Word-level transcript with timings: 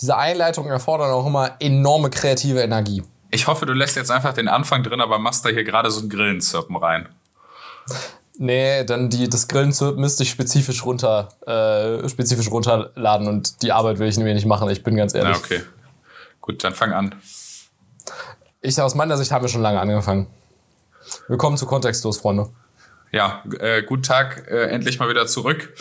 diese 0.00 0.16
Einleitungen 0.16 0.70
erfordern 0.70 1.10
auch 1.10 1.26
immer 1.26 1.56
enorme 1.60 2.10
kreative 2.10 2.60
Energie. 2.60 3.02
Ich 3.30 3.46
hoffe, 3.46 3.66
du 3.66 3.72
lässt 3.72 3.96
jetzt 3.96 4.10
einfach 4.10 4.32
den 4.32 4.48
Anfang 4.48 4.82
drin, 4.82 5.00
aber 5.00 5.18
machst 5.18 5.44
da 5.44 5.50
hier 5.50 5.64
gerade 5.64 5.90
so 5.90 6.00
ein 6.00 6.08
Grillenzirpen 6.08 6.76
rein. 6.76 7.08
Nee, 8.38 8.84
dann 8.84 9.10
die, 9.10 9.28
das 9.28 9.46
Grillenzirpen 9.48 10.00
müsste 10.00 10.22
ich 10.22 10.30
spezifisch 10.30 10.84
runter, 10.84 11.28
äh, 11.46 12.08
spezifisch 12.08 12.50
runterladen 12.50 13.28
und 13.28 13.62
die 13.62 13.72
Arbeit 13.72 13.98
will 13.98 14.08
ich 14.08 14.16
mir 14.16 14.32
nicht 14.32 14.46
machen, 14.46 14.70
ich 14.70 14.82
bin 14.82 14.96
ganz 14.96 15.14
ehrlich. 15.14 15.36
Na, 15.38 15.38
okay. 15.38 15.62
Gut, 16.40 16.64
dann 16.64 16.74
fang 16.74 16.92
an. 16.92 17.14
Ich 18.62 18.80
aus 18.80 18.94
meiner 18.94 19.16
Sicht 19.18 19.30
haben 19.30 19.42
wir 19.42 19.48
schon 19.48 19.62
lange 19.62 19.80
angefangen. 19.80 20.26
Willkommen 21.28 21.56
zu 21.56 21.66
Kontextlos, 21.66 22.18
Freunde. 22.18 22.48
Ja, 23.12 23.42
äh, 23.58 23.82
guten 23.82 24.04
Tag, 24.04 24.46
äh, 24.48 24.66
endlich 24.66 25.00
mal 25.00 25.08
wieder 25.08 25.26
zurück. 25.26 25.74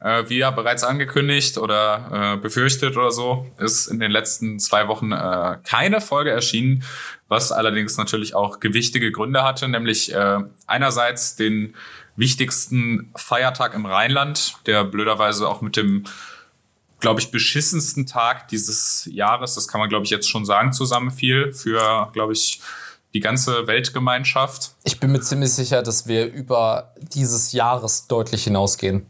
Äh, 0.00 0.24
wie 0.28 0.38
ja 0.38 0.50
bereits 0.50 0.82
angekündigt 0.82 1.58
oder 1.58 2.36
äh, 2.36 2.40
befürchtet 2.40 2.96
oder 2.96 3.10
so, 3.10 3.46
ist 3.58 3.86
in 3.86 4.00
den 4.00 4.10
letzten 4.10 4.58
zwei 4.58 4.88
Wochen 4.88 5.12
äh, 5.12 5.58
keine 5.62 6.00
Folge 6.00 6.30
erschienen, 6.30 6.82
was 7.28 7.52
allerdings 7.52 7.98
natürlich 7.98 8.34
auch 8.34 8.60
gewichtige 8.60 9.12
Gründe 9.12 9.42
hatte, 9.42 9.68
nämlich 9.68 10.14
äh, 10.14 10.38
einerseits 10.66 11.36
den 11.36 11.74
wichtigsten 12.16 13.12
Feiertag 13.14 13.74
im 13.74 13.84
Rheinland, 13.84 14.54
der 14.64 14.84
blöderweise 14.84 15.48
auch 15.48 15.60
mit 15.60 15.76
dem 15.76 16.04
glaube 17.00 17.20
ich, 17.20 17.30
beschissensten 17.30 18.06
Tag 18.06 18.48
dieses 18.48 19.08
Jahres, 19.10 19.54
das 19.54 19.68
kann 19.68 19.80
man, 19.80 19.88
glaube 19.88 20.04
ich, 20.04 20.10
jetzt 20.10 20.28
schon 20.28 20.44
sagen, 20.44 20.74
zusammenfiel 20.74 21.50
für, 21.52 22.10
glaube 22.12 22.34
ich, 22.34 22.60
die 23.12 23.20
ganze 23.20 23.66
Weltgemeinschaft. 23.66 24.72
Ich 24.84 25.00
bin 25.00 25.12
mir 25.12 25.20
ziemlich 25.20 25.52
sicher, 25.52 25.82
dass 25.82 26.06
wir 26.06 26.26
über 26.26 26.92
dieses 26.96 27.52
Jahres 27.52 28.06
deutlich 28.06 28.44
hinausgehen. 28.44 29.06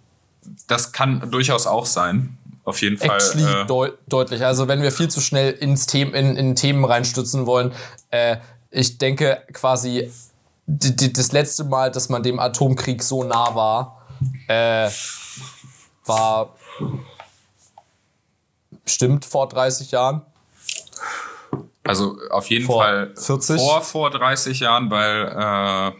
Das 0.66 0.92
kann 0.92 1.30
durchaus 1.30 1.66
auch 1.66 1.86
sein. 1.86 2.38
Auf 2.64 2.80
jeden 2.82 2.98
Fall. 2.98 3.16
Actually 3.16 3.62
äh, 3.62 3.66
deut 3.66 3.98
deutlich. 4.09 4.45
Also 4.45 4.68
wenn 4.68 4.82
wir 4.82 4.92
viel 4.92 5.09
zu 5.09 5.20
schnell 5.20 5.52
ins 5.52 5.86
Them 5.86 6.14
in, 6.14 6.36
in 6.36 6.54
Themen 6.54 6.84
reinstützen 6.84 7.46
wollen, 7.46 7.73
äh, 8.10 8.37
ich 8.71 8.98
denke 8.98 9.43
quasi 9.52 10.10
das 10.66 11.32
letzte 11.32 11.65
Mal, 11.65 11.90
dass 11.90 12.09
man 12.09 12.23
dem 12.23 12.38
Atomkrieg 12.38 13.02
so 13.02 13.24
nah 13.24 13.54
war, 13.54 14.06
äh, 14.46 14.88
war 16.04 16.54
bestimmt 18.84 19.24
vor 19.24 19.48
30 19.48 19.90
Jahren. 19.90 20.23
Also 21.91 22.16
auf 22.30 22.49
jeden 22.49 22.66
vor 22.66 22.85
Fall 22.85 23.13
40? 23.16 23.60
vor 23.60 23.83
vor 23.83 24.10
30 24.10 24.60
Jahren, 24.60 24.91
weil 24.93 25.27
äh, 25.27 25.93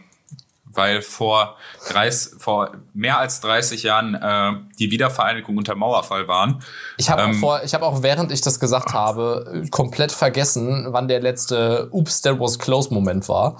weil 0.73 1.01
vor, 1.01 1.57
30, 1.89 2.39
vor 2.39 2.71
mehr 2.93 3.17
als 3.17 3.41
30 3.41 3.83
Jahren 3.83 4.15
äh, 4.15 4.53
die 4.79 4.89
Wiedervereinigung 4.89 5.57
unter 5.57 5.75
Mauerfall 5.75 6.29
waren. 6.29 6.63
Ich 6.97 7.09
habe 7.09 7.23
ähm, 7.23 7.43
auch, 7.43 7.59
hab 7.59 7.81
auch, 7.81 8.03
während 8.03 8.31
ich 8.31 8.39
das 8.39 8.57
gesagt 8.57 8.93
habe, 8.93 9.65
komplett 9.69 10.13
vergessen, 10.13 10.87
wann 10.91 11.09
der 11.09 11.19
letzte 11.19 11.89
Oops, 11.91 12.21
that 12.21 12.39
was 12.39 12.57
close 12.57 12.93
Moment 12.93 13.27
war. 13.27 13.57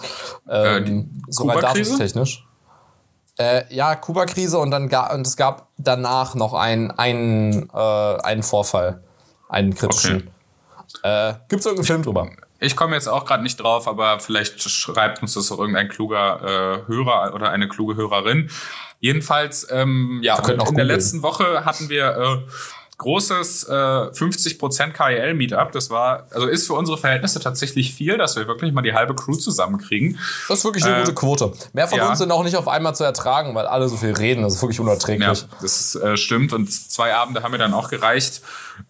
Ähm, 0.50 1.10
äh, 1.28 1.32
sogar 1.32 1.60
datentechnisch. 1.60 2.46
Äh, 3.38 3.64
ja, 3.74 3.96
Kuba-Krise 3.96 4.58
und 4.58 4.72
dann 4.72 4.88
ga, 4.88 5.14
und 5.14 5.28
es 5.28 5.36
gab 5.36 5.68
danach 5.78 6.36
noch 6.36 6.54
einen, 6.54 6.92
einen, 6.92 7.70
äh, 7.74 7.78
einen 7.78 8.44
Vorfall, 8.44 9.04
einen 9.50 9.76
kritischen. 9.76 10.16
Okay. 10.16 10.30
Äh, 11.04 11.34
Gibt 11.50 11.62
es 11.62 11.66
irgendeinen 11.66 11.86
Film 11.86 12.04
drüber? 12.04 12.30
Ich 12.60 12.76
komme 12.76 12.96
jetzt 12.96 13.08
auch 13.08 13.26
gerade 13.26 13.42
nicht 13.42 13.58
drauf, 13.58 13.88
aber 13.88 14.20
vielleicht 14.20 14.62
schreibt 14.62 15.22
uns 15.22 15.34
das 15.34 15.52
auch 15.52 15.60
irgendein 15.60 15.90
kluger 15.90 16.84
äh, 16.86 16.88
Hörer 16.88 17.34
oder 17.34 17.50
eine 17.50 17.68
kluge 17.68 17.96
Hörerin. 17.96 18.52
Jedenfalls, 19.00 19.68
ähm, 19.72 20.20
ja, 20.22 20.38
in 20.48 20.76
der 20.76 20.86
letzten 20.86 21.24
Woche 21.24 21.66
hatten 21.66 21.90
wir 21.90 22.16
äh, 22.16 22.52
großes 23.02 23.64
äh, 23.64 23.72
50% 23.72 24.92
KEL 24.92 25.34
Meetup. 25.34 25.72
Das 25.72 25.90
war, 25.90 26.28
also 26.30 26.46
ist 26.46 26.68
für 26.68 26.74
unsere 26.74 27.00
Verhältnisse 27.00 27.40
tatsächlich 27.40 27.94
viel, 27.94 28.18
dass 28.18 28.36
wir 28.36 28.48
wirklich 28.48 28.74
mal 28.74 28.84
die 28.84 28.94
halbe 28.94 29.16
Crew 29.16 29.34
zusammenkriegen. 29.34 30.20
Das 30.48 30.60
ist 30.60 30.66
wirklich 30.66 30.86
eine 30.86 30.98
äh, 30.98 31.00
gute 31.00 31.16
Quote. 31.16 31.52
Mehr 31.74 31.88
von 31.88 31.98
ja. 31.98 32.10
uns 32.10 32.20
sind 32.20 32.32
auch 32.32 32.44
nicht 32.44 32.56
auf 32.56 32.68
einmal 32.68 32.96
zu 32.96 33.04
ertragen, 33.04 33.56
weil 33.56 33.66
alle 33.66 33.90
so 33.90 33.98
viel 33.98 34.14
reden. 34.14 34.44
Das 34.44 34.54
ist 34.54 34.62
wirklich 34.62 34.80
unerträglich. 34.80 35.42
Ja, 35.42 35.48
das 35.62 35.96
äh, 35.96 36.16
stimmt. 36.16 36.54
Und 36.54 36.72
zwei 36.72 37.16
Abende 37.16 37.42
haben 37.42 37.52
mir 37.52 37.58
dann 37.58 37.74
auch 37.74 37.90
gereicht. 37.90 38.42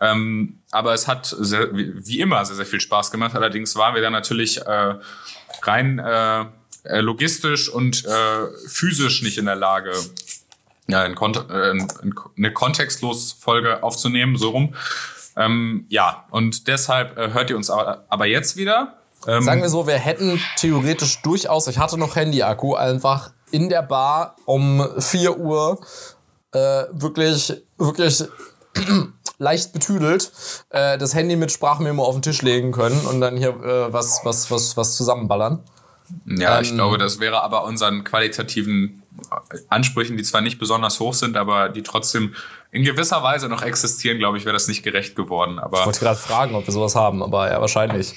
Ähm, 0.01 0.59
aber 0.71 0.93
es 0.93 1.07
hat 1.07 1.33
sehr, 1.39 1.69
wie 1.71 2.19
immer 2.19 2.43
sehr, 2.43 2.57
sehr 2.57 2.65
viel 2.65 2.81
Spaß 2.81 3.11
gemacht. 3.11 3.33
Allerdings 3.33 3.77
waren 3.77 3.95
wir 3.95 4.01
dann 4.01 4.13
natürlich 4.13 4.61
äh, 4.61 4.95
rein 5.63 5.99
äh, 5.99 6.45
äh 6.83 6.99
logistisch 6.99 7.69
und 7.69 8.03
äh, 8.03 8.09
physisch 8.67 9.21
nicht 9.21 9.37
in 9.37 9.45
der 9.45 9.55
Lage, 9.55 9.93
ja, 10.87 11.05
in 11.05 11.15
Kont 11.15 11.37
äh, 11.49 11.73
eine 12.37 12.53
kontextlos 12.53 13.33
Folge 13.33 13.83
aufzunehmen, 13.83 14.37
so 14.37 14.49
rum. 14.49 14.75
Ähm, 15.37 15.85
ja, 15.89 16.25
und 16.31 16.67
deshalb 16.67 17.17
äh, 17.17 17.31
hört 17.33 17.49
ihr 17.49 17.57
uns 17.57 17.69
aber, 17.69 18.05
aber 18.09 18.25
jetzt 18.25 18.57
wieder. 18.57 18.97
Ähm, 19.27 19.43
Sagen 19.43 19.61
wir 19.61 19.69
so, 19.69 19.87
wir 19.87 19.95
hätten 19.95 20.41
theoretisch 20.57 21.21
durchaus, 21.21 21.67
ich 21.67 21.77
hatte 21.77 21.97
noch 21.97 22.15
Handy-Akku, 22.15 22.75
einfach 22.75 23.31
in 23.51 23.69
der 23.69 23.83
Bar 23.83 24.35
um 24.45 24.85
4 24.97 25.37
Uhr 25.37 25.79
äh, 26.53 26.83
wirklich, 26.91 27.53
wirklich 27.77 28.23
leicht 29.37 29.73
betüdelt 29.73 30.31
äh, 30.69 30.97
das 30.97 31.13
Handy 31.13 31.35
mit 31.35 31.51
Sprachmemo 31.51 32.03
auf 32.03 32.15
den 32.15 32.21
Tisch 32.21 32.41
legen 32.41 32.71
können 32.71 32.99
und 33.05 33.21
dann 33.21 33.37
hier 33.37 33.49
äh, 33.49 33.93
was, 33.93 34.21
was, 34.23 34.49
was, 34.51 34.77
was 34.77 34.95
zusammenballern. 34.95 35.63
Ja, 36.25 36.57
ähm, 36.57 36.63
ich 36.63 36.73
glaube, 36.73 36.97
das 36.97 37.19
wäre 37.19 37.41
aber 37.41 37.63
unseren 37.63 38.03
qualitativen 38.03 39.00
Ansprüchen, 39.69 40.17
die 40.17 40.23
zwar 40.23 40.41
nicht 40.41 40.59
besonders 40.59 40.99
hoch 40.99 41.13
sind, 41.13 41.37
aber 41.37 41.69
die 41.69 41.83
trotzdem 41.83 42.35
in 42.71 42.83
gewisser 42.83 43.23
Weise 43.23 43.49
noch 43.49 43.61
existieren, 43.61 44.17
glaube 44.17 44.37
ich, 44.37 44.45
wäre 44.45 44.53
das 44.53 44.67
nicht 44.67 44.83
gerecht 44.83 45.15
geworden. 45.15 45.59
Aber 45.59 45.79
ich 45.79 45.85
wollte 45.85 45.99
gerade 45.99 46.19
fragen, 46.19 46.55
ob 46.55 46.65
wir 46.65 46.73
sowas 46.73 46.95
haben, 46.95 47.21
aber 47.23 47.49
ja, 47.51 47.59
wahrscheinlich. 47.59 48.13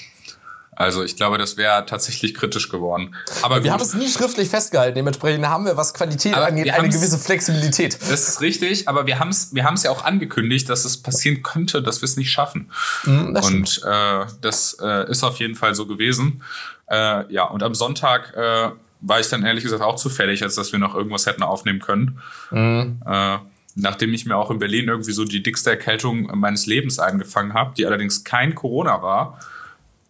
Also 0.75 1.03
ich 1.03 1.15
glaube, 1.15 1.37
das 1.37 1.55
wäre 1.55 1.85
tatsächlich 1.85 2.33
kritisch 2.33 2.69
geworden. 2.69 3.15
Aber 3.41 3.63
wir 3.63 3.71
haben 3.71 3.81
es 3.81 3.93
nie 3.93 4.09
schriftlich 4.09 4.49
festgehalten. 4.49 4.95
Dementsprechend 4.95 5.47
haben 5.47 5.65
wir, 5.65 5.77
was 5.77 5.93
Qualität 5.93 6.35
aber 6.35 6.47
angeht, 6.47 6.69
eine 6.69 6.89
gewisse 6.89 7.17
Flexibilität. 7.17 7.97
Das 8.09 8.27
ist 8.27 8.41
richtig, 8.41 8.89
aber 8.89 9.05
wir 9.05 9.19
haben 9.19 9.29
es 9.29 9.55
wir 9.55 9.63
haben's 9.63 9.83
ja 9.83 9.91
auch 9.91 10.03
angekündigt, 10.03 10.69
dass 10.69 10.83
es 10.83 11.01
passieren 11.01 11.43
könnte, 11.43 11.81
dass 11.81 12.01
wir 12.01 12.05
es 12.07 12.17
nicht 12.17 12.29
schaffen. 12.29 12.71
Das 13.05 13.45
und 13.45 13.81
äh, 13.85 14.25
das 14.41 14.77
äh, 14.81 15.09
ist 15.09 15.23
auf 15.23 15.37
jeden 15.37 15.55
Fall 15.55 15.75
so 15.75 15.87
gewesen. 15.87 16.43
Äh, 16.87 17.31
ja, 17.33 17.45
und 17.45 17.63
am 17.63 17.73
Sonntag 17.73 18.33
äh, 18.35 18.71
war 19.05 19.19
ich 19.19 19.29
dann 19.29 19.45
ehrlich 19.45 19.63
gesagt 19.63 19.81
auch 19.81 19.95
zufällig, 19.95 20.43
als 20.43 20.55
dass 20.55 20.71
wir 20.71 20.79
noch 20.79 20.95
irgendwas 20.95 21.25
hätten 21.25 21.43
aufnehmen 21.43 21.79
können. 21.79 22.19
Mhm. 22.51 23.01
Äh, 23.05 23.37
nachdem 23.75 24.13
ich 24.13 24.25
mir 24.25 24.35
auch 24.35 24.49
in 24.51 24.59
Berlin 24.59 24.87
irgendwie 24.87 25.11
so 25.11 25.25
die 25.25 25.43
dickste 25.43 25.69
Erkältung 25.69 26.29
meines 26.33 26.65
Lebens 26.65 26.97
eingefangen 26.99 27.53
habe, 27.53 27.73
die 27.77 27.85
allerdings 27.85 28.23
kein 28.23 28.55
Corona 28.55 29.01
war, 29.01 29.39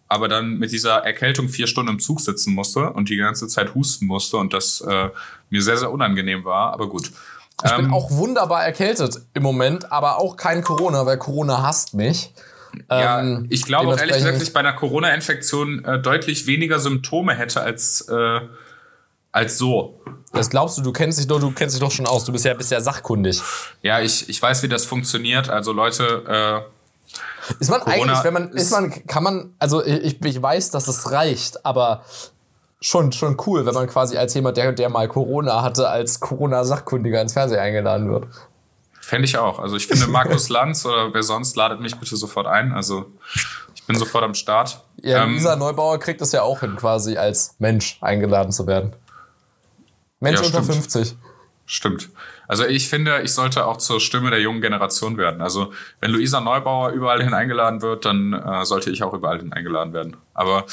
aber 0.08 0.28
dann 0.28 0.58
mit 0.58 0.72
dieser 0.72 0.98
Erkältung 0.98 1.48
vier 1.48 1.66
Stunden 1.66 1.92
im 1.92 1.98
Zug 1.98 2.20
sitzen 2.20 2.54
musste 2.54 2.90
und 2.90 3.08
die 3.08 3.16
ganze 3.16 3.48
Zeit 3.48 3.74
husten 3.74 4.06
musste 4.06 4.36
und 4.36 4.52
das 4.52 4.80
äh, 4.80 5.10
mir 5.50 5.62
sehr, 5.62 5.76
sehr 5.76 5.90
unangenehm 5.90 6.44
war, 6.44 6.72
aber 6.72 6.88
gut. 6.88 7.10
Ich 7.64 7.70
ähm, 7.70 7.76
bin 7.76 7.92
auch 7.92 8.10
wunderbar 8.12 8.64
erkältet 8.64 9.20
im 9.34 9.42
Moment, 9.42 9.90
aber 9.90 10.18
auch 10.18 10.36
kein 10.36 10.62
Corona, 10.62 11.04
weil 11.04 11.18
Corona 11.18 11.62
hasst 11.62 11.94
mich. 11.94 12.32
Ja, 12.90 13.20
ähm, 13.20 13.46
ich 13.48 13.64
glaube 13.64 13.96
ehrlich 13.98 14.16
gesagt, 14.16 14.36
dass 14.36 14.42
ich 14.42 14.52
bei 14.52 14.60
einer 14.60 14.74
Corona-Infektion 14.74 15.84
äh, 15.84 16.00
deutlich 16.00 16.46
weniger 16.46 16.78
Symptome 16.78 17.34
hätte 17.34 17.62
als 17.62 18.02
äh, 18.02 18.40
als 19.36 19.58
so. 19.58 20.00
Das 20.32 20.50
glaubst 20.50 20.78
du, 20.78 20.82
du 20.82 20.92
kennst 20.92 21.18
dich 21.18 21.26
doch, 21.26 21.38
du 21.38 21.50
kennst 21.50 21.74
dich 21.74 21.80
doch 21.80 21.90
schon 21.90 22.06
aus. 22.06 22.24
Du 22.24 22.32
bist 22.32 22.44
ja, 22.44 22.54
bist 22.54 22.70
ja 22.70 22.80
sachkundig. 22.80 23.42
Ja, 23.82 24.00
ich, 24.00 24.28
ich 24.28 24.40
weiß, 24.40 24.62
wie 24.62 24.68
das 24.68 24.84
funktioniert. 24.86 25.50
Also 25.50 25.72
Leute, 25.72 26.64
äh, 27.52 27.54
ist 27.60 27.70
man 27.70 27.80
Corona 27.80 28.02
eigentlich, 28.02 28.24
wenn 28.24 28.32
man, 28.32 28.48
ist, 28.50 28.62
ist 28.62 28.70
man, 28.72 29.06
kann 29.06 29.22
man, 29.22 29.54
also 29.58 29.84
ich, 29.84 30.22
ich 30.24 30.42
weiß, 30.42 30.70
dass 30.70 30.88
es 30.88 31.12
reicht, 31.12 31.64
aber 31.64 32.02
schon, 32.80 33.12
schon 33.12 33.36
cool, 33.46 33.66
wenn 33.66 33.74
man 33.74 33.86
quasi 33.86 34.16
als 34.16 34.34
jemand, 34.34 34.56
der, 34.56 34.72
der 34.72 34.88
mal 34.88 35.06
Corona 35.06 35.62
hatte, 35.62 35.88
als 35.88 36.20
Corona-Sachkundiger 36.20 37.20
ins 37.20 37.34
Fernsehen 37.34 37.60
eingeladen 37.60 38.10
wird. 38.10 38.26
Fände 39.00 39.26
ich 39.26 39.38
auch. 39.38 39.58
Also 39.58 39.76
ich 39.76 39.86
finde 39.86 40.06
Markus 40.08 40.48
Lanz 40.50 40.84
oder 40.84 41.12
wer 41.14 41.22
sonst 41.22 41.56
ladet 41.56 41.80
mich 41.80 41.94
bitte 41.96 42.16
sofort 42.16 42.46
ein. 42.46 42.72
Also 42.72 43.06
ich 43.74 43.84
bin 43.86 43.96
sofort 43.96 44.24
am 44.24 44.34
Start. 44.34 44.82
Ja, 45.02 45.24
ähm, 45.24 45.34
Lisa 45.34 45.56
Neubauer 45.56 45.98
kriegt 46.00 46.20
es 46.20 46.32
ja 46.32 46.42
auch 46.42 46.60
hin, 46.60 46.74
quasi 46.76 47.16
als 47.16 47.54
Mensch 47.58 47.98
eingeladen 48.00 48.50
zu 48.50 48.66
werden. 48.66 48.94
Mensch 50.20 50.40
ja, 50.40 50.46
unter 50.46 50.62
50. 50.62 51.16
Stimmt. 51.66 52.10
Also 52.46 52.64
ich 52.64 52.88
finde, 52.88 53.22
ich 53.22 53.32
sollte 53.34 53.66
auch 53.66 53.78
zur 53.78 54.00
Stimme 54.00 54.30
der 54.30 54.40
jungen 54.40 54.60
Generation 54.60 55.16
werden. 55.16 55.40
Also 55.40 55.72
wenn 56.00 56.12
Luisa 56.12 56.40
Neubauer 56.40 56.90
überall 56.90 57.22
hin 57.22 57.34
eingeladen 57.34 57.82
wird, 57.82 58.04
dann 58.04 58.32
äh, 58.32 58.64
sollte 58.64 58.90
ich 58.90 59.02
auch 59.02 59.12
überall 59.12 59.38
hin 59.38 59.52
eingeladen 59.52 59.92
werden. 59.92 60.16
Aber 60.32 60.64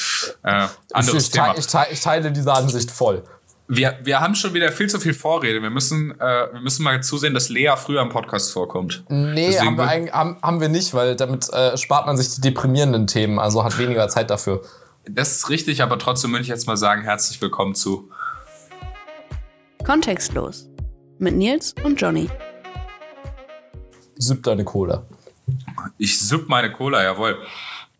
äh, 0.44 0.68
anderes 0.94 1.24
ich, 1.24 1.28
ich, 1.28 1.32
Thema. 1.32 1.58
Ich, 1.58 1.66
teile, 1.66 1.92
ich 1.92 2.00
teile 2.00 2.32
diese 2.32 2.54
Ansicht 2.54 2.92
voll. 2.92 3.24
Wir, 3.68 3.98
wir 4.04 4.20
haben 4.20 4.36
schon 4.36 4.54
wieder 4.54 4.72
viel 4.72 4.88
zu 4.88 5.00
viel 5.00 5.16
Vorrede. 5.16 5.64
Wir 5.64 5.72
müssen, 5.72 6.12
äh, 6.20 6.54
wir 6.54 6.62
müssen 6.62 6.84
mal 6.84 7.02
zusehen, 7.02 7.34
dass 7.34 7.50
Lea 7.50 7.74
früher 7.76 8.02
im 8.02 8.10
Podcast 8.10 8.52
vorkommt. 8.52 9.04
Nee, 9.10 9.58
haben 9.58 9.78
wir, 9.78 9.88
eigentlich, 9.88 10.14
haben, 10.14 10.38
haben 10.44 10.62
wir 10.62 10.70
nicht, 10.70 10.94
weil 10.94 11.16
damit 11.16 11.52
äh, 11.54 11.76
spart 11.76 12.06
man 12.06 12.18
sich 12.18 12.36
die 12.36 12.42
deprimierenden 12.42 13.08
Themen, 13.08 13.40
also 13.40 13.64
hat 13.64 13.80
weniger 13.80 14.08
Zeit 14.10 14.30
dafür. 14.30 14.62
Das 15.06 15.38
ist 15.38 15.50
richtig, 15.50 15.82
aber 15.82 15.98
trotzdem 15.98 16.32
möchte 16.32 16.44
ich 16.44 16.50
jetzt 16.50 16.68
mal 16.68 16.78
sagen, 16.78 17.02
herzlich 17.02 17.42
willkommen 17.42 17.74
zu 17.74 18.12
Kontextlos 19.84 20.70
mit 21.20 21.36
Nils 21.36 21.76
und 21.84 22.00
Johnny. 22.00 22.30
Sieb 24.16 24.42
deine 24.44 24.64
Cola. 24.64 25.06
Ich 25.98 26.18
sipp 26.22 26.48
meine 26.48 26.72
Cola, 26.72 27.04
jawohl. 27.04 27.38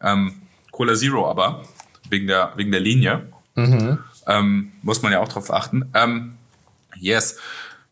Ähm, 0.02 0.44
Cola 0.72 0.96
Zero 0.96 1.30
aber, 1.30 1.64
wegen 2.10 2.28
der, 2.28 2.54
wegen 2.56 2.72
der 2.72 2.80
Linie. 2.80 3.28
Mhm. 3.56 4.00
Ähm, 4.28 4.72
muss 4.82 5.02
man 5.02 5.12
ja 5.12 5.20
auch 5.20 5.28
drauf 5.28 5.52
achten. 5.52 5.92
Ähm, 5.94 6.38
yes. 6.96 7.38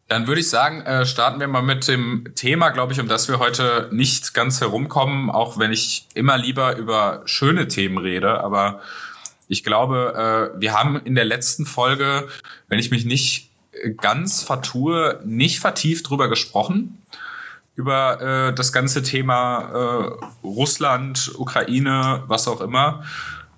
Dann 0.08 0.26
würde 0.26 0.40
ich 0.40 0.50
sagen, 0.50 0.82
äh, 0.82 1.06
starten 1.06 1.42
wir 1.42 1.50
mal 1.50 1.62
mit 1.62 1.86
dem 1.90 2.32
Thema, 2.34 2.70
glaube 2.70 2.94
ich, 2.94 3.00
um 3.02 3.10
das 3.10 3.28
wir 3.28 3.40
heute 3.40 3.90
nicht 3.92 4.34
ganz 4.34 4.62
herumkommen, 4.62 5.30
auch 5.30 5.60
wenn 5.60 5.74
ich 5.74 6.08
immer 6.14 6.38
lieber 6.38 6.78
über 6.78 7.24
schöne 7.26 7.68
Themen 7.68 7.98
rede. 7.98 8.42
Aber 8.42 8.80
ich 9.50 9.66
glaube, 9.66 10.54
äh, 10.56 10.62
wir 10.62 10.72
haben 10.72 10.96
in 11.04 11.16
der 11.16 11.26
letzten 11.26 11.66
Folge, 11.66 12.30
wenn 12.70 12.80
ich 12.80 12.90
mich 12.90 13.04
nicht 13.04 13.51
ganz 13.98 14.44
vertue, 14.44 15.22
nicht 15.26 15.60
vertieft 15.60 16.10
drüber 16.10 16.28
gesprochen 16.30 16.98
über 17.76 18.22
äh, 18.50 18.54
das 18.54 18.74
ganze 18.74 19.02
Thema 19.02 19.70
äh, 20.44 20.46
Russland, 20.46 21.32
Ukraine, 21.38 22.24
was 22.28 22.48
auch 22.48 22.62
immer. 22.62 23.04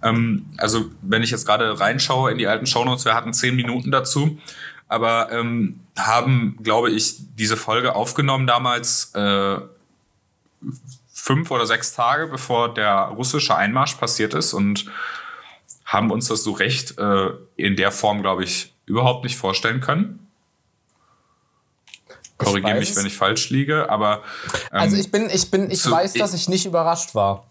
Ähm, 0.02 0.46
also 0.58 0.86
wenn 1.02 1.24
ich 1.24 1.32
jetzt 1.32 1.46
gerade 1.46 1.80
reinschaue 1.80 2.32
in 2.32 2.38
die 2.38 2.48
alten 2.48 2.66
Shownotes, 2.66 3.06
wir 3.06 3.16
hatten 3.16 3.34
zehn 3.34 3.56
Minuten 3.56 3.92
dazu, 3.92 4.38
aber 4.88 5.32
ähm, 5.32 5.80
haben, 5.98 6.58
glaube 6.62 6.92
ich, 6.92 7.16
diese 7.36 7.58
Folge 7.58 7.96
aufgenommen 7.96 8.46
damals 8.46 9.14
äh, 9.16 9.58
fünf 11.12 11.52
oder 11.52 11.66
sechs 11.66 11.94
Tage 11.94 12.28
bevor 12.28 12.74
der 12.74 12.96
russische 13.16 13.56
Einmarsch 13.56 13.96
passiert 13.96 14.34
ist 14.34 14.54
und 14.54 14.86
haben 15.86 16.12
uns 16.12 16.28
das 16.28 16.44
so 16.44 16.52
recht 16.52 16.98
äh, 16.98 17.30
in 17.56 17.76
der 17.76 17.92
Form, 17.92 18.22
glaube 18.22 18.44
ich, 18.44 18.73
überhaupt 18.86 19.24
nicht 19.24 19.38
vorstellen 19.38 19.82
können. 19.82 20.28
Korrigiere 22.38 22.80
mich, 22.80 22.96
wenn 22.96 23.06
ich 23.06 23.16
falsch 23.16 23.50
liege, 23.50 23.90
aber. 23.90 24.24
Ähm, 24.72 24.80
also 24.80 24.98
ich 24.98 25.12
bin, 25.12 25.30
ich 25.30 25.50
bin, 25.52 25.70
ich 25.70 25.82
zu, 25.82 25.92
weiß, 25.92 26.14
dass 26.14 26.34
ich 26.34 26.50
nicht 26.50 26.66
überrascht 26.66 27.16
war. 27.16 27.46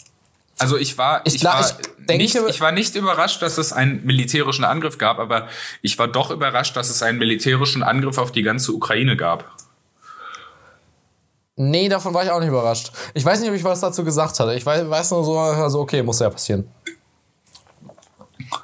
Also 0.58 0.76
ich 0.76 0.99
war, 0.99 1.23
ich, 1.25 1.37
ich, 1.37 1.44
war 1.44 1.61
ich, 1.61 2.06
denke, 2.06 2.23
nicht, 2.23 2.37
ich 2.37 2.61
war 2.61 2.73
nicht 2.73 2.94
überrascht, 2.94 3.43
dass 3.43 3.58
es 3.58 3.73
einen 3.73 4.05
militärischen 4.05 4.64
Angriff 4.64 4.99
gab, 4.99 5.19
aber 5.19 5.49
ich 5.81 5.99
war 5.99 6.08
doch 6.08 6.31
überrascht, 6.31 6.76
dass 6.76 6.90
es 6.90 7.02
einen 7.02 7.19
militärischen 7.19 7.82
Angriff 7.82 8.19
auf 8.19 8.32
die 8.32 8.43
ganze 8.43 8.73
Ukraine 8.73 9.17
gab. 9.17 9.56
Nee, 11.56 11.88
davon 11.88 12.14
war 12.14 12.25
ich 12.25 12.31
auch 12.31 12.40
nicht 12.40 12.49
überrascht. 12.49 12.93
Ich 13.14 13.25
weiß 13.25 13.40
nicht, 13.40 13.50
ob 13.50 13.55
ich 13.55 13.64
was 13.64 13.81
dazu 13.81 14.05
gesagt 14.05 14.38
hatte. 14.40 14.55
Ich 14.55 14.64
weiß, 14.64 14.88
weiß 14.88 15.11
nur 15.11 15.25
so, 15.25 15.38
also 15.38 15.81
okay, 15.81 16.02
muss 16.02 16.19
ja 16.19 16.31
passieren. 16.31 16.69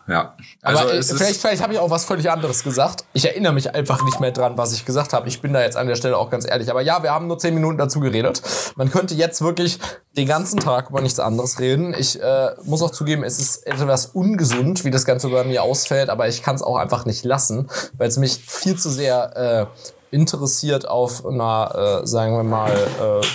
Ja. 0.07 0.35
Also 0.63 0.81
Aber 0.81 0.95
äh, 0.95 1.03
vielleicht, 1.03 1.41
vielleicht 1.41 1.63
habe 1.63 1.73
ich 1.73 1.79
auch 1.79 1.91
was 1.91 2.05
völlig 2.05 2.31
anderes 2.31 2.65
gesagt. 2.65 3.05
Ich 3.13 3.25
erinnere 3.25 3.53
mich 3.53 3.75
einfach 3.75 4.05
nicht 4.05 4.21
mehr 4.21 4.33
dran, 4.33 4.57
was 4.57 4.73
ich 4.73 4.85
gesagt 4.85 5.13
habe. 5.13 5.29
Ich 5.29 5.41
bin 5.41 5.53
da 5.53 5.61
jetzt 5.61 5.77
an 5.77 5.87
der 5.87 5.97
Stelle 5.97 6.17
auch 6.17 6.31
ganz 6.31 6.47
ehrlich. 6.47 6.71
Aber 6.71 6.81
ja, 6.81 7.03
wir 7.03 7.13
haben 7.13 7.27
nur 7.27 7.39
zehn 7.39 7.55
Minuten 7.55 7.79
dazu 7.79 8.01
geredet. 8.01 8.43
Man 8.77 8.91
könnte 8.91 9.15
jetzt 9.15 9.43
wirklich 9.43 9.79
den 10.17 10.27
ganzen 10.27 10.59
Tag 10.61 10.91
über 10.91 11.01
nichts 11.01 11.21
anderes 11.21 11.59
reden. 11.61 11.95
Ich 11.97 12.21
äh, 12.21 12.51
muss 12.65 12.83
auch 12.83 12.91
zugeben, 12.91 13.25
es 13.25 13.39
ist 13.39 13.67
etwas 13.67 14.07
ungesund, 14.07 14.85
wie 14.85 14.91
das 14.91 15.05
Ganze 15.05 15.29
bei 15.29 15.45
mir 15.45 15.63
ausfällt. 15.63 16.11
Aber 16.11 16.29
ich 16.29 16.43
kann 16.43 16.57
es 16.57 16.63
auch 16.63 16.77
einfach 16.77 17.05
nicht 17.05 17.25
lassen, 17.25 17.69
weil 17.97 18.09
es 18.09 18.17
mich 18.17 18.39
viel 18.47 18.77
zu 18.77 18.91
sehr 18.91 19.37
äh, 19.71 20.15
interessiert 20.15 20.89
auf 20.89 21.27
einer, 21.27 22.01
äh, 22.03 22.07
sagen 22.07 22.37
wir 22.37 22.43
mal, 22.43 22.73
äh, 22.73 23.27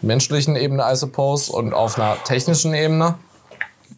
menschlichen 0.00 0.56
Ebene, 0.56 0.84
I 0.90 0.96
suppose, 0.96 1.52
und 1.52 1.72
auf 1.74 1.98
einer 1.98 2.16
technischen 2.24 2.74
Ebene. 2.74 3.16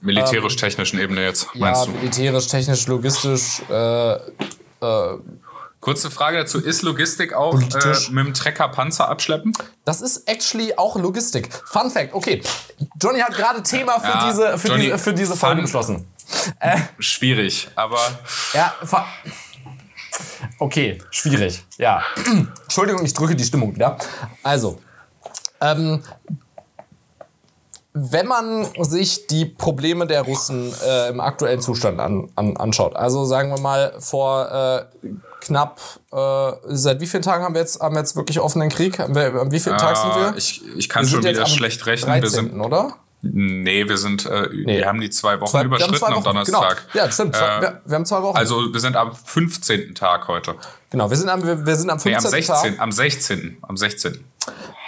Militärisch-technischen 0.05 0.99
Ebene 1.01 1.25
jetzt, 1.25 1.49
meinst 1.55 1.87
ja, 1.87 1.93
du? 1.93 1.99
militärisch, 1.99 2.47
technisch, 2.47 2.87
logistisch. 2.87 3.63
Äh, 3.71 4.13
äh, 4.15 5.19
Kurze 5.85 6.11
Frage 6.11 6.39
dazu, 6.39 6.61
ist 6.61 6.81
Logistik 6.81 7.35
auch 7.35 7.61
äh, 7.61 7.95
mit 8.11 8.27
dem 8.27 8.33
Trecker 8.33 8.69
Panzer 8.69 9.07
abschleppen? 9.07 9.53
Das 9.85 10.01
ist 10.01 10.27
actually 10.27 10.73
auch 10.79 10.97
Logistik. 10.97 11.51
Fun 11.67 11.91
Fact, 11.91 12.15
okay. 12.15 12.43
Johnny 12.99 13.21
hat 13.21 13.35
gerade 13.35 13.63
Thema 13.63 14.01
für 14.01 14.09
ja, 14.09 14.27
diese, 14.27 14.57
für 14.57 14.69
Johnny, 14.69 14.85
diese, 14.85 14.99
für 14.99 15.13
diese 15.13 15.37
Folge 15.37 15.61
beschlossen. 15.61 16.09
Äh, 16.59 16.79
schwierig, 16.99 17.69
aber... 17.75 17.99
Ja, 18.55 18.75
okay, 20.59 21.03
schwierig, 21.11 21.63
ja. 21.77 22.03
Entschuldigung, 22.63 23.05
ich 23.05 23.13
drücke 23.13 23.37
die 23.37 23.45
Stimmung 23.45 23.75
wieder. 23.75 23.99
Also, 24.43 24.81
ähm, 25.61 26.03
wenn 27.97 28.27
man 28.27 28.67
sich 28.81 29.29
die 29.29 29.45
Probleme 29.45 30.09
der 30.09 30.23
Russen 30.23 30.75
äh, 30.85 31.11
im 31.11 31.21
aktuellen 31.21 31.61
Zustand 31.61 32.01
an, 32.01 32.29
an, 32.35 32.57
anschaut, 32.57 32.97
also 32.97 33.25
sagen 33.25 33.51
wir 33.51 33.61
mal 33.61 33.95
vor 34.01 34.51
äh, 34.51 35.09
knapp, 35.41 35.81
äh, 36.13 36.53
seit 36.65 37.01
wie 37.01 37.07
vielen 37.07 37.23
Tagen 37.23 37.45
haben 37.45 37.55
wir 37.55 37.61
jetzt, 37.61 37.81
haben 37.81 37.95
wir 37.95 38.01
jetzt 38.01 38.17
wirklich 38.17 38.41
offenen 38.41 38.69
Krieg? 38.69 38.99
Haben 38.99 39.15
wir, 39.15 39.33
an 39.35 39.53
wie 39.53 39.61
vielen 39.61 39.79
Tagen 39.79 39.97
sind 39.97 40.15
wir? 40.17 40.35
Ich, 40.37 40.63
ich 40.77 40.89
kann 40.89 41.05
wir 41.05 41.09
schon 41.11 41.25
wieder 41.25 41.47
schlecht 41.47 41.87
rechnen. 41.87 42.21
13., 42.21 42.23
wir 42.23 42.31
sind, 42.31 42.61
oder? 42.61 42.97
Nee, 43.23 43.89
wir 43.89 43.97
sind, 43.97 44.27
äh, 44.27 44.49
nee. 44.53 44.79
wir 44.79 44.87
haben 44.87 45.01
die 45.01 45.09
zwei 45.09 45.41
Wochen 45.41 45.51
zwei, 45.51 45.65
überschritten 45.65 45.95
zwei 45.95 46.09
Wochen, 46.09 46.15
am 46.15 46.25
Donnerstag. 46.25 46.85
Genau. 46.93 47.05
Ja, 47.05 47.11
stimmt. 47.11 47.37
Äh, 47.37 47.41
wir, 47.41 47.81
wir, 47.85 47.95
haben 47.95 48.05
zwei 48.05 48.23
Wochen. 48.23 48.37
Also 48.37 48.73
wir 48.73 48.81
sind 48.81 48.97
am 48.97 49.15
15. 49.15 49.95
Tag 49.95 50.29
heute. 50.29 50.57
Genau, 50.91 51.09
wir 51.09 51.17
sind 51.17 51.29
am, 51.29 51.47
wir, 51.47 51.65
wir 51.65 51.77
sind 51.77 51.91
am 51.91 52.01
15. 52.01 52.11
Nee, 52.11 52.17
am 52.17 52.43
16. 52.43 52.73
Tag. 52.73 52.81
Am 52.81 52.93
16. 52.93 53.59
Am 53.63 53.77
16. 53.77 54.25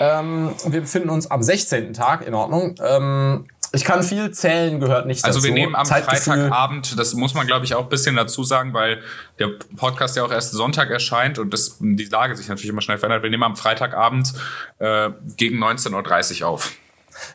Ähm, 0.01 0.55
wir 0.67 0.81
befinden 0.81 1.11
uns 1.11 1.31
am 1.31 1.43
16. 1.43 1.93
Tag, 1.95 2.27
in 2.27 2.35
Ordnung. 2.35 2.75
Ähm, 2.85 3.47
ich 3.73 3.85
kann 3.85 4.03
viel 4.03 4.31
zählen, 4.31 4.81
gehört 4.81 5.07
nicht 5.07 5.25
also 5.25 5.39
dazu. 5.39 5.47
Also 5.47 5.55
wir 5.55 5.61
nehmen 5.61 5.75
am 5.75 5.87
Freitagabend, 5.87 6.99
das 6.99 7.15
muss 7.15 7.35
man 7.35 7.47
glaube 7.47 7.65
ich 7.65 7.75
auch 7.75 7.83
ein 7.83 7.89
bisschen 7.89 8.17
dazu 8.17 8.45
sagen, 8.45 8.73
weil 8.75 9.03
der 9.39 9.49
Podcast 9.77 10.17
ja 10.17 10.25
auch 10.25 10.31
erst 10.31 10.53
Sonntag 10.53 10.91
erscheint 10.91 11.39
und 11.39 11.53
das, 11.53 11.77
die 11.81 12.05
Lage 12.05 12.37
sich 12.37 12.49
natürlich 12.49 12.71
immer 12.71 12.81
schnell 12.81 12.99
verändert. 12.99 13.23
Wir 13.23 13.31
nehmen 13.31 13.43
am 13.43 13.57
Freitagabend 13.57 14.33
äh, 14.79 15.11
gegen 15.37 15.63
19.30 15.63 16.43
Uhr 16.43 16.49
auf. 16.49 16.73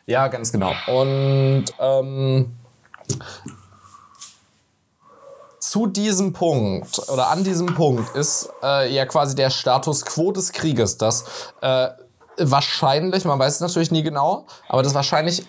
Ja, 0.06 0.28
ganz 0.28 0.52
genau. 0.52 0.74
Und 0.88 1.66
ähm, 1.80 2.56
zu 5.60 5.88
diesem 5.88 6.34
Punkt 6.34 7.00
oder 7.10 7.30
an 7.30 7.44
diesem 7.44 7.68
Punkt 7.68 8.16
ist 8.16 8.50
äh, 8.64 8.94
ja 8.94 9.06
quasi 9.06 9.36
der 9.36 9.50
Status 9.50 10.06
quo 10.06 10.32
des 10.32 10.52
Krieges, 10.52 10.98
dass 10.98 11.54
äh, 11.62 11.88
wahrscheinlich, 12.50 13.26
man 13.26 13.40
weiß 13.40 13.56
es 13.56 13.62
natürlich 13.62 13.92
nie 13.92 14.04
genau, 14.04 14.46
aber 14.68 14.84
das 14.84 14.94
wahrscheinlich 14.94 15.46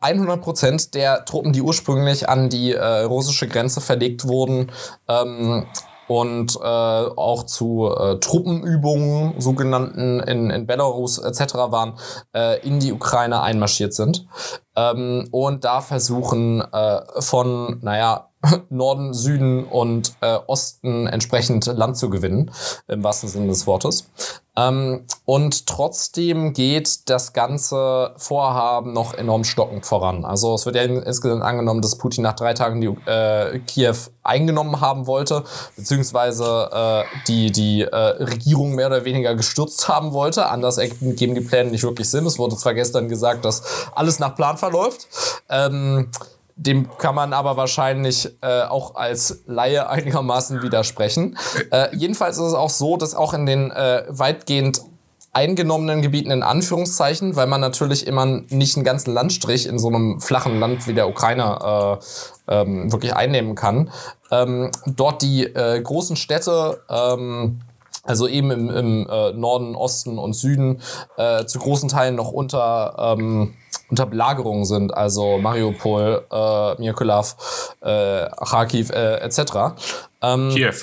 100% 0.00 0.92
der 0.92 1.24
Truppen, 1.24 1.52
die 1.52 1.62
ursprünglich 1.62 2.28
an 2.28 2.48
die 2.48 2.72
äh, 2.72 3.02
russische 3.02 3.48
Grenze 3.48 3.80
verlegt 3.80 4.26
wurden, 4.26 4.70
ähm, 5.08 5.66
und 6.08 6.56
äh, 6.56 6.64
auch 6.64 7.44
zu 7.44 7.94
äh, 7.94 8.18
Truppenübungen, 8.18 9.40
sogenannten 9.40 10.20
in, 10.20 10.50
in 10.50 10.66
Belarus 10.66 11.18
etc. 11.18 11.54
waren, 11.54 11.98
äh, 12.34 12.66
in 12.66 12.80
die 12.80 12.92
Ukraine 12.92 13.42
einmarschiert 13.42 13.94
sind. 13.94 14.26
Ähm, 14.74 15.28
und 15.30 15.64
da 15.64 15.80
versuchen 15.82 16.62
äh, 16.72 17.00
von, 17.20 17.78
naja, 17.82 18.27
Norden, 18.70 19.14
Süden 19.14 19.64
und 19.64 20.14
äh, 20.20 20.38
Osten 20.46 21.06
entsprechend 21.06 21.66
Land 21.66 21.96
zu 21.96 22.10
gewinnen, 22.10 22.50
im 22.86 23.02
wahrsten 23.02 23.28
Sinne 23.28 23.48
des 23.48 23.66
Wortes. 23.66 24.08
Ähm, 24.56 25.04
und 25.24 25.66
trotzdem 25.66 26.52
geht 26.52 27.08
das 27.08 27.32
ganze 27.32 28.12
Vorhaben 28.16 28.92
noch 28.92 29.14
enorm 29.14 29.44
stockend 29.44 29.86
voran. 29.86 30.24
Also 30.24 30.54
es 30.54 30.66
wird 30.66 30.76
ja 30.76 30.82
insgesamt 30.82 31.42
angenommen, 31.42 31.80
dass 31.80 31.96
Putin 31.96 32.24
nach 32.24 32.34
drei 32.34 32.54
Tagen 32.54 32.80
die, 32.80 32.88
äh, 33.10 33.60
Kiew 33.60 33.96
eingenommen 34.22 34.80
haben 34.80 35.06
wollte, 35.06 35.44
beziehungsweise 35.76 36.70
äh, 36.72 37.04
die, 37.28 37.52
die 37.52 37.82
äh, 37.82 37.96
Regierung 37.96 38.74
mehr 38.74 38.88
oder 38.88 39.04
weniger 39.04 39.34
gestürzt 39.34 39.88
haben 39.88 40.12
wollte. 40.12 40.46
Anders 40.46 40.78
geben 40.78 41.34
die 41.34 41.40
Pläne 41.40 41.70
nicht 41.70 41.84
wirklich 41.84 42.08
Sinn. 42.10 42.26
Es 42.26 42.38
wurde 42.38 42.56
zwar 42.56 42.74
gestern 42.74 43.08
gesagt, 43.08 43.44
dass 43.44 43.62
alles 43.94 44.18
nach 44.18 44.34
Plan 44.34 44.58
verläuft. 44.58 45.06
Ähm, 45.48 46.10
dem 46.58 46.88
kann 46.98 47.14
man 47.14 47.32
aber 47.32 47.56
wahrscheinlich 47.56 48.30
äh, 48.42 48.62
auch 48.62 48.96
als 48.96 49.44
Laie 49.46 49.88
einigermaßen 49.88 50.62
widersprechen. 50.62 51.38
Äh, 51.70 51.96
jedenfalls 51.96 52.36
ist 52.36 52.44
es 52.44 52.54
auch 52.54 52.70
so, 52.70 52.96
dass 52.96 53.14
auch 53.14 53.32
in 53.32 53.46
den 53.46 53.70
äh, 53.70 54.04
weitgehend 54.08 54.82
eingenommenen 55.32 56.02
Gebieten 56.02 56.32
in 56.32 56.42
Anführungszeichen, 56.42 57.36
weil 57.36 57.46
man 57.46 57.60
natürlich 57.60 58.06
immer 58.06 58.26
nicht 58.26 58.76
einen 58.76 58.84
ganzen 58.84 59.12
Landstrich 59.12 59.66
in 59.66 59.78
so 59.78 59.88
einem 59.88 60.20
flachen 60.20 60.58
Land 60.58 60.88
wie 60.88 60.94
der 60.94 61.08
Ukraine 61.08 61.98
äh, 62.48 62.54
ähm, 62.54 62.90
wirklich 62.90 63.14
einnehmen 63.14 63.54
kann. 63.54 63.90
Ähm, 64.32 64.70
dort 64.86 65.22
die 65.22 65.44
äh, 65.44 65.80
großen 65.80 66.16
Städte 66.16 66.82
ähm, 66.90 67.60
also 68.08 68.26
eben 68.26 68.50
im, 68.50 68.70
im 68.70 69.06
äh, 69.08 69.32
Norden, 69.32 69.76
Osten 69.76 70.18
und 70.18 70.32
Süden 70.32 70.80
äh, 71.16 71.44
zu 71.44 71.58
großen 71.58 71.88
Teilen 71.90 72.14
noch 72.14 72.32
unter, 72.32 73.16
ähm, 73.18 73.54
unter 73.90 74.06
Belagerung 74.06 74.64
sind, 74.64 74.94
also 74.94 75.38
Mariupol, 75.38 76.24
äh, 76.32 76.80
Mykolaiv, 76.80 77.36
äh, 77.82 78.26
Kharkiv 78.30 78.90
äh, 78.90 79.16
etc. 79.16 79.40
Ähm, 80.22 80.50
Kiew. 80.54 80.74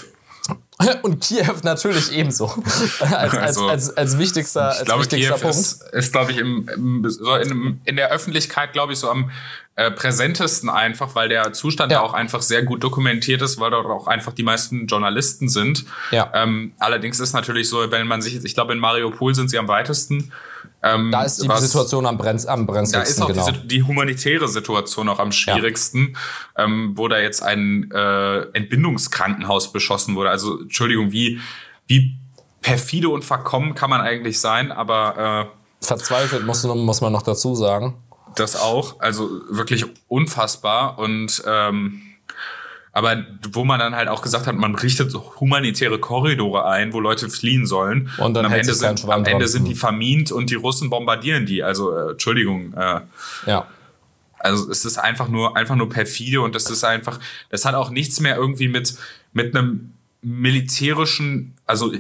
Und 1.03 1.24
Kiew 1.24 1.53
natürlich 1.63 2.12
ebenso. 2.12 2.48
als, 3.00 3.34
also, 3.34 3.67
als, 3.67 3.89
als, 3.89 3.98
als 3.98 4.17
wichtigster, 4.17 4.70
als 4.70 4.86
glaube, 4.86 5.01
wichtigster 5.01 5.36
Kiew 5.36 5.41
Punkt. 5.41 5.58
Ist, 5.58 5.84
ist 5.94 6.12
glaube 6.12 6.32
ich, 6.32 6.38
im, 6.38 6.67
im, 6.67 7.10
so 7.10 7.36
in, 7.36 7.79
in 7.86 7.96
der 7.96 8.12
Öffentlichkeit, 8.12 8.74
glaube 8.74 8.94
ich, 8.94 9.00
so 9.00 9.10
am 9.10 9.32
äh, 9.75 9.91
präsentesten 9.91 10.70
einfach, 10.70 11.15
weil 11.15 11.29
der 11.29 11.53
Zustand 11.53 11.91
ja. 11.91 12.01
auch 12.01 12.13
einfach 12.13 12.41
sehr 12.41 12.63
gut 12.63 12.84
dokumentiert 12.84 13.41
ist, 13.41 13.60
weil 13.60 13.72
dort 13.72 13.86
auch 13.86 14.08
einfach 14.08 14.34
die 14.34 14.44
meisten 14.44 14.88
Journalisten 14.88 15.48
sind. 15.48 15.86
Ja. 16.12 16.29
Ähm, 16.34 16.74
allerdings 16.79 17.20
ist 17.20 17.34
natürlich 17.34 17.70
so, 17.70 17.91
wenn 17.91 18.08
man 18.08 18.22
sich, 18.22 18.44
ich 18.44 18.53
glaube 18.53 18.74
in 18.74 18.79
Mariupol 18.79 19.34
sind 19.34 19.50
sie 19.50 19.58
am 19.58 19.67
weitesten 19.67 20.32
Ähm, 20.86 21.12
da 21.12 21.24
ist 21.24 21.42
die 21.42 21.50
was, 21.50 21.62
Situation 21.62 22.06
am, 22.06 22.15
Brenz, 22.15 22.46
am 22.46 22.68
brenzligsten. 22.68 23.22
Da 23.22 23.27
ist 23.27 23.39
auch 23.39 23.46
genau. 23.46 23.60
die, 23.60 23.68
die, 23.68 23.84
humanitäre 23.84 24.48
Situation 24.48 25.10
auch 25.10 25.18
am 25.18 25.32
schwierigsten, 25.32 26.15
ja. 26.56 26.65
ähm, 26.65 26.94
wo 26.96 27.08
da 27.08 27.18
jetzt 27.18 27.42
ein 27.42 27.89
äh, 27.92 28.42
Entbindungskrankenhaus 28.54 29.72
beschossen 29.72 30.15
wurde. 30.15 30.30
Also, 30.30 30.60
Entschuldigung, 30.62 31.12
wie, 31.12 31.39
wie 31.88 32.15
perfide 32.62 33.10
und 33.10 33.25
verkommen 33.25 33.74
kann 33.74 33.89
man 33.89 34.01
eigentlich 34.01 34.39
sein, 34.39 34.72
aber 34.72 35.50
äh, 35.82 35.86
verzweifelt 35.86 36.46
muss, 36.46 36.63
muss 36.63 37.01
man 37.01 37.12
noch 37.12 37.24
dazu 37.24 37.56
sagen. 37.56 37.96
Das 38.36 38.56
auch, 38.56 39.00
also 39.00 39.42
wirklich 39.50 39.86
unfassbar 40.08 41.00
und 41.00 41.42
ähm, 41.48 42.01
aber 42.96 43.25
wo 43.52 43.66
man 43.66 43.78
dann 43.78 43.94
halt 43.94 44.08
auch 44.08 44.22
gesagt 44.22 44.48
hat, 44.48 44.56
man 44.56 44.74
richtet 44.74 45.14
humanitäre 45.42 46.00
Korridore 46.00 46.66
ein, 46.66 46.94
wo 46.94 47.02
Leute 47.02 47.30
fliehen 47.30 47.66
sollen. 47.66 48.10
Und, 48.18 48.36
dann 48.36 48.46
und 48.46 48.54
am 48.54 48.58
Ende, 48.58 48.74
sind, 48.74 49.04
am 49.10 49.25
Ende 49.25 49.50
sind 49.50 49.66
die 49.66 49.75
vermint 49.75 50.32
und 50.32 50.50
die 50.50 50.56
Russen 50.56 50.90
bombardieren 50.90 51.46
die. 51.46 51.62
Also, 51.62 51.94
äh, 51.94 52.12
Entschuldigung. 52.12 52.74
Äh, 52.74 53.02
ja. 53.48 53.68
Also 54.40 54.72
es 54.72 54.86
ist 54.86 54.98
einfach 54.98 55.28
nur, 55.28 55.58
einfach 55.58 55.75
nur 55.75 55.90
perfide 55.90 56.40
und 56.40 56.56
das 56.56 56.70
ist 56.70 56.86
einfach, 56.86 57.20
das 57.50 57.66
hat 57.66 57.75
auch 57.75 57.90
nichts 57.90 58.22
mehr 58.22 58.38
irgendwie 58.38 58.70
mit, 58.70 58.96
mit 59.34 59.54
einem 59.54 59.92
militärischen, 60.22 61.54
also 61.66 61.92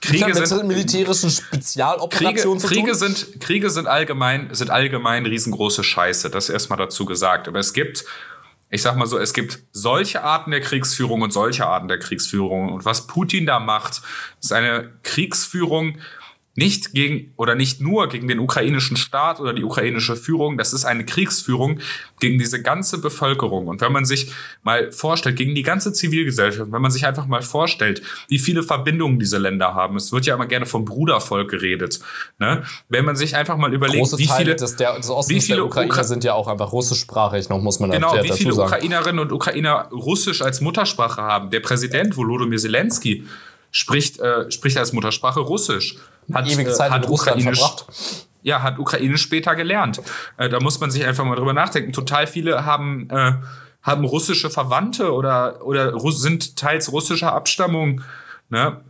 Kriege 0.00 0.46
sind 0.46 0.66
militärischen 0.66 1.30
Spezialoperationen 1.30 2.62
Kriege, 2.62 2.82
Kriege 2.82 2.94
sind 2.94 3.40
Kriege 3.40 3.70
sind 3.70 3.86
allgemein 3.86 4.48
sind 4.52 4.70
allgemein 4.70 5.26
riesengroße 5.26 5.84
Scheiße, 5.84 6.30
das 6.30 6.48
erstmal 6.48 6.78
dazu 6.78 7.04
gesagt, 7.04 7.46
aber 7.46 7.58
es 7.58 7.72
gibt 7.72 8.04
ich 8.70 8.82
sag 8.82 8.96
mal 8.96 9.06
so, 9.06 9.18
es 9.18 9.32
gibt 9.32 9.60
solche 9.72 10.22
Arten 10.22 10.50
der 10.50 10.60
Kriegsführung 10.60 11.22
und 11.22 11.32
solche 11.32 11.66
Arten 11.66 11.88
der 11.88 11.98
Kriegsführung. 11.98 12.72
Und 12.72 12.84
was 12.84 13.06
Putin 13.06 13.46
da 13.46 13.60
macht, 13.60 14.02
ist 14.40 14.52
eine 14.52 14.92
Kriegsführung, 15.02 15.98
nicht 16.58 16.92
gegen 16.92 17.32
oder 17.36 17.54
nicht 17.54 17.80
nur 17.80 18.08
gegen 18.08 18.26
den 18.26 18.40
ukrainischen 18.40 18.96
Staat 18.96 19.38
oder 19.38 19.52
die 19.52 19.62
ukrainische 19.62 20.16
Führung, 20.16 20.58
das 20.58 20.72
ist 20.72 20.84
eine 20.84 21.04
Kriegsführung 21.04 21.78
gegen 22.18 22.36
diese 22.36 22.60
ganze 22.60 23.00
Bevölkerung. 23.00 23.68
Und 23.68 23.80
wenn 23.80 23.92
man 23.92 24.04
sich 24.04 24.32
mal 24.64 24.90
vorstellt, 24.90 25.36
gegen 25.36 25.54
die 25.54 25.62
ganze 25.62 25.92
Zivilgesellschaft, 25.92 26.72
wenn 26.72 26.82
man 26.82 26.90
sich 26.90 27.06
einfach 27.06 27.26
mal 27.26 27.42
vorstellt, 27.42 28.02
wie 28.26 28.40
viele 28.40 28.64
Verbindungen 28.64 29.20
diese 29.20 29.38
Länder 29.38 29.74
haben, 29.74 29.96
es 29.96 30.10
wird 30.10 30.26
ja 30.26 30.34
immer 30.34 30.46
gerne 30.46 30.66
vom 30.66 30.84
Brudervolk 30.84 31.48
geredet, 31.48 32.00
ne? 32.40 32.64
wenn 32.88 33.04
man 33.04 33.14
sich 33.14 33.36
einfach 33.36 33.56
mal 33.56 33.72
überlegt, 33.72 34.00
Große 34.00 34.18
wie 34.18 34.26
viele, 34.26 34.56
des, 34.56 34.74
der, 34.74 34.96
des 34.96 35.10
Ostens 35.10 35.36
wie 35.36 35.40
viele 35.40 35.58
der 35.58 35.66
Ukraine 35.66 35.92
Ukra 35.92 36.02
sind 36.02 36.24
ja 36.24 36.34
auch 36.34 36.48
einfach 36.48 36.72
russischsprachig, 36.72 37.48
noch 37.48 37.60
muss 37.60 37.78
man 37.78 37.92
genau, 37.92 38.14
wie 38.20 38.32
viele 38.32 38.54
Ukrainerinnen 38.54 39.20
und 39.20 39.30
Ukrainer 39.30 39.88
Russisch 39.92 40.42
als 40.42 40.60
Muttersprache 40.60 41.22
haben. 41.22 41.50
Der 41.50 41.60
Präsident 41.60 42.16
Volodymyr 42.16 42.58
Zelensky 42.58 43.24
spricht, 43.70 44.18
äh, 44.18 44.50
spricht 44.50 44.76
als 44.76 44.92
Muttersprache 44.92 45.38
Russisch 45.38 45.98
hat, 46.32 46.48
ewige 46.48 46.72
Zeit 46.72 46.90
hat 46.90 47.04
in 47.04 47.08
Russland 47.08 47.42
verbracht. 47.42 47.86
Ja, 48.42 48.62
hat 48.62 48.78
Ukrainisch 48.78 49.22
später 49.22 49.56
gelernt. 49.56 50.00
Äh, 50.36 50.48
da 50.48 50.60
muss 50.60 50.80
man 50.80 50.90
sich 50.90 51.04
einfach 51.04 51.24
mal 51.24 51.36
drüber 51.36 51.52
nachdenken. 51.52 51.92
Total 51.92 52.26
viele 52.26 52.64
haben, 52.64 53.10
äh, 53.10 53.32
haben 53.82 54.04
russische 54.04 54.50
Verwandte 54.50 55.12
oder, 55.12 55.64
oder 55.64 55.98
sind 56.10 56.56
teils 56.56 56.92
russischer 56.92 57.32
Abstammung. 57.32 58.02
Ne? 58.48 58.80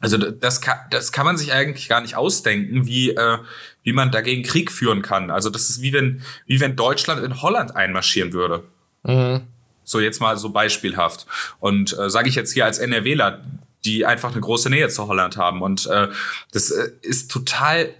Also 0.00 0.16
das 0.16 0.60
kann, 0.60 0.78
das 0.90 1.12
kann 1.12 1.26
man 1.26 1.36
sich 1.36 1.52
eigentlich 1.52 1.88
gar 1.88 2.00
nicht 2.00 2.16
ausdenken, 2.16 2.86
wie, 2.86 3.10
äh, 3.10 3.38
wie 3.82 3.92
man 3.92 4.10
dagegen 4.10 4.42
Krieg 4.42 4.70
führen 4.70 5.02
kann. 5.02 5.30
Also 5.30 5.50
das 5.50 5.70
ist 5.70 5.82
wie 5.82 5.92
wenn, 5.92 6.22
wie 6.46 6.60
wenn 6.60 6.76
Deutschland 6.76 7.22
in 7.22 7.42
Holland 7.42 7.74
einmarschieren 7.74 8.32
würde. 8.32 8.64
Mhm. 9.02 9.42
So 9.82 10.00
jetzt 10.00 10.20
mal 10.20 10.36
so 10.36 10.50
beispielhaft. 10.50 11.26
Und 11.58 11.98
äh, 11.98 12.10
sage 12.10 12.28
ich 12.28 12.34
jetzt 12.34 12.52
hier 12.52 12.64
als 12.64 12.78
NRWler, 12.78 13.42
die 13.84 14.04
einfach 14.04 14.32
eine 14.32 14.40
große 14.40 14.70
Nähe 14.70 14.88
zu 14.88 15.06
Holland 15.06 15.36
haben. 15.36 15.62
Und 15.62 15.86
äh, 15.86 16.08
das 16.52 16.70
äh, 16.70 16.90
ist 17.02 17.30
total, 17.30 17.90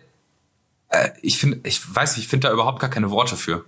äh, 0.89 1.11
ich 1.23 1.39
finde, 1.39 1.61
ich 1.65 1.81
weiß 1.95 2.17
nicht, 2.17 2.25
ich 2.25 2.29
finde 2.29 2.49
da 2.49 2.53
überhaupt 2.53 2.81
gar 2.81 2.91
keine 2.91 3.11
Worte 3.11 3.37
für. 3.37 3.65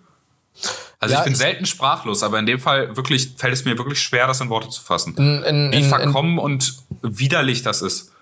Also 0.99 1.15
ja, 1.15 1.21
ich 1.21 1.25
bin 1.25 1.35
selten 1.35 1.65
sprachlos, 1.65 2.23
aber 2.23 2.39
in 2.39 2.47
dem 2.47 2.59
Fall 2.59 2.97
wirklich 2.97 3.33
fällt 3.37 3.55
es 3.55 3.65
mir 3.65 3.79
wirklich 3.79 4.03
schwer, 4.03 4.27
das 4.27 4.41
in 4.41 4.51
Worte 4.51 4.69
zu 4.69 4.83
fassen. 4.83 5.15
In, 5.17 5.43
in, 5.43 5.73
Wie 5.73 5.89
verkommen 5.89 6.35
in, 6.35 6.39
und 6.39 6.77
widerlich 7.03 7.63
das 7.63 7.81
ist. 7.81 8.13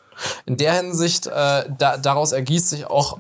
In 0.47 0.57
der 0.57 0.75
Hinsicht, 0.75 1.27
äh, 1.27 1.65
da, 1.79 1.97
daraus 1.97 2.33
ergießt 2.33 2.71
sich 2.71 2.87
auch 2.87 3.19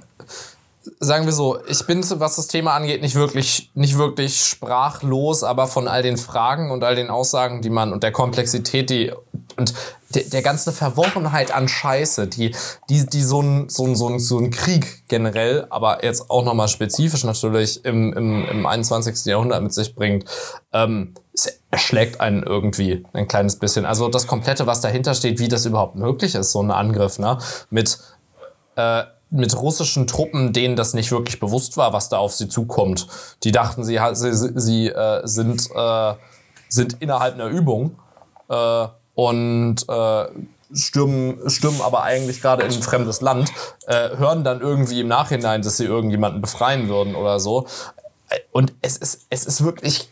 sagen 1.00 1.26
wir 1.26 1.32
so, 1.32 1.58
ich 1.66 1.84
bin, 1.86 2.04
was 2.18 2.36
das 2.36 2.46
Thema 2.46 2.74
angeht, 2.74 3.02
nicht 3.02 3.14
wirklich, 3.14 3.70
nicht 3.74 3.98
wirklich 3.98 4.40
sprachlos, 4.40 5.42
aber 5.42 5.66
von 5.66 5.88
all 5.88 6.02
den 6.02 6.16
Fragen 6.16 6.70
und 6.70 6.84
all 6.84 6.94
den 6.94 7.10
Aussagen, 7.10 7.62
die 7.62 7.70
man 7.70 7.92
und 7.92 8.02
der 8.02 8.12
Komplexität, 8.12 8.90
die 8.90 9.12
und 9.56 9.74
der, 10.14 10.24
der 10.24 10.42
ganze 10.42 10.72
Verworrenheit 10.72 11.54
an 11.54 11.68
Scheiße, 11.68 12.26
die, 12.26 12.54
die, 12.88 13.06
die 13.06 13.22
so 13.22 13.42
ein, 13.42 13.68
so 13.68 13.86
ein, 13.86 13.94
so 13.94 14.08
ein, 14.08 14.18
so 14.18 14.38
ein 14.38 14.50
Krieg 14.50 15.06
generell, 15.08 15.66
aber 15.70 16.04
jetzt 16.04 16.30
auch 16.30 16.44
nochmal 16.44 16.68
spezifisch 16.68 17.24
natürlich 17.24 17.84
im, 17.84 18.12
im, 18.14 18.44
im 18.46 18.66
21. 18.66 19.26
Jahrhundert 19.26 19.62
mit 19.62 19.74
sich 19.74 19.94
bringt, 19.94 20.24
ähm, 20.72 21.14
erschlägt 21.70 22.20
einen 22.20 22.42
irgendwie 22.42 23.04
ein 23.12 23.28
kleines 23.28 23.56
bisschen. 23.56 23.84
Also 23.84 24.08
das 24.08 24.26
Komplette, 24.26 24.66
was 24.66 24.80
dahinter 24.80 25.14
steht, 25.14 25.38
wie 25.38 25.48
das 25.48 25.66
überhaupt 25.66 25.96
möglich 25.96 26.34
ist, 26.34 26.52
so 26.52 26.62
ein 26.62 26.70
Angriff, 26.70 27.18
ne? 27.18 27.38
Mit, 27.70 27.98
äh, 28.76 29.04
mit 29.30 29.54
russischen 29.60 30.06
Truppen, 30.06 30.52
denen 30.52 30.74
das 30.74 30.94
nicht 30.94 31.12
wirklich 31.12 31.38
bewusst 31.38 31.76
war, 31.76 31.92
was 31.92 32.08
da 32.08 32.16
auf 32.16 32.32
sie 32.34 32.48
zukommt. 32.48 33.06
Die 33.44 33.52
dachten, 33.52 33.84
sie, 33.84 34.00
sie, 34.14 34.32
sie 34.32 34.88
äh, 34.88 35.20
sind, 35.24 35.68
äh, 35.74 36.14
sind 36.68 36.96
innerhalb 37.00 37.34
einer 37.34 37.48
Übung. 37.48 37.98
Äh, 38.48 38.86
und 39.18 39.78
äh, 39.88 40.26
stürmen, 40.72 41.50
stürmen 41.50 41.80
aber 41.80 42.04
eigentlich 42.04 42.40
gerade 42.40 42.62
in 42.62 42.72
ein 42.72 42.82
fremdes 42.82 43.20
Land, 43.20 43.50
äh, 43.88 44.16
hören 44.16 44.44
dann 44.44 44.60
irgendwie 44.60 45.00
im 45.00 45.08
Nachhinein, 45.08 45.62
dass 45.62 45.76
sie 45.78 45.86
irgendjemanden 45.86 46.40
befreien 46.40 46.88
würden 46.88 47.16
oder 47.16 47.40
so. 47.40 47.66
Und 48.52 48.74
es 48.80 48.96
ist, 48.96 49.26
es 49.28 49.44
ist 49.44 49.64
wirklich 49.64 50.08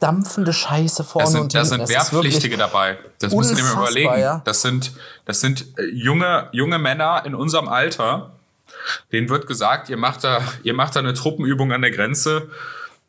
dampfende 0.00 0.54
Scheiße 0.54 1.04
vorne 1.04 1.28
sind, 1.28 1.40
und 1.42 1.54
Da 1.54 1.66
sind 1.66 1.86
Wehrpflichtige 1.86 2.56
dabei. 2.56 2.96
Das 3.18 3.34
müssen 3.34 3.58
wir 3.58 3.72
überlegen. 3.72 4.18
Ja. 4.20 4.40
Das 4.46 4.62
sind, 4.62 4.92
das 5.26 5.42
sind 5.42 5.66
äh, 5.78 5.84
junge, 5.92 6.48
junge 6.52 6.78
Männer 6.78 7.24
in 7.26 7.34
unserem 7.34 7.68
Alter. 7.68 8.30
Denen 9.12 9.28
wird 9.28 9.46
gesagt, 9.46 9.90
ihr 9.90 9.98
macht 9.98 10.24
da, 10.24 10.40
ihr 10.62 10.72
macht 10.72 10.96
da 10.96 11.00
eine 11.00 11.12
Truppenübung 11.12 11.72
an 11.72 11.82
der 11.82 11.90
Grenze. 11.90 12.48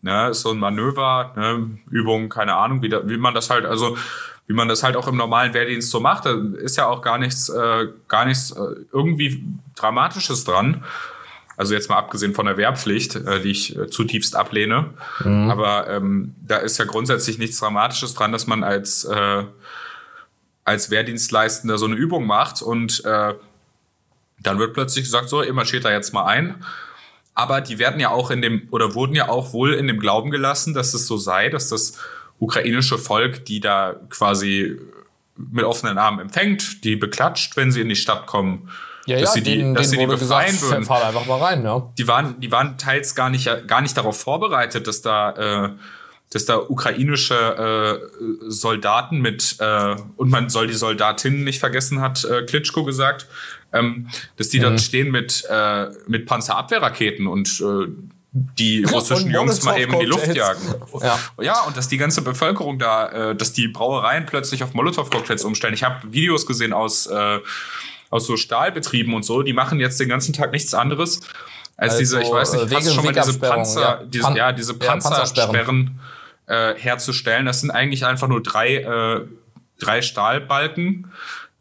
Ja, 0.02 0.28
ist 0.28 0.42
so 0.42 0.52
ein 0.52 0.58
Manöver, 0.58 1.32
ne, 1.38 1.80
Übung, 1.90 2.28
keine 2.28 2.56
Ahnung, 2.56 2.82
wie, 2.82 2.90
da, 2.90 3.08
wie 3.08 3.18
man 3.18 3.34
das 3.34 3.50
halt, 3.50 3.66
also 3.66 3.98
wie 4.48 4.54
man 4.54 4.68
das 4.68 4.82
halt 4.82 4.96
auch 4.96 5.08
im 5.08 5.18
normalen 5.18 5.54
Wehrdienst 5.54 5.92
so 5.92 6.00
macht. 6.00 6.26
Da 6.26 6.36
ist 6.60 6.78
ja 6.78 6.88
auch 6.88 7.02
gar 7.02 7.18
nichts, 7.18 7.50
äh, 7.50 7.88
gar 8.08 8.26
nichts 8.26 8.52
äh, 8.52 8.62
irgendwie 8.92 9.44
Dramatisches 9.76 10.46
dran. 10.46 10.84
Also 11.58 11.74
jetzt 11.74 11.90
mal 11.90 11.98
abgesehen 11.98 12.34
von 12.34 12.46
der 12.46 12.56
Wehrpflicht, 12.56 13.16
äh, 13.16 13.42
die 13.42 13.52
ich 13.52 13.78
äh, 13.78 13.88
zutiefst 13.88 14.36
ablehne. 14.36 14.92
Mhm. 15.24 15.50
Aber 15.50 15.90
ähm, 15.90 16.34
da 16.46 16.58
ist 16.58 16.78
ja 16.78 16.86
grundsätzlich 16.86 17.38
nichts 17.38 17.60
Dramatisches 17.60 18.14
dran, 18.14 18.32
dass 18.32 18.48
man 18.48 18.64
als, 18.64 19.04
äh, 19.04 19.44
als 20.64 20.92
Wehrdienstleistender 20.92 21.78
so 21.78 21.86
eine 21.86 21.96
Übung 21.96 22.26
macht 22.26 22.62
und 22.62 23.04
äh, 23.04 23.34
dann 24.40 24.60
wird 24.60 24.74
plötzlich 24.74 25.06
gesagt, 25.06 25.30
so, 25.30 25.44
ihr 25.44 25.54
marschiert 25.54 25.84
da 25.84 25.92
jetzt 25.92 26.14
mal 26.14 26.26
ein. 26.26 26.64
Aber 27.34 27.60
die 27.60 27.80
werden 27.80 28.00
ja 28.00 28.10
auch 28.10 28.32
in 28.32 28.42
dem, 28.42 28.68
oder 28.72 28.96
wurden 28.96 29.16
ja 29.16 29.30
auch 29.30 29.52
wohl 29.52 29.74
in 29.74 29.88
dem 29.88 30.00
Glauben 30.00 30.32
gelassen, 30.32 30.74
dass 30.74 30.94
es 30.94 31.06
so 31.06 31.18
sei, 31.18 31.50
dass 31.50 31.70
das 31.70 31.98
ukrainische 32.40 32.98
Volk, 32.98 33.46
die 33.46 33.60
da 33.60 33.96
quasi 34.10 34.78
mit 35.38 35.66
offenen 35.66 35.98
Armen 35.98 36.20
empfängt, 36.20 36.84
die 36.84 36.96
beklatscht, 36.96 37.56
wenn 37.58 37.72
sie 37.72 37.82
in 37.82 37.90
die 37.90 37.96
Stadt 37.96 38.26
kommen. 38.26 38.70
Ja, 39.06 39.20
dass 39.20 39.30
ja, 39.30 39.34
sie 39.36 39.44
die, 39.44 39.58
denen, 39.58 39.74
dass 39.74 39.90
denen 39.90 40.10
sie 40.10 40.16
die 40.16 40.20
befreien 40.20 40.52
gesagt, 40.52 40.72
würden. 40.72 40.86
Fahr 40.86 41.06
einfach 41.06 41.26
mal 41.26 41.40
rein, 41.40 41.64
ja. 41.64 41.90
Die 41.98 42.08
waren, 42.08 42.40
die 42.42 42.52
waren 42.52 42.78
teils 42.78 43.16
gar 43.16 43.30
nicht, 43.30 43.50
gar 43.68 43.82
nicht 43.82 43.96
darauf 43.96 44.20
vorbereitet, 44.20 44.86
dass 44.86 45.02
da, 45.02 45.66
äh, 45.66 45.70
dass 46.32 46.46
da 46.46 46.58
ukrainische 46.58 47.36
äh, 47.36 48.50
Soldaten 48.50 49.22
mit 49.22 49.56
äh, 49.60 49.96
und 50.18 50.30
man 50.30 50.50
soll 50.50 50.68
die 50.68 50.74
Soldatinnen 50.74 51.46
nicht 51.46 51.60
vergessen, 51.60 52.02
hat 52.02 52.26
äh, 52.26 52.44
Klitschko 52.44 52.84
gesagt, 52.84 53.28
ähm, 53.72 54.10
dass 54.36 54.50
die 54.50 54.60
mhm. 54.60 54.64
dann 54.64 54.80
stehen 54.80 55.10
mit 55.12 55.46
äh, 55.50 55.88
mit 56.08 56.26
Panzerabwehrraketen 56.26 57.28
und 57.28 57.62
äh, 57.62 57.88
die 58.58 58.84
russischen 58.84 59.32
Jungs 59.32 59.64
mal 59.64 59.80
eben 59.80 59.94
in 59.94 60.00
die 60.00 60.06
Luft 60.06 60.36
jagen. 60.36 60.62
Ja. 61.02 61.20
ja, 61.42 61.62
und 61.64 61.78
dass 61.78 61.88
die 61.88 61.98
ganze 61.98 62.22
Bevölkerung 62.22 62.80
da, 62.80 63.32
äh, 63.32 63.36
dass 63.36 63.54
die 63.54 63.68
Brauereien 63.68 64.26
plötzlich 64.26 64.64
auf 64.64 64.74
Molotow-Cocktails 64.74 65.44
umstellen. 65.44 65.74
Ich 65.74 65.84
habe 65.84 66.12
Videos 66.12 66.46
gesehen 66.46 66.74
aus, 66.74 67.08
äh, 67.08 67.40
aus 68.10 68.28
so 68.28 68.38
Stahlbetrieben 68.38 69.14
und 69.14 69.24
so, 69.24 69.44
die 69.44 69.54
machen 69.54 69.80
jetzt 69.80 70.00
den 70.00 70.10
ganzen 70.10 70.34
Tag 70.34 70.52
nichts 70.52 70.74
anderes 70.74 71.22
als 71.78 71.94
also, 71.94 72.00
diese, 72.00 72.22
ich 72.22 72.32
weiß 72.32 72.54
nicht, 72.54 72.76
hast 72.76 72.94
schon 72.94 73.06
mal 73.06 73.14
diese 73.14 73.38
Panzer, 73.38 73.82
ja. 73.82 74.04
diese, 74.04 74.24
Pan 74.24 74.36
ja, 74.36 74.52
diese 74.52 74.74
Panzersperren 74.74 76.00
äh, 76.48 76.74
herzustellen. 76.76 77.46
Das 77.46 77.62
sind 77.62 77.70
eigentlich 77.70 78.04
einfach 78.06 78.28
nur 78.28 78.42
drei, 78.42 78.78
äh, 78.78 79.22
drei 79.80 80.02
Stahlbalken, 80.02 81.12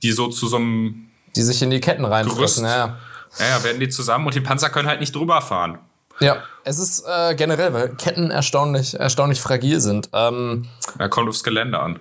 die 0.03 0.13
so 0.13 0.29
zu 0.29 0.49
so 0.49 0.57
einem 0.57 1.03
die 1.37 1.43
sich 1.43 1.61
in 1.61 1.69
die 1.69 1.81
Ketten 1.81 2.07
reinfressen, 2.07 2.65
ja. 2.65 2.99
Ja, 3.39 3.47
ja, 3.47 3.63
werden 3.63 3.79
die 3.79 3.91
zusammen 3.91 4.25
und 4.25 4.35
die 4.35 4.41
Panzer 4.41 4.71
können 4.71 4.89
halt 4.89 5.01
nicht 5.01 5.15
drüber 5.15 5.43
fahren. 5.43 5.79
Ja, 6.21 6.39
es 6.65 6.79
ist 6.79 7.05
äh, 7.07 7.35
generell, 7.35 7.73
weil 7.73 7.89
Ketten 7.91 8.31
erstaunlich, 8.31 8.99
erstaunlich 8.99 9.41
fragil 9.41 9.81
sind. 9.81 10.09
Ähm, 10.13 10.67
ja, 10.99 11.09
kommt 11.09 11.29
aufs 11.29 11.45
Gelände 11.45 11.79
an. 11.79 11.99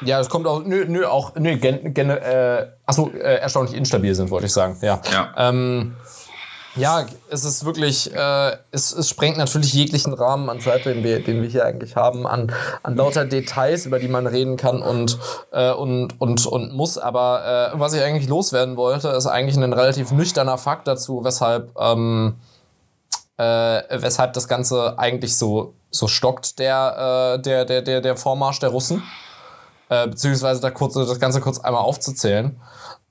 Ja, 0.00 0.18
es 0.18 0.28
kommt 0.28 0.46
auch, 0.46 0.64
nö, 0.64 0.86
nö, 0.88 1.06
auch, 1.06 1.34
nö, 1.36 1.56
gen, 1.56 1.94
gen, 1.94 2.10
äh, 2.10 2.66
achso, 2.84 3.10
äh, 3.14 3.36
erstaunlich 3.36 3.76
instabil 3.76 4.14
sind, 4.14 4.30
wollte 4.30 4.46
ich 4.46 4.52
sagen, 4.52 4.76
ja. 4.82 5.00
ja. 5.12 5.32
Ähm, 5.36 5.94
Ja, 6.74 7.06
es 7.28 7.44
ist 7.44 7.64
wirklich, 7.64 8.14
äh, 8.14 8.56
es, 8.70 8.92
es 8.92 9.08
sprengt 9.08 9.36
natürlich 9.36 9.72
jeglichen 9.72 10.14
Rahmen 10.14 10.48
an 10.48 10.60
Zeit, 10.60 10.84
den 10.84 11.02
wir, 11.02 11.22
den 11.22 11.42
wir 11.42 11.48
hier 11.48 11.64
eigentlich 11.64 11.96
haben, 11.96 12.26
an, 12.26 12.52
an 12.84 12.94
lauter 12.96 13.24
Details, 13.24 13.84
über 13.86 13.98
die 13.98 14.06
man 14.06 14.26
reden 14.28 14.56
kann 14.56 14.80
und, 14.82 15.18
äh, 15.50 15.72
und, 15.72 16.20
und, 16.20 16.46
und 16.46 16.72
muss. 16.72 16.96
Aber 16.96 17.72
äh, 17.74 17.78
was 17.80 17.94
ich 17.94 18.02
eigentlich 18.02 18.28
loswerden 18.28 18.76
wollte, 18.76 19.08
ist 19.08 19.26
eigentlich 19.26 19.56
ein 19.56 19.72
relativ 19.72 20.12
nüchterner 20.12 20.58
Fakt 20.58 20.86
dazu, 20.86 21.24
weshalb, 21.24 21.70
ähm, 21.80 22.36
äh, 23.38 23.82
weshalb 24.02 24.34
das 24.34 24.48
Ganze 24.48 24.98
eigentlich 24.98 25.36
so, 25.36 25.74
so 25.90 26.06
stockt, 26.06 26.58
der, 26.58 27.36
äh, 27.38 27.42
der, 27.42 27.64
der, 27.64 27.82
der, 27.82 28.00
der 28.00 28.16
Vormarsch 28.16 28.60
der 28.60 28.70
Russen. 28.70 29.02
Äh, 29.88 30.08
beziehungsweise 30.08 30.60
da 30.60 30.70
kurz, 30.70 30.94
das 30.94 31.18
Ganze 31.18 31.40
kurz 31.40 31.58
einmal 31.58 31.82
aufzuzählen 31.82 32.60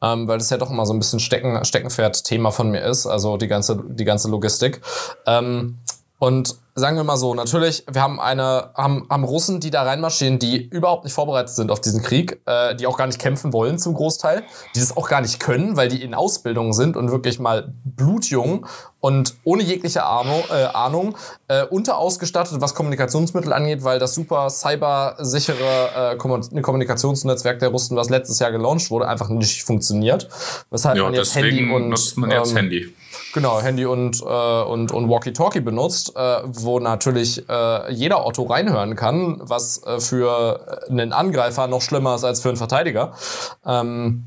ähm, 0.01 0.27
weil 0.27 0.37
das 0.37 0.49
ja 0.49 0.57
doch 0.57 0.69
immer 0.69 0.85
so 0.85 0.93
ein 0.93 0.99
bisschen 0.99 1.19
Stecken, 1.19 1.63
Steckenpferd-Thema 1.63 2.51
von 2.51 2.69
mir 2.69 2.81
ist, 2.81 3.07
also 3.07 3.37
die 3.37 3.47
ganze, 3.47 3.83
die 3.87 4.05
ganze 4.05 4.29
Logistik. 4.29 4.81
Ähm, 5.25 5.79
und 6.19 6.55
sagen 6.77 6.95
wir 6.95 7.03
mal 7.03 7.17
so, 7.17 7.33
natürlich, 7.33 7.83
wir 7.91 8.01
haben 8.01 8.19
eine, 8.19 8.69
haben, 8.75 9.07
haben 9.09 9.23
Russen, 9.23 9.59
die 9.59 9.71
da 9.71 9.81
reinmarschieren, 9.81 10.37
die 10.37 10.63
überhaupt 10.69 11.05
nicht 11.05 11.13
vorbereitet 11.13 11.55
sind 11.55 11.71
auf 11.71 11.81
diesen 11.81 12.03
Krieg, 12.03 12.39
äh, 12.45 12.75
die 12.75 12.85
auch 12.85 12.97
gar 12.97 13.07
nicht 13.07 13.19
kämpfen 13.19 13.51
wollen 13.51 13.79
zum 13.79 13.95
Großteil, 13.95 14.43
die 14.75 14.79
das 14.79 14.95
auch 14.95 15.09
gar 15.09 15.21
nicht 15.21 15.39
können, 15.39 15.75
weil 15.75 15.89
die 15.89 16.03
in 16.03 16.13
Ausbildung 16.13 16.73
sind 16.73 16.95
und 16.95 17.09
wirklich 17.09 17.39
mal 17.39 17.73
blutjung 17.83 18.67
und 18.99 19.35
ohne 19.43 19.63
jegliche 19.63 20.05
Ahnung, 20.05 20.43
äh, 20.51 20.65
Ahnung 20.65 21.15
äh, 21.47 21.63
unterausgestattet, 21.63 22.61
was 22.61 22.75
Kommunikationsmittel 22.75 23.53
angeht, 23.53 23.83
weil 23.83 23.97
das 23.97 24.13
super 24.13 24.51
cybersichere 24.51 26.13
äh, 26.13 26.61
Kommunikationsnetzwerk 26.61 27.57
der 27.57 27.69
Russen, 27.69 27.97
was 27.97 28.11
letztes 28.11 28.37
Jahr 28.37 28.51
gelauncht 28.51 28.91
wurde, 28.91 29.07
einfach 29.07 29.29
nicht 29.29 29.63
funktioniert. 29.63 30.29
Weshalb 30.69 30.97
ja, 30.97 31.05
man 31.05 31.15
jetzt 31.15 31.33
Handy 31.33 31.71
und 31.71 31.89
nutzt 31.89 32.17
man 32.17 32.29
jetzt 32.29 32.51
ähm, 32.51 32.57
Handy. 32.57 32.93
Genau, 33.37 33.61
Handy 33.61 33.85
und, 33.85 34.19
äh, 34.19 34.23
und, 34.23 34.91
und 34.91 35.09
Walkie-Talkie 35.11 35.59
benutzt, 35.59 36.15
äh, 36.15 36.39
wo 36.45 36.79
natürlich 36.79 37.47
äh, 37.47 37.93
jeder 37.93 38.25
Otto 38.25 38.41
reinhören 38.41 38.95
kann, 38.95 39.39
was 39.43 39.83
äh, 39.83 39.99
für 39.99 40.87
einen 40.89 41.13
Angreifer 41.13 41.67
noch 41.67 41.83
schlimmer 41.83 42.15
ist 42.15 42.23
als 42.23 42.41
für 42.41 42.49
einen 42.49 42.57
Verteidiger. 42.57 43.13
Ähm, 43.63 44.25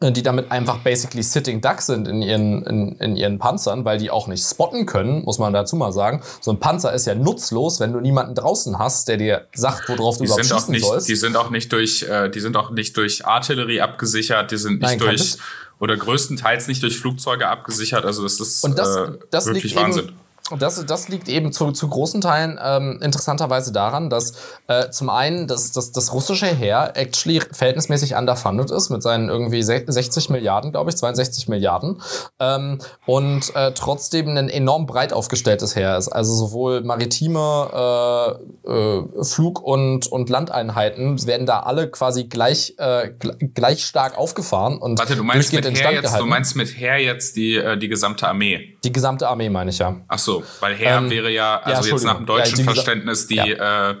die 0.00 0.22
damit 0.22 0.50
einfach 0.52 0.78
basically 0.78 1.24
sitting 1.24 1.60
duck 1.60 1.82
sind 1.82 2.06
in 2.06 2.22
ihren, 2.22 2.64
in, 2.64 2.92
in 2.98 3.16
ihren 3.16 3.38
Panzern, 3.38 3.84
weil 3.84 3.98
die 3.98 4.10
auch 4.10 4.28
nicht 4.28 4.46
spotten 4.46 4.86
können, 4.86 5.24
muss 5.24 5.38
man 5.38 5.52
dazu 5.52 5.74
mal 5.74 5.92
sagen. 5.92 6.22
So 6.40 6.52
ein 6.52 6.60
Panzer 6.60 6.94
ist 6.94 7.06
ja 7.06 7.16
nutzlos, 7.16 7.80
wenn 7.80 7.92
du 7.92 8.00
niemanden 8.00 8.36
draußen 8.36 8.78
hast, 8.78 9.08
der 9.08 9.16
dir 9.16 9.48
sagt, 9.54 9.88
worauf 9.88 10.18
du 10.18 10.22
die 10.22 10.28
überhaupt 10.28 10.46
schießen 10.46 10.72
nicht, 10.72 10.86
sollst. 10.86 11.08
Die 11.08 11.16
sind 11.16 11.36
auch 11.36 11.50
nicht 11.50 11.72
durch, 11.72 12.04
äh, 12.04 12.30
die 12.30 12.40
sind 12.40 12.56
auch 12.56 12.70
nicht 12.70 12.96
durch 12.96 13.26
Artillerie 13.26 13.80
abgesichert, 13.80 14.52
die 14.52 14.56
sind 14.56 14.80
nicht 14.80 14.82
Nein, 14.82 14.98
durch 15.00 15.36
oder 15.80 15.96
größtenteils 15.96 16.68
nicht 16.68 16.82
durch 16.82 16.98
Flugzeuge 16.98 17.48
abgesichert. 17.48 18.04
Also 18.04 18.22
das 18.22 18.38
ist 18.38 18.62
und 18.64 18.78
das, 18.78 18.96
äh, 18.96 19.12
das 19.30 19.46
wirklich 19.46 19.74
Wahnsinn. 19.74 20.04
Eben, 20.04 20.16
das, 20.58 20.84
das 20.84 21.08
liegt 21.08 21.28
eben 21.28 21.52
zu, 21.52 21.70
zu 21.72 21.88
großen 21.88 22.20
Teilen 22.20 22.58
ähm, 22.62 22.98
interessanterweise 23.02 23.72
daran, 23.72 24.10
dass 24.10 24.32
äh, 24.66 24.90
zum 24.90 25.10
einen 25.10 25.46
das, 25.46 25.72
das, 25.72 25.92
das 25.92 26.12
russische 26.12 26.46
Heer 26.46 26.92
actually 26.94 27.40
verhältnismäßig 27.52 28.14
underfunded 28.14 28.70
ist 28.70 28.90
mit 28.90 29.02
seinen 29.02 29.28
irgendwie 29.28 29.62
60 29.62 30.30
Milliarden, 30.30 30.72
glaube 30.72 30.90
ich, 30.90 30.96
62 30.96 31.48
Milliarden 31.48 32.02
ähm, 32.38 32.78
und 33.06 33.54
äh, 33.54 33.72
trotzdem 33.72 34.28
ein 34.36 34.48
enorm 34.48 34.86
breit 34.86 35.12
aufgestelltes 35.12 35.76
Heer 35.76 35.96
ist. 35.96 36.08
Also 36.08 36.34
sowohl 36.34 36.82
maritime 36.82 38.38
äh, 38.66 38.70
äh, 38.70 39.24
Flug- 39.24 39.62
und, 39.62 40.06
und 40.06 40.28
Landeinheiten 40.28 41.26
werden 41.26 41.46
da 41.46 41.60
alle 41.60 41.88
quasi 41.90 42.24
gleich, 42.24 42.74
äh, 42.78 43.10
gleich 43.54 43.84
stark 43.84 44.18
aufgefahren. 44.18 44.78
Und 44.78 44.98
Warte, 44.98 45.16
du 45.16 45.24
meinst 45.24 45.52
mit 45.52 45.64
Heer 45.64 45.92
jetzt, 45.92 46.18
du 46.18 46.26
meinst 46.26 46.56
mit 46.56 46.76
Heer 46.76 46.98
jetzt 46.98 47.36
die, 47.36 47.56
äh, 47.56 47.76
die 47.76 47.88
gesamte 47.88 48.26
Armee? 48.26 48.76
Die 48.84 48.92
gesamte 48.92 49.28
Armee 49.28 49.48
meine 49.48 49.70
ich 49.70 49.78
ja. 49.78 49.96
Ach 50.08 50.18
so, 50.18 50.29
weil 50.60 50.74
Heer 50.74 50.98
ähm, 50.98 51.10
wäre 51.10 51.30
ja, 51.30 51.60
also 51.60 51.88
ja, 51.88 51.94
jetzt 51.94 52.04
nach 52.04 52.16
dem 52.16 52.26
deutschen 52.26 52.58
ja, 52.58 52.64
Verständnis, 52.64 53.26
die, 53.26 53.36
ja. 53.36 53.90
äh, 53.90 53.94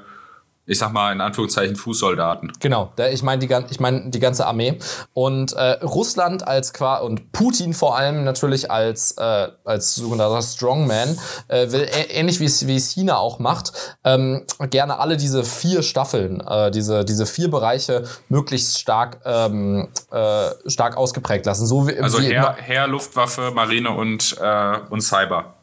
ich 0.70 0.78
sag 0.78 0.92
mal 0.92 1.12
in 1.12 1.20
Anführungszeichen 1.20 1.74
Fußsoldaten. 1.74 2.52
Genau, 2.60 2.92
ich 3.10 3.24
meine 3.24 3.44
die, 3.44 3.52
ich 3.70 3.80
mein, 3.80 4.12
die 4.12 4.20
ganze 4.20 4.46
Armee. 4.46 4.78
Und 5.14 5.52
äh, 5.52 5.72
Russland 5.82 6.46
als 6.46 6.72
qua 6.72 6.98
und 6.98 7.32
Putin 7.32 7.74
vor 7.74 7.98
allem 7.98 8.22
natürlich 8.22 8.70
als, 8.70 9.12
äh, 9.18 9.48
als 9.64 9.96
sogenannter 9.96 10.40
Strongman 10.42 11.18
äh, 11.48 11.72
will 11.72 11.88
ähnlich 12.10 12.38
wie 12.38 12.44
es, 12.44 12.68
wie 12.68 12.76
es 12.76 12.92
China 12.92 13.18
auch 13.18 13.40
macht, 13.40 13.72
ähm, 14.04 14.44
gerne 14.70 15.00
alle 15.00 15.16
diese 15.16 15.42
vier 15.42 15.82
Staffeln, 15.82 16.40
äh, 16.40 16.70
diese, 16.70 17.04
diese 17.04 17.26
vier 17.26 17.50
Bereiche 17.50 18.04
möglichst 18.28 18.78
stark, 18.78 19.22
ähm, 19.24 19.88
äh, 20.12 20.50
stark 20.66 20.96
ausgeprägt 20.96 21.46
lassen. 21.46 21.66
So 21.66 21.88
wie, 21.88 21.98
also 21.98 22.20
wie 22.20 22.26
Heer, 22.26 22.54
Heer, 22.60 22.86
Luftwaffe, 22.86 23.50
Marine 23.52 23.90
und, 23.90 24.36
äh, 24.40 24.78
und 24.88 25.00
Cyber. 25.00 25.56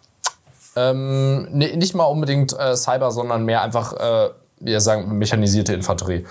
Ähm, 0.78 1.48
nicht 1.54 1.96
mal 1.96 2.06
unbedingt 2.06 2.54
äh, 2.54 2.76
Cyber, 2.76 3.12
sondern 3.12 3.46
mehr 3.46 3.64
einfach, 3.64 3.94
äh, 3.94 4.30
wir 4.60 4.80
sagen, 4.80 5.18
mechanisierte 5.18 5.74
Infanterie. 5.74 6.26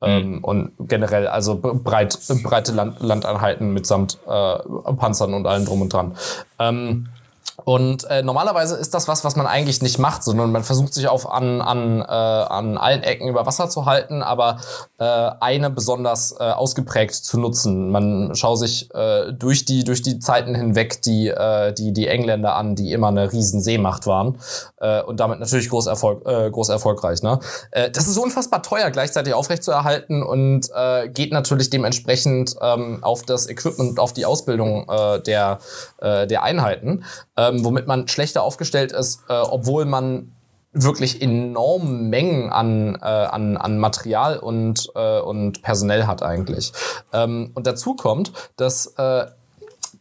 Ähm, 0.00 0.36
mhm. 0.36 0.44
Und 0.44 0.72
generell, 0.78 1.26
also 1.26 1.58
breit, 1.60 2.18
breite 2.42 2.72
Land, 2.72 3.00
Landeinheiten 3.00 3.74
mitsamt 3.74 4.18
äh, 4.26 4.58
Panzern 4.94 5.34
und 5.34 5.46
allem 5.46 5.66
drum 5.66 5.82
und 5.82 5.92
dran. 5.92 6.16
Ähm, 6.58 7.08
und 7.64 8.04
äh, 8.04 8.22
normalerweise 8.22 8.76
ist 8.76 8.94
das 8.94 9.08
was, 9.08 9.24
was 9.24 9.36
man 9.36 9.46
eigentlich 9.46 9.82
nicht 9.82 9.98
macht, 9.98 10.24
sondern 10.24 10.52
man 10.52 10.64
versucht 10.64 10.94
sich 10.94 11.08
auf 11.08 11.30
an, 11.30 11.60
an, 11.60 12.00
äh, 12.00 12.04
an 12.04 12.76
allen 12.76 13.02
Ecken 13.02 13.28
über 13.28 13.46
Wasser 13.46 13.68
zu 13.68 13.86
halten, 13.86 14.22
aber 14.22 14.58
äh, 14.98 15.04
eine 15.04 15.70
besonders 15.70 16.32
äh, 16.38 16.44
ausgeprägt 16.44 17.14
zu 17.14 17.38
nutzen. 17.38 17.90
Man 17.90 18.34
schaut 18.34 18.58
sich 18.58 18.92
äh, 18.94 19.32
durch, 19.32 19.64
die, 19.64 19.84
durch 19.84 20.02
die 20.02 20.18
Zeiten 20.18 20.54
hinweg 20.54 21.02
die, 21.02 21.28
äh, 21.28 21.72
die, 21.72 21.92
die 21.92 22.08
Engländer 22.08 22.56
an, 22.56 22.74
die 22.74 22.92
immer 22.92 23.08
eine 23.08 23.32
riesen 23.32 23.60
Seemacht 23.60 24.06
waren 24.06 24.38
äh, 24.78 25.02
und 25.02 25.20
damit 25.20 25.40
natürlich 25.40 25.68
groß, 25.68 25.86
Erfolg, 25.86 26.26
äh, 26.26 26.50
groß 26.50 26.68
erfolgreich. 26.68 27.22
Ne? 27.22 27.38
Äh, 27.70 27.90
das 27.90 28.08
ist 28.08 28.18
unfassbar 28.18 28.62
teuer 28.62 28.90
gleichzeitig 28.90 29.34
aufrechtzuerhalten 29.34 30.22
und 30.22 30.68
äh, 30.74 31.08
geht 31.08 31.32
natürlich 31.32 31.70
dementsprechend 31.70 32.56
ähm, 32.60 32.98
auf 33.02 33.22
das 33.22 33.48
Equipment, 33.48 33.98
auf 33.98 34.12
die 34.12 34.26
Ausbildung 34.26 34.88
äh, 34.88 35.20
der, 35.20 35.58
äh, 35.98 36.26
der 36.26 36.42
Einheiten. 36.42 37.04
Äh, 37.36 37.51
ähm, 37.52 37.64
womit 37.64 37.86
man 37.86 38.08
schlechter 38.08 38.42
aufgestellt 38.42 38.92
ist, 38.92 39.20
äh, 39.28 39.34
obwohl 39.34 39.84
man 39.84 40.32
wirklich 40.72 41.20
enorme 41.20 41.90
Mengen 41.90 42.50
an, 42.50 42.94
äh, 42.94 43.04
an, 43.04 43.56
an 43.56 43.78
Material 43.78 44.38
und, 44.38 44.90
äh, 44.94 45.20
und 45.20 45.62
Personell 45.62 46.06
hat 46.06 46.22
eigentlich. 46.22 46.72
Ähm, 47.12 47.50
und 47.54 47.66
dazu 47.66 47.94
kommt, 47.94 48.32
dass 48.56 48.86
äh, 48.96 49.26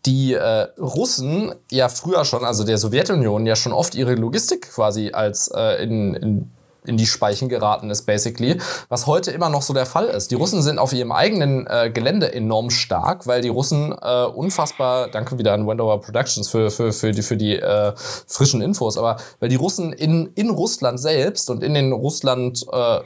die 0.06 0.34
äh, 0.34 0.68
Russen 0.80 1.54
ja 1.70 1.90
früher 1.90 2.26
schon, 2.26 2.46
also 2.46 2.64
der 2.64 2.78
Sowjetunion, 2.78 3.46
ja 3.46 3.56
schon 3.56 3.74
oft 3.74 3.96
ihre 3.96 4.16
Logistik 4.16 4.72
quasi 4.72 5.12
als 5.12 5.50
äh, 5.54 5.84
in, 5.84 6.14
in 6.16 6.52
in 6.86 6.98
die 6.98 7.06
Speichen 7.06 7.50
geraten 7.50 7.90
ist, 7.90 8.04
basically. 8.04 8.60
Was 8.90 9.06
heute 9.08 9.32
immer 9.32 9.50
noch 9.50 9.62
so 9.62 9.74
der 9.74 9.86
Fall 9.86 10.08
ist. 10.08 10.32
Die 10.32 10.36
Russen 10.36 10.62
sind 10.62 10.80
auf 10.80 10.94
ihrem 10.94 11.12
eigenen 11.12 11.68
äh, 11.68 11.92
Gelände 11.92 12.34
enorm 12.34 12.70
stark, 12.70 13.28
weil 13.28 13.42
die 13.42 13.50
Russen 13.50 13.96
äh, 14.02 14.24
unfassbar, 14.26 15.10
danke 15.10 15.38
wieder 15.38 15.54
an 15.54 15.68
Wendover 15.68 16.00
Productions 16.00 16.50
für, 16.50 16.72
für, 16.72 16.92
für 16.92 17.12
die, 17.12 17.22
für 17.22 17.38
die 17.38 17.56
äh, 17.56 17.94
frischen 18.28 18.62
Infos, 18.62 18.98
aber 18.98 19.18
weil 19.40 19.50
die 19.50 19.56
Russen 19.56 19.94
in, 19.94 20.32
in 20.36 20.50
Russland 20.50 21.00
selbst 21.00 21.50
und 21.50 21.64
in 21.64 21.74
den 21.74 21.92
Russland 21.92 22.66
äh, 22.72 23.02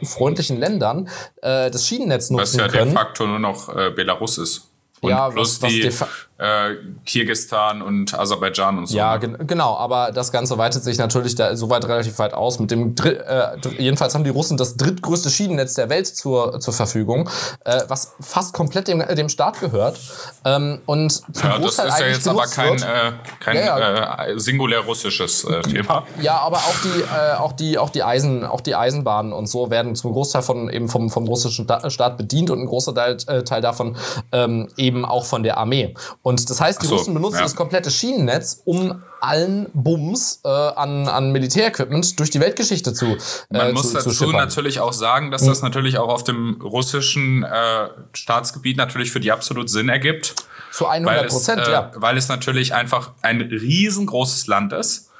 Ländern 0.55 1.09
äh, 1.41 1.69
das 1.69 1.85
Schienennetz 1.87 2.29
nutzen 2.29 2.57
können. 2.59 2.71
Was 2.71 2.79
ja 2.79 2.85
de 2.85 2.93
facto 2.93 3.27
nur 3.27 3.39
noch 3.39 3.75
äh, 3.75 3.91
Belarus 3.91 4.37
ist. 4.37 4.69
Und 5.01 5.09
ja, 5.11 5.29
plus 5.29 5.61
was, 5.61 5.63
was 5.63 5.71
die 5.71 5.91
äh, 6.37 6.75
Kirgistan 7.05 7.81
und 7.81 8.13
Aserbaidschan 8.13 8.77
und 8.77 8.87
so. 8.87 8.97
Ja, 8.97 9.15
gen 9.17 9.37
genau, 9.47 9.77
aber 9.77 10.11
das 10.11 10.31
Ganze 10.31 10.57
weitet 10.57 10.83
sich 10.83 10.97
natürlich 10.97 11.35
da 11.35 11.55
soweit 11.55 11.85
relativ 11.85 12.19
weit 12.19 12.33
aus. 12.33 12.59
Mit 12.59 12.71
dem 12.71 12.93
Dr 12.93 13.13
äh, 13.13 13.57
jedenfalls 13.77 14.15
haben 14.15 14.25
die 14.25 14.31
Russen 14.31 14.57
das 14.57 14.75
drittgrößte 14.75 15.29
Schienennetz 15.29 15.75
der 15.75 15.89
Welt 15.89 16.07
zur, 16.07 16.59
zur 16.59 16.73
Verfügung, 16.73 17.29
äh, 17.63 17.81
was 17.87 18.13
fast 18.19 18.53
komplett 18.53 18.89
dem, 18.89 18.99
dem 19.15 19.29
Staat 19.29 19.61
gehört. 19.61 19.99
Ähm, 20.43 20.81
und 20.85 21.11
zum 21.11 21.49
ja, 21.49 21.57
das 21.57 21.79
ist 21.79 21.99
ja 21.99 22.07
jetzt 22.07 22.27
aber 22.27 22.47
kein, 22.47 22.81
äh, 22.81 23.13
kein 23.39 23.55
ja, 23.55 23.79
ja. 23.79 24.25
Äh, 24.25 24.39
singulär 24.39 24.81
russisches 24.81 25.45
äh, 25.45 25.61
Thema. 25.61 26.05
Ja, 26.21 26.39
aber 26.39 26.57
auch 26.57 26.75
die, 26.83 27.01
äh, 27.01 27.35
auch 27.37 27.53
die, 27.53 27.77
auch 27.77 27.89
die 27.89 28.03
Eisen, 28.03 28.43
auch 28.43 28.61
die 28.61 28.75
Eisenbahnen 28.75 29.31
und 29.31 29.47
so 29.47 29.71
werden 29.71 29.95
zum 29.95 30.11
Großteil 30.11 30.41
von 30.41 30.69
eben 30.69 30.89
vom, 30.89 31.09
vom 31.09 31.25
russischen 31.27 31.65
Staat 31.87 32.17
bedient 32.17 32.49
und 32.49 32.59
ein 32.59 32.65
großer 32.65 32.93
Teil, 32.93 33.17
äh, 33.27 33.43
Teil 33.43 33.61
davon 33.61 33.95
ähm, 34.33 34.67
eben 34.75 35.05
auch 35.05 35.25
von 35.25 35.43
der 35.43 35.57
Armee. 35.57 35.93
Und 36.25 36.49
das 36.49 36.59
heißt, 36.59 36.81
die 36.81 36.87
so, 36.87 36.95
Russen 36.95 37.13
benutzen 37.13 37.35
ja. 37.35 37.43
das 37.43 37.55
komplette 37.55 37.91
Schienennetz, 37.91 38.63
um 38.65 39.03
allen 39.21 39.69
Bums 39.75 40.41
äh, 40.43 40.47
an, 40.49 41.07
an 41.07 41.31
Militärequipment 41.31 42.19
durch 42.19 42.31
die 42.31 42.39
Weltgeschichte 42.39 42.93
zu 42.95 43.05
äh, 43.05 43.17
Man 43.51 43.73
muss 43.73 43.89
zu, 43.89 43.93
dazu 43.93 44.09
zu 44.09 44.31
natürlich 44.31 44.79
auch 44.79 44.91
sagen, 44.91 45.29
dass 45.29 45.45
das 45.45 45.61
natürlich 45.61 45.99
auch 45.99 46.09
auf 46.09 46.23
dem 46.23 46.59
russischen 46.63 47.43
äh, 47.43 47.89
Staatsgebiet 48.13 48.75
natürlich 48.75 49.11
für 49.11 49.19
die 49.19 49.31
absolut 49.31 49.69
Sinn 49.69 49.87
ergibt. 49.87 50.33
Zu 50.71 50.87
100 50.87 51.27
Prozent, 51.27 51.67
äh, 51.67 51.71
ja. 51.71 51.91
Weil 51.93 52.17
es 52.17 52.27
natürlich 52.27 52.73
einfach 52.73 53.11
ein 53.21 53.41
riesengroßes 53.41 54.47
Land 54.47 54.73
ist. 54.73 55.11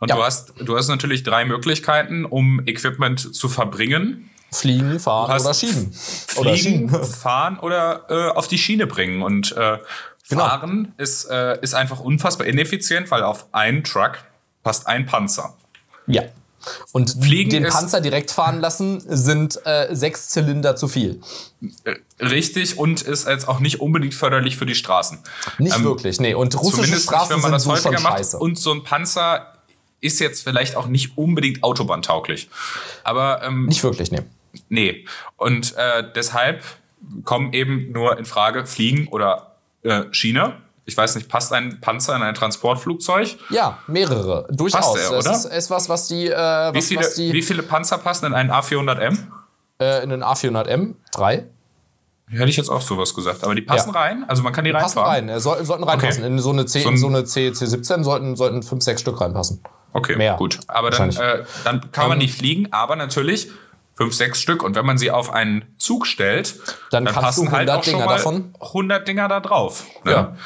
Und 0.00 0.08
ja. 0.08 0.16
du, 0.16 0.24
hast, 0.24 0.54
du 0.58 0.76
hast 0.76 0.88
natürlich 0.88 1.22
drei 1.22 1.44
Möglichkeiten, 1.44 2.24
um 2.24 2.66
Equipment 2.66 3.32
zu 3.32 3.48
verbringen. 3.48 4.28
Fliegen, 4.50 4.98
fahren 4.98 5.40
oder 5.40 5.54
schieben. 5.54 5.92
Fliegen, 5.92 6.40
oder 6.40 6.56
schieben. 6.56 7.04
fahren 7.04 7.58
oder 7.60 8.06
äh, 8.08 8.30
auf 8.30 8.48
die 8.48 8.58
Schiene 8.58 8.86
bringen. 8.86 9.22
Und 9.22 9.52
äh, 9.56 9.78
Genau. 10.28 10.44
Fahren 10.44 10.92
ist, 10.98 11.24
äh, 11.30 11.58
ist 11.62 11.74
einfach 11.74 12.00
unfassbar 12.00 12.46
ineffizient, 12.46 13.10
weil 13.10 13.22
auf 13.22 13.46
einen 13.52 13.84
Truck 13.84 14.18
passt 14.62 14.86
ein 14.86 15.06
Panzer. 15.06 15.54
Ja. 16.06 16.22
Und 16.92 17.16
Fliegen 17.22 17.50
den 17.50 17.64
Panzer 17.64 18.00
direkt 18.00 18.30
fahren 18.30 18.60
lassen, 18.60 19.00
sind 19.06 19.58
äh, 19.64 19.94
sechs 19.94 20.28
Zylinder 20.28 20.76
zu 20.76 20.88
viel. 20.88 21.20
Äh, 21.84 21.94
richtig 22.22 22.78
und 22.78 23.02
ist 23.02 23.26
jetzt 23.26 23.48
auch 23.48 23.60
nicht 23.60 23.80
unbedingt 23.80 24.14
förderlich 24.14 24.56
für 24.56 24.66
die 24.66 24.74
Straßen. 24.74 25.18
Nicht 25.58 25.76
ähm, 25.76 25.84
wirklich, 25.84 26.20
nee. 26.20 26.34
Und 26.34 26.60
russische 26.60 26.98
Straßen 26.98 27.28
nicht, 27.28 27.30
wenn 27.30 27.40
man 27.40 27.52
das 27.52 27.66
häufiger 27.66 28.00
macht. 28.00 28.34
Und 28.34 28.58
so 28.58 28.72
ein 28.72 28.82
Panzer 28.82 29.54
ist 30.00 30.20
jetzt 30.20 30.42
vielleicht 30.42 30.76
auch 30.76 30.88
nicht 30.88 31.16
unbedingt 31.16 31.62
autobahntauglich. 31.62 32.50
Aber 33.04 33.42
ähm, 33.42 33.66
nicht 33.66 33.82
wirklich, 33.82 34.10
nee. 34.10 34.22
Nee. 34.68 35.06
Und 35.36 35.74
äh, 35.76 36.04
deshalb 36.14 36.64
kommen 37.24 37.52
eben 37.52 37.92
nur 37.92 38.18
in 38.18 38.24
Frage 38.24 38.66
Fliegen 38.66 39.08
oder 39.08 39.47
äh, 39.82 40.04
Schiene. 40.10 40.54
Ich 40.84 40.96
weiß 40.96 41.16
nicht, 41.16 41.28
passt 41.28 41.52
ein 41.52 41.80
Panzer 41.80 42.16
in 42.16 42.22
ein 42.22 42.34
Transportflugzeug? 42.34 43.36
Ja, 43.50 43.78
mehrere. 43.86 44.48
Durchaus. 44.50 44.94
Passt 44.94 44.96
er, 44.96 45.10
oder? 45.10 45.22
Das 45.22 45.44
ist, 45.44 45.52
ist 45.52 45.70
was, 45.70 45.88
was 45.88 46.08
die, 46.08 46.28
äh, 46.28 46.34
was, 46.34 46.74
wie, 46.74 46.82
viele, 46.82 47.00
was 47.00 47.14
die. 47.14 47.32
Wie 47.32 47.42
viele 47.42 47.62
Panzer 47.62 47.98
passen 47.98 48.26
in 48.26 48.34
einen 48.34 48.50
A400M? 48.50 49.18
Äh, 49.80 50.02
in 50.02 50.12
einen 50.12 50.24
A400M? 50.24 50.94
Drei. 51.12 51.44
Hätte 52.30 52.50
ich 52.50 52.56
jetzt 52.56 52.68
auch 52.68 52.80
sowas 52.80 53.14
gesagt. 53.14 53.44
Aber 53.44 53.54
die 53.54 53.62
passen 53.62 53.92
ja. 53.92 54.00
rein? 54.00 54.24
Also 54.28 54.42
man 54.42 54.52
kann 54.52 54.64
die, 54.64 54.70
die 54.70 54.76
reinfahren? 54.76 55.04
Passen 55.04 55.28
rein. 55.30 55.40
Soll, 55.40 55.64
sollten 55.64 55.84
reinpassen. 55.84 56.22
Okay. 56.22 56.32
In 56.32 56.38
so 56.38 56.50
eine, 56.50 56.66
C, 56.66 56.80
so, 56.80 56.88
ein, 56.88 56.98
so 56.98 57.06
eine 57.06 57.24
C, 57.24 57.48
C17 57.50 58.04
sollten, 58.04 58.36
sollten 58.36 58.62
fünf, 58.62 58.82
sechs 58.82 59.00
Stück 59.00 59.20
reinpassen. 59.20 59.60
Okay, 59.92 60.16
Mehr. 60.16 60.36
gut. 60.36 60.60
Aber 60.68 60.90
dann, 60.90 61.10
äh, 61.10 61.44
dann 61.64 61.90
kann 61.92 62.08
man 62.08 62.18
nicht 62.18 62.34
fliegen, 62.34 62.68
aber 62.72 62.96
natürlich 62.96 63.50
fünf, 63.98 64.14
sechs 64.14 64.40
Stück. 64.40 64.62
Und 64.62 64.76
wenn 64.76 64.86
man 64.86 64.96
sie 64.96 65.10
auf 65.10 65.32
einen 65.32 65.74
Zug 65.76 66.06
stellt, 66.06 66.54
dann, 66.90 67.04
dann 67.04 67.14
passen 67.14 67.50
halt 67.50 67.68
auch 67.68 67.82
Dinger 67.82 67.98
schon 67.98 68.06
mal 68.06 68.16
davon. 68.16 68.54
100 68.60 69.06
Dinger 69.06 69.28
da 69.28 69.40
drauf. 69.40 69.84
Ne? 70.04 70.12
Ja. 70.12 70.36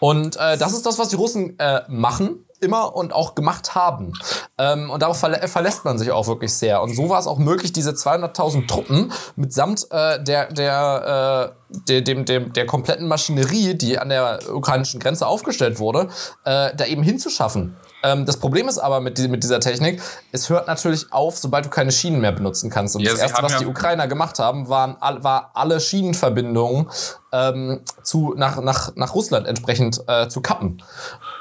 Und 0.00 0.36
äh, 0.36 0.58
das 0.58 0.72
ist 0.72 0.84
das, 0.84 0.98
was 0.98 1.08
die 1.08 1.16
Russen 1.16 1.58
äh, 1.60 1.82
machen 1.88 2.44
immer 2.60 2.94
und 2.94 3.12
auch 3.12 3.34
gemacht 3.34 3.74
haben. 3.74 4.12
Ähm, 4.58 4.90
und 4.90 5.02
darauf 5.02 5.18
verlä 5.18 5.46
verlässt 5.48 5.84
man 5.84 5.98
sich 5.98 6.10
auch 6.10 6.26
wirklich 6.26 6.52
sehr. 6.52 6.82
Und 6.82 6.94
so 6.94 7.08
war 7.08 7.18
es 7.18 7.26
auch 7.26 7.38
möglich, 7.38 7.72
diese 7.72 7.90
200.000 7.90 8.66
Truppen 8.68 9.12
mitsamt 9.36 9.86
äh, 9.90 10.22
der, 10.22 10.52
der, 10.52 11.54
äh, 11.72 11.78
der, 11.88 12.00
dem, 12.02 12.24
dem, 12.24 12.52
der 12.52 12.66
kompletten 12.66 13.08
Maschinerie, 13.08 13.74
die 13.74 13.98
an 13.98 14.08
der 14.08 14.40
ukrainischen 14.52 15.00
Grenze 15.00 15.26
aufgestellt 15.26 15.78
wurde, 15.78 16.08
äh, 16.44 16.74
da 16.74 16.84
eben 16.86 17.02
hinzuschaffen. 17.02 17.76
Ähm, 18.02 18.26
das 18.26 18.36
Problem 18.36 18.68
ist 18.68 18.78
aber 18.78 19.00
mit, 19.00 19.18
die, 19.18 19.28
mit 19.28 19.42
dieser 19.42 19.60
Technik, 19.60 20.02
es 20.32 20.48
hört 20.50 20.66
natürlich 20.66 21.12
auf, 21.12 21.38
sobald 21.38 21.66
du 21.66 21.70
keine 21.70 21.92
Schienen 21.92 22.20
mehr 22.20 22.32
benutzen 22.32 22.68
kannst. 22.68 22.96
Und 22.96 23.02
ja, 23.02 23.12
das 23.12 23.20
Erste, 23.20 23.42
was 23.42 23.52
ja 23.52 23.58
die 23.60 23.66
Ukrainer 23.66 24.08
gemacht 24.08 24.38
haben, 24.38 24.68
waren, 24.68 24.96
war 25.00 25.50
alle 25.54 25.80
Schienenverbindungen 25.80 26.90
ähm, 27.32 27.80
zu, 28.02 28.34
nach, 28.36 28.60
nach, 28.60 28.94
nach 28.96 29.14
Russland 29.14 29.46
entsprechend 29.46 30.00
äh, 30.08 30.28
zu 30.28 30.40
kappen. 30.40 30.82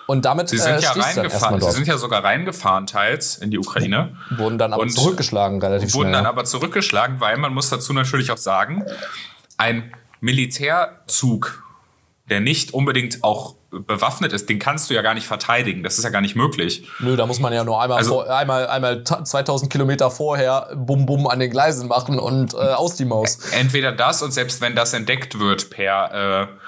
Und 0.07 0.25
damit 0.25 0.49
sie 0.49 0.57
sind, 0.57 0.75
äh, 0.75 0.81
ja 0.81 0.91
reingefahren, 0.91 1.61
sie 1.61 1.71
sind 1.71 1.87
ja 1.87 1.97
sogar 1.97 2.23
reingefahren, 2.23 2.85
teils 2.85 3.37
in 3.37 3.49
die 3.49 3.57
Ukraine. 3.57 4.17
Wurden 4.37 4.57
dann 4.57 4.73
aber 4.73 4.87
zurückgeschlagen, 4.87 5.61
relativ 5.61 5.93
wurden 5.93 6.09
schnell. 6.09 6.13
Wurden 6.13 6.13
dann 6.13 6.25
aber 6.25 6.45
zurückgeschlagen, 6.45 7.19
weil 7.19 7.37
man 7.37 7.53
muss 7.53 7.69
dazu 7.69 7.93
natürlich 7.93 8.31
auch 8.31 8.37
sagen, 8.37 8.85
ein 9.57 9.93
Militärzug, 10.19 11.63
der 12.29 12.39
nicht 12.39 12.73
unbedingt 12.73 13.23
auch 13.23 13.55
bewaffnet 13.71 14.33
ist, 14.33 14.49
den 14.49 14.59
kannst 14.59 14.89
du 14.89 14.93
ja 14.93 15.01
gar 15.01 15.13
nicht 15.13 15.25
verteidigen. 15.25 15.81
Das 15.83 15.97
ist 15.97 16.03
ja 16.03 16.09
gar 16.09 16.21
nicht 16.21 16.35
möglich. 16.35 16.87
Nö, 16.99 17.15
da 17.15 17.25
muss 17.25 17.39
man 17.39 17.53
ja 17.53 17.63
nur 17.63 17.81
einmal, 17.81 17.97
also, 17.97 18.15
vor, 18.15 18.29
einmal, 18.29 18.67
einmal 18.67 19.03
2000 19.03 19.71
Kilometer 19.71 20.11
vorher 20.11 20.69
Bum 20.75 21.05
Bum 21.05 21.27
an 21.27 21.39
den 21.39 21.49
Gleisen 21.49 21.87
machen 21.87 22.19
und 22.19 22.53
äh, 22.53 22.57
aus 22.57 22.95
die 22.95 23.05
Maus. 23.05 23.39
Entweder 23.51 23.91
das 23.91 24.21
und 24.21 24.31
selbst 24.33 24.61
wenn 24.61 24.75
das 24.75 24.93
entdeckt 24.93 25.39
wird 25.39 25.69
per 25.69 26.49
äh, 26.49 26.61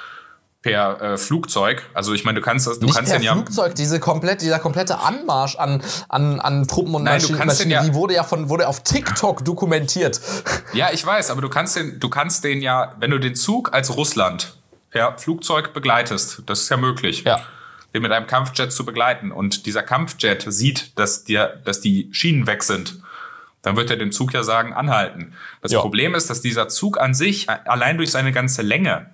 per 0.63 1.01
äh, 1.01 1.17
Flugzeug. 1.17 1.83
Also 1.93 2.13
ich 2.13 2.23
meine, 2.23 2.39
du 2.39 2.45
kannst 2.45 2.65
das, 2.65 2.79
du 2.79 2.85
Nicht 2.85 2.95
kannst 2.95 3.11
per 3.11 3.21
ja 3.21 3.33
Flugzeug, 3.33 3.75
diese 3.75 3.99
komplett, 3.99 4.41
dieser 4.41 4.59
komplette 4.59 4.99
Anmarsch 4.99 5.57
an, 5.57 5.83
an, 6.07 6.39
an 6.39 6.67
Truppen 6.67 6.95
und 6.95 7.03
Nein, 7.03 7.21
Maschinen, 7.21 7.45
Maschinen 7.45 7.71
ja, 7.71 7.83
die 7.83 7.93
wurde 7.93 8.15
ja 8.15 8.23
von 8.23 8.47
wurde 8.47 8.67
auf 8.67 8.81
TikTok 8.81 9.43
dokumentiert. 9.43 10.21
Ja, 10.71 10.87
ich 10.91 11.05
weiß, 11.05 11.31
aber 11.31 11.41
du 11.41 11.49
kannst 11.49 11.75
den, 11.75 11.99
du 11.99 12.09
kannst 12.09 12.45
den 12.45 12.61
ja, 12.61 12.95
wenn 12.99 13.11
du 13.11 13.19
den 13.19 13.35
Zug 13.35 13.73
als 13.73 13.95
Russland 13.95 14.57
per 14.93 15.17
Flugzeug 15.17 15.73
begleitest. 15.73 16.43
Das 16.45 16.61
ist 16.61 16.69
ja 16.69 16.77
möglich. 16.77 17.23
Ja. 17.23 17.45
Den 17.93 18.03
mit 18.03 18.11
einem 18.11 18.27
Kampfjet 18.27 18.71
zu 18.71 18.85
begleiten. 18.85 19.31
Und 19.31 19.65
dieser 19.65 19.83
Kampfjet 19.83 20.45
sieht, 20.47 20.97
dass, 20.97 21.25
dir, 21.25 21.61
dass 21.65 21.81
die 21.81 22.09
Schienen 22.11 22.47
weg 22.47 22.63
sind. 22.63 23.01
Dann 23.63 23.75
wird 23.75 23.89
er 23.89 23.97
dem 23.97 24.11
Zug 24.11 24.33
ja 24.33 24.43
sagen, 24.43 24.73
anhalten. 24.73 25.33
Das 25.61 25.71
ja. 25.71 25.81
Problem 25.81 26.15
ist, 26.15 26.29
dass 26.29 26.41
dieser 26.41 26.69
Zug 26.69 26.99
an 26.99 27.13
sich 27.13 27.49
allein 27.49 27.97
durch 27.97 28.11
seine 28.11 28.31
ganze 28.31 28.61
Länge 28.61 29.09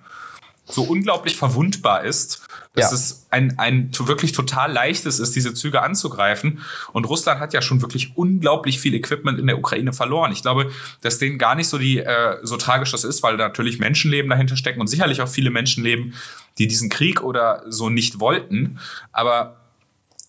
so 0.66 0.82
unglaublich 0.82 1.36
verwundbar 1.36 2.04
ist, 2.04 2.46
dass 2.74 2.90
ja. 2.90 2.96
es 2.96 3.26
ein, 3.30 3.58
ein 3.58 3.90
wirklich 3.98 4.30
total 4.32 4.72
leichtes 4.72 5.18
ist, 5.18 5.34
diese 5.34 5.54
Züge 5.54 5.82
anzugreifen. 5.82 6.60
Und 6.92 7.08
Russland 7.08 7.40
hat 7.40 7.52
ja 7.52 7.62
schon 7.62 7.82
wirklich 7.82 8.16
unglaublich 8.16 8.78
viel 8.78 8.94
Equipment 8.94 9.40
in 9.40 9.48
der 9.48 9.58
Ukraine 9.58 9.92
verloren. 9.92 10.30
Ich 10.30 10.42
glaube, 10.42 10.70
dass 11.02 11.18
denen 11.18 11.36
gar 11.36 11.56
nicht 11.56 11.68
so 11.68 11.78
die 11.78 11.98
äh, 11.98 12.38
so 12.42 12.56
tragisch 12.56 12.92
das 12.92 13.02
ist, 13.02 13.24
weil 13.24 13.36
natürlich 13.36 13.80
Menschenleben 13.80 14.30
dahinter 14.30 14.56
stecken 14.56 14.80
und 14.80 14.86
sicherlich 14.86 15.20
auch 15.20 15.28
viele 15.28 15.50
Menschenleben, 15.50 16.14
die 16.58 16.68
diesen 16.68 16.90
Krieg 16.90 17.22
oder 17.22 17.64
so 17.66 17.90
nicht 17.90 18.20
wollten. 18.20 18.78
Aber 19.10 19.56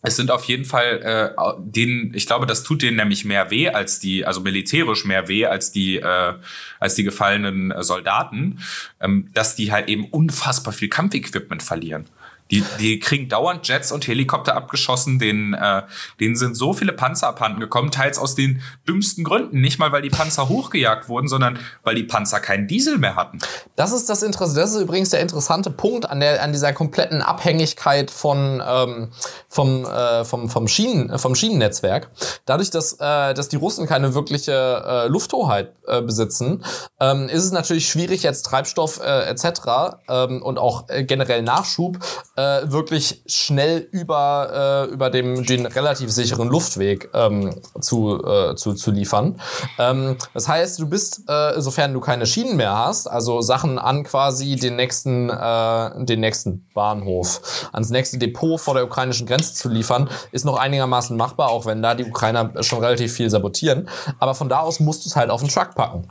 es 0.04 0.16
sind 0.16 0.32
auf 0.32 0.46
jeden 0.46 0.66
Fall 0.66 1.36
äh, 1.38 1.42
denen, 1.60 2.14
ich 2.16 2.26
glaube, 2.26 2.48
das 2.48 2.64
tut 2.64 2.82
denen 2.82 2.98
nämlich 2.98 3.24
mehr 3.24 3.52
weh 3.52 3.70
als 3.70 4.00
die, 4.00 4.26
also 4.26 4.42
militärisch 4.42 5.06
mehr 5.06 5.28
weh 5.28 5.46
als 5.46 5.72
die, 5.72 5.98
äh, 5.98 6.34
als 6.80 6.96
die 6.96 7.04
gefallenen 7.04 7.72
Soldaten, 7.84 8.60
ähm, 9.00 9.30
dass 9.36 9.56
die 9.56 9.72
halt 9.72 9.90
eben 9.90 10.06
unfassbar 10.06 10.74
viel 10.74 10.90
Kampfequipment 10.90 11.62
verlieren. 11.62 12.06
Die, 12.52 12.64
die 12.80 13.00
kriegen 13.00 13.30
dauernd 13.30 13.68
Jets 13.68 13.92
und 13.92 14.06
Helikopter 14.08 14.56
abgeschossen, 14.56 15.20
denen, 15.20 15.54
äh, 15.54 15.84
denen 16.20 16.36
sind 16.36 16.56
so 16.56 16.74
viele 16.74 16.94
Panzer 16.94 17.28
abhanden 17.28 17.60
gekommen, 17.60 17.92
teils 17.92 18.20
aus 18.20 18.36
den 18.36 18.62
dümmsten 18.88 19.24
Gründen. 19.24 19.62
Nicht 19.62 19.80
mal, 19.80 19.92
weil 19.92 20.02
die 20.02 20.10
Panzer 20.10 20.50
hochgejagt 20.50 21.10
wurden, 21.10 21.28
sondern 21.28 21.58
weil 21.84 21.96
die 21.96 22.04
Panzer 22.04 22.40
keinen 22.40 22.68
Diesel 22.68 22.98
mehr 22.98 23.16
hatten. 23.16 23.40
Das 23.76 23.92
ist 23.94 24.10
das 24.10 24.22
Interessante. 24.22 24.62
Das 24.62 24.76
ist 24.76 24.82
übrigens 24.82 25.10
der 25.10 25.22
interessante 25.22 25.70
Punkt 25.70 26.10
an, 26.10 26.20
der, 26.20 26.44
an 26.44 26.52
dieser 26.52 26.74
kompletten 26.74 27.22
Abhängigkeit 27.22 28.12
von, 28.12 28.62
ähm, 28.66 29.10
vom, 29.48 29.86
äh, 29.86 30.26
vom, 30.26 30.50
vom, 30.50 30.68
Schienen, 30.68 31.18
vom 31.18 31.36
Schienennetzwerk. 31.36 32.10
Dadurch, 32.46 32.70
dass, 32.70 32.94
äh, 32.94 33.34
dass 33.34 33.50
die 33.50 33.56
Russen 33.56 33.88
keine 33.88 34.14
wirkliche 34.14 34.52
äh, 34.86 35.08
Lufthoheit 35.08 35.74
äh, 35.88 36.02
besitzen, 36.02 36.64
ähm, 37.00 37.30
ist 37.30 37.44
es 37.44 37.52
natürlich 37.52 37.88
schwierig, 37.88 38.24
jetzt 38.24 38.44
Treibstoff 38.44 39.00
äh, 39.00 39.30
etc. 39.30 39.98
Ähm, 40.10 40.42
und 40.42 40.58
auch 40.58 40.90
äh, 40.90 41.04
generell 41.04 41.42
Nachschub 41.42 41.98
äh, 42.36 42.41
wirklich 42.42 43.22
schnell 43.26 43.88
über, 43.92 44.88
äh, 44.90 44.94
über 44.94 45.10
dem, 45.10 45.46
den 45.46 45.66
relativ 45.66 46.12
sicheren 46.12 46.48
Luftweg 46.48 47.10
ähm, 47.14 47.56
zu, 47.80 48.24
äh, 48.24 48.56
zu, 48.56 48.74
zu 48.74 48.92
liefern. 48.92 49.40
Ähm, 49.78 50.18
das 50.34 50.48
heißt, 50.48 50.80
du 50.80 50.88
bist, 50.88 51.24
äh, 51.28 51.60
sofern 51.62 51.94
du 51.94 52.00
keine 52.00 52.26
Schienen 52.26 52.56
mehr 52.56 52.78
hast, 52.78 53.08
also 53.08 53.42
Sachen 53.42 53.80
an 53.80 54.04
quasi 54.04 54.56
den 54.56 54.76
nächsten, 54.76 55.30
äh, 55.30 56.06
den 56.06 56.20
nächsten 56.20 56.68
Bahnhof, 56.74 57.70
ans 57.74 57.90
nächste 57.90 58.18
Depot 58.18 58.60
vor 58.60 58.74
der 58.74 58.86
ukrainischen 58.86 59.28
Grenze 59.28 59.54
zu 59.54 59.70
liefern, 59.70 60.10
ist 60.32 60.46
noch 60.46 60.58
einigermaßen 60.58 61.16
machbar, 61.18 61.50
auch 61.50 61.66
wenn 61.66 61.82
da 61.82 61.96
die 61.96 62.06
Ukrainer 62.06 62.52
schon 62.64 62.80
relativ 62.80 63.14
viel 63.14 63.30
sabotieren. 63.30 63.90
Aber 64.20 64.36
von 64.36 64.50
da 64.50 64.60
aus 64.62 64.80
musst 64.80 65.06
du 65.06 65.10
es 65.10 65.16
halt 65.16 65.30
auf 65.30 65.42
den 65.42 65.50
Truck 65.50 65.76
packen. 65.76 66.08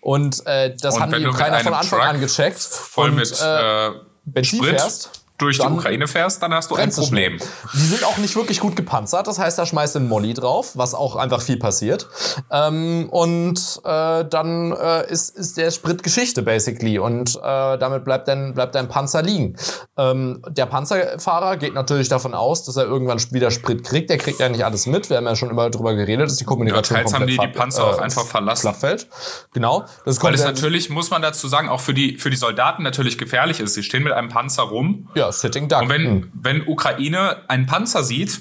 Und 0.00 0.46
äh, 0.46 0.74
das 0.80 0.96
und 0.96 1.02
haben 1.02 1.12
die 1.12 1.26
Ukrainer 1.26 1.60
von 1.60 1.74
Anfang 1.74 2.00
Truck 2.00 2.08
an 2.08 2.20
gecheckt. 2.20 2.58
Voll 2.58 3.10
und, 3.10 3.16
mit 3.16 3.30
äh, 3.40 3.90
Benzin 4.24 4.58
Sprit. 4.62 4.80
fährst 4.80 5.10
durch 5.40 5.58
die 5.58 5.66
Ukraine 5.66 6.06
fährst, 6.06 6.42
dann 6.42 6.52
hast 6.54 6.70
du 6.70 6.76
ein 6.76 6.90
Problem. 6.90 7.38
Die 7.74 7.78
sind 7.78 8.04
auch 8.04 8.18
nicht 8.18 8.36
wirklich 8.36 8.60
gut 8.60 8.76
gepanzert, 8.76 9.26
das 9.26 9.38
heißt, 9.38 9.58
da 9.58 9.66
schmeißt 9.66 9.94
du 9.94 10.00
einen 10.00 10.08
Molly 10.08 10.34
drauf, 10.34 10.72
was 10.74 10.94
auch 10.94 11.16
einfach 11.16 11.40
viel 11.42 11.58
passiert. 11.58 12.08
Ähm, 12.50 13.08
und 13.10 13.80
äh, 13.84 14.24
dann 14.24 14.72
äh, 14.72 15.10
ist, 15.10 15.36
ist 15.36 15.56
der 15.56 15.70
Sprit 15.70 16.02
Geschichte, 16.02 16.42
basically. 16.42 16.98
Und 16.98 17.36
äh, 17.36 17.78
damit 17.78 18.04
bleibt 18.04 18.28
dein, 18.28 18.54
bleibt 18.54 18.74
dein 18.74 18.88
Panzer 18.88 19.22
liegen. 19.22 19.56
Ähm, 19.96 20.42
der 20.48 20.66
Panzerfahrer 20.66 21.56
geht 21.56 21.74
natürlich 21.74 22.08
davon 22.08 22.34
aus, 22.34 22.64
dass 22.64 22.76
er 22.76 22.84
irgendwann 22.84 23.20
wieder 23.32 23.50
Sprit 23.50 23.84
kriegt. 23.84 24.10
Der 24.10 24.18
kriegt 24.18 24.40
ja 24.40 24.48
nicht 24.48 24.64
alles 24.64 24.86
mit. 24.86 25.10
Wir 25.10 25.16
haben 25.16 25.26
ja 25.26 25.36
schon 25.36 25.50
immer 25.50 25.70
darüber 25.70 25.94
geredet, 25.94 26.28
dass 26.28 26.36
die 26.36 26.44
Kommunikation 26.44 26.96
ja, 26.96 27.02
teils 27.04 27.14
haben 27.14 27.26
die 27.26 27.38
die 27.38 27.48
Panzer 27.48 27.84
auch 27.84 27.98
äh, 27.98 28.02
einfach 28.02 28.26
verlassen. 28.26 28.62
Flachfeld. 28.62 29.08
Genau. 29.52 29.84
Das 30.04 30.22
Weil 30.22 30.34
es 30.34 30.44
natürlich, 30.44 30.90
muss 30.90 31.10
man 31.10 31.22
dazu 31.22 31.48
sagen, 31.48 31.68
auch 31.68 31.80
für 31.80 31.94
die, 31.94 32.18
für 32.18 32.30
die 32.30 32.36
Soldaten 32.36 32.82
natürlich 32.82 33.18
gefährlich 33.18 33.60
ist. 33.60 33.74
Sie 33.74 33.82
stehen 33.82 34.02
mit 34.02 34.12
einem 34.12 34.28
Panzer 34.28 34.64
rum. 34.64 35.08
Ja, 35.14 35.29
Sitting 35.32 35.68
Duck. 35.68 35.82
Und 35.82 35.88
wenn, 35.88 36.04
hm. 36.04 36.32
wenn 36.34 36.66
Ukraine 36.66 37.42
einen 37.48 37.66
Panzer 37.66 38.02
sieht, 38.02 38.40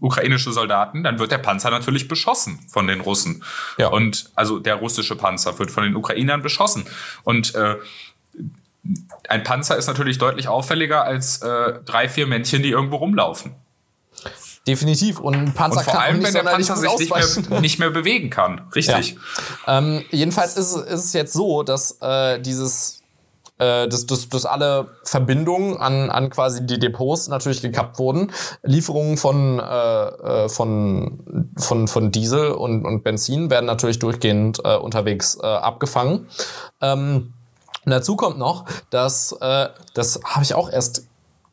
ukrainische 0.00 0.52
Soldaten, 0.52 1.02
dann 1.02 1.18
wird 1.18 1.30
der 1.30 1.38
Panzer 1.38 1.70
natürlich 1.70 2.08
beschossen 2.08 2.58
von 2.68 2.86
den 2.86 3.00
Russen. 3.00 3.44
Ja. 3.78 3.88
Und 3.88 4.30
also 4.34 4.58
der 4.58 4.76
russische 4.76 5.14
Panzer 5.14 5.58
wird 5.58 5.70
von 5.70 5.84
den 5.84 5.94
Ukrainern 5.94 6.42
beschossen. 6.42 6.84
Und 7.22 7.54
äh, 7.54 7.76
ein 9.28 9.44
Panzer 9.44 9.76
ist 9.76 9.86
natürlich 9.86 10.18
deutlich 10.18 10.48
auffälliger 10.48 11.04
als 11.04 11.42
äh, 11.42 11.74
drei, 11.84 12.08
vier 12.08 12.26
Männchen, 12.26 12.62
die 12.62 12.70
irgendwo 12.70 12.96
rumlaufen. 12.96 13.54
Definitiv. 14.66 15.20
Und 15.20 15.34
ein 15.34 15.54
Panzer 15.54 15.78
und 15.78 15.84
vor 15.84 16.00
allem, 16.00 16.22
wenn 16.22 16.32
der 16.34 16.42
Panzer 16.42 16.76
sich 16.76 16.98
nicht 16.98 17.14
mehr, 17.50 17.60
nicht 17.60 17.78
mehr, 17.78 17.90
bewegen 17.90 18.30
kann. 18.30 18.62
Richtig. 18.74 19.16
Ja. 19.66 19.78
Ähm, 19.78 20.04
jedenfalls 20.10 20.56
ist, 20.56 20.76
ist, 20.76 21.04
es 21.06 21.12
jetzt 21.12 21.32
so, 21.32 21.62
dass 21.62 21.98
äh, 22.00 22.40
dieses 22.40 22.99
äh, 23.60 23.88
dass, 23.88 24.06
dass, 24.06 24.28
dass 24.28 24.46
alle 24.46 24.88
Verbindungen 25.04 25.76
an, 25.76 26.10
an 26.10 26.30
quasi 26.30 26.66
die 26.66 26.78
Depots 26.78 27.28
natürlich 27.28 27.60
gekappt 27.60 27.98
wurden. 27.98 28.32
Lieferungen 28.62 29.18
von, 29.18 29.60
äh, 29.60 29.64
äh, 29.64 30.48
von, 30.48 31.50
von, 31.58 31.86
von 31.86 32.10
Diesel 32.10 32.52
und, 32.52 32.86
und 32.86 33.04
Benzin 33.04 33.50
werden 33.50 33.66
natürlich 33.66 33.98
durchgehend 33.98 34.60
äh, 34.64 34.76
unterwegs 34.76 35.38
äh, 35.42 35.46
abgefangen. 35.46 36.26
Ähm, 36.80 37.34
und 37.84 37.92
dazu 37.92 38.16
kommt 38.16 38.38
noch, 38.38 38.64
dass, 38.90 39.32
äh, 39.40 39.68
das 39.94 40.20
habe 40.24 40.42
ich 40.42 40.54
auch 40.54 40.70
erst 40.70 41.09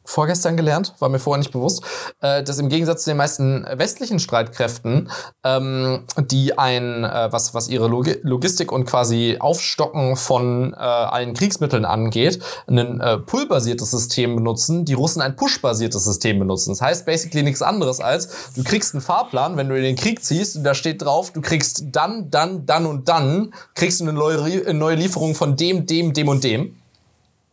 vorgestern 0.08 0.56
gelernt, 0.56 0.94
war 1.00 1.10
mir 1.10 1.20
vorher 1.20 1.40
nicht 1.40 1.52
bewusst, 1.52 1.84
äh, 2.22 2.42
dass 2.42 2.58
im 2.60 2.70
Gegensatz 2.70 3.04
zu 3.04 3.10
den 3.10 3.18
meisten 3.18 3.68
westlichen 3.74 4.20
Streitkräften, 4.20 5.12
ähm, 5.44 6.06
die 6.18 6.58
ein, 6.58 7.04
äh, 7.04 7.28
was, 7.32 7.54
was 7.54 7.68
ihre 7.68 7.88
Log 7.88 8.08
Logistik 8.24 8.72
und 8.72 8.86
quasi 8.86 9.36
Aufstocken 9.40 10.16
von 10.16 10.74
äh, 10.74 10.78
allen 10.78 11.34
Kriegsmitteln 11.34 11.84
angeht, 11.84 12.40
ein 12.68 13.02
äh, 13.02 13.18
Pull-basiertes 13.18 13.92
System 13.92 14.38
benutzen, 14.38 14.86
die 14.86 14.94
Russen 14.94 15.22
ein 15.22 15.36
Push-basiertes 15.36 16.06
System 16.06 16.40
benutzen. 16.40 16.72
Das 16.72 16.82
heißt 16.82 17.06
basically 17.06 17.44
nichts 17.44 17.62
anderes 17.62 18.00
als, 18.00 18.54
du 18.56 18.64
kriegst 18.64 18.94
einen 18.94 19.02
Fahrplan, 19.02 19.58
wenn 19.58 19.68
du 19.68 19.76
in 19.76 19.84
den 19.84 19.98
Krieg 19.98 20.24
ziehst, 20.24 20.56
und 20.56 20.64
da 20.64 20.74
steht 20.74 21.02
drauf, 21.02 21.34
du 21.34 21.42
kriegst 21.42 21.84
dann, 21.92 22.32
dann, 22.32 22.66
dann 22.66 22.86
und 22.86 23.10
dann, 23.10 23.54
kriegst 23.76 24.00
du 24.00 24.06
eine 24.06 24.14
neue, 24.14 24.74
neue 24.74 24.96
Lieferung 24.96 25.36
von 25.36 25.58
dem, 25.58 25.86
dem, 25.86 26.14
dem 26.14 26.30
und 26.30 26.46
dem. 26.46 26.78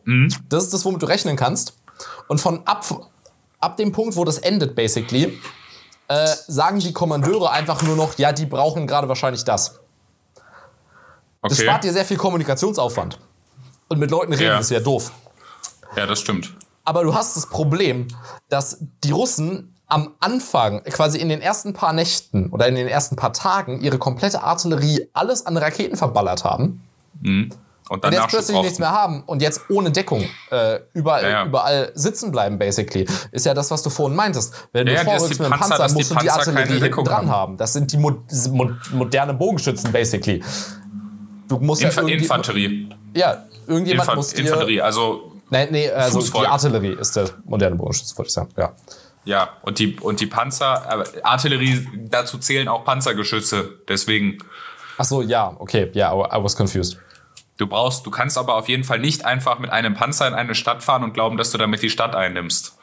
Mhm. 0.05 0.29
Das 0.49 0.64
ist 0.64 0.73
das, 0.73 0.85
womit 0.85 1.03
du 1.03 1.07
rechnen 1.07 1.37
kannst. 1.37 1.75
Und 2.28 2.40
von 2.40 2.66
ab, 2.66 2.85
ab 3.61 3.76
dem 3.76 3.92
Punkt, 3.92 4.16
wo 4.16 4.24
das 4.24 4.38
endet, 4.38 4.74
basically, 4.74 5.40
äh, 6.09 6.26
sagen 6.46 6.80
die 6.80 6.92
Kommandeure 6.92 7.50
einfach 7.50 7.83
nur 7.83 7.96
noch, 7.96 8.18
ja, 8.18 8.33
die 8.33 8.46
brauchen 8.46 8.87
gerade 8.87 9.09
wahrscheinlich 9.09 9.44
das. 9.44 9.80
Okay. 11.40 11.54
Das 11.54 11.61
spart 11.61 11.85
dir 11.85 11.92
sehr 11.92 12.04
viel 12.04 12.16
Kommunikationsaufwand. 12.16 13.18
Und 13.88 13.98
mit 13.98 14.11
Leuten 14.11 14.33
reden 14.33 14.44
ja. 14.44 14.59
ist 14.59 14.70
ja 14.70 14.80
doof. 14.80 15.12
Ja, 15.96 16.07
das 16.07 16.20
stimmt. 16.20 16.54
Aber 16.85 17.02
du 17.04 17.14
hast 17.14 17.37
das 17.37 17.48
Problem, 17.48 18.09
dass 18.48 18.78
die 19.02 19.11
Russen 19.11 19.74
am 19.87 20.14
Anfang, 20.20 20.83
quasi 20.85 21.18
in 21.18 21.28
den 21.28 21.40
ersten 21.40 21.72
paar 21.72 21.92
Nächten 21.92 22.50
oder 22.50 22.66
in 22.66 22.74
den 22.74 22.88
ersten 22.88 23.16
paar 23.16 23.33
Tagen, 23.33 23.80
ihre 23.80 23.98
komplette 23.98 24.42
Artillerie 24.42 25.09
alles 25.12 25.46
an 25.46 25.57
Raketen 25.57 25.96
verballert 25.96 26.44
haben. 26.44 26.83
Mhm. 27.20 27.50
Und, 27.90 28.03
dann 28.03 28.14
und 28.14 28.20
jetzt 28.20 28.29
plötzlich 28.31 28.59
nichts 28.62 28.79
mehr 28.79 28.92
haben 28.92 29.23
und 29.27 29.42
jetzt 29.42 29.61
ohne 29.68 29.90
Deckung 29.90 30.25
äh, 30.51 30.81
überall, 30.94 31.23
ja, 31.23 31.29
ja. 31.29 31.44
überall 31.44 31.92
sitzen 31.94 32.33
bleiben, 32.33 32.59
basically, 32.59 33.07
ist 33.31 33.44
ja 33.44 33.53
das, 33.53 33.70
was 33.70 33.83
du 33.83 33.90
vorhin 33.90 34.16
meintest. 34.16 34.55
Wenn 34.73 34.87
ja, 34.87 35.05
du 35.05 35.11
vorrückst 35.11 35.38
mit 35.38 35.40
einem 35.40 35.61
Panzer, 35.61 35.77
Panzer 35.77 35.94
musst 35.94 36.11
du 36.11 36.14
die 36.16 36.31
Artillerie 36.31 36.81
hinten 36.81 37.05
dran 37.05 37.29
haben. 37.29 37.29
haben. 37.29 37.57
Das 37.59 37.75
sind 37.75 37.92
die 37.92 37.99
mo 37.99 38.23
mo 38.53 38.70
moderne 38.92 39.35
Bogenschützen, 39.35 39.92
basically. 39.92 40.42
Du 41.47 41.59
musst 41.59 41.83
Inf 41.83 41.94
ja 41.94 42.03
Infanterie. 42.05 42.88
Ja, 43.14 43.44
irgendjemand 43.66 44.09
Infant 44.09 44.16
muss 44.16 44.29
dir, 44.31 44.40
Infanterie, 44.40 44.81
also 44.81 45.33
Nein, 45.51 45.68
nee, 45.70 45.90
also 45.90 46.20
Fußvolk. 46.20 46.47
die 46.47 46.51
Artillerie 46.51 46.97
ist 46.99 47.14
der 47.16 47.29
moderne 47.44 47.77
Bogenschütze, 47.77 48.16
würde 48.16 48.29
ich 48.29 48.33
sagen, 48.33 48.49
ja. 48.57 48.73
Ja, 49.27 49.51
und 49.62 49.79
die, 49.79 49.97
und 50.01 50.20
die 50.20 50.27
Panzer, 50.27 51.05
äh, 51.14 51.23
Artillerie, 51.23 51.87
dazu 52.11 52.38
zählen 52.38 52.68
auch 52.68 52.85
Panzergeschütze, 52.85 53.70
deswegen. 53.88 54.38
Ach 54.99 55.05
so, 55.05 55.23
ja, 55.23 55.55
okay, 55.59 55.90
ja, 55.94 56.14
yeah, 56.14 56.38
I 56.38 56.42
was 56.42 56.57
confused. 56.57 56.99
Du 57.57 57.67
brauchst, 57.67 58.05
du 58.05 58.11
kannst 58.11 58.37
aber 58.37 58.57
auf 58.57 58.69
jeden 58.69 58.85
Fall 58.85 58.99
nicht 58.99 59.25
einfach 59.25 59.59
mit 59.59 59.71
einem 59.71 59.95
Panzer 59.95 60.27
in 60.27 60.35
eine 60.35 60.55
Stadt 60.55 60.83
fahren 60.83 61.05
und 61.05 61.14
glauben, 61.14 61.37
dass 61.37 61.51
du 61.53 61.59
damit 61.59 61.83
die 61.83 61.90
Stadt 61.90 62.14
einnimmst. 62.17 62.77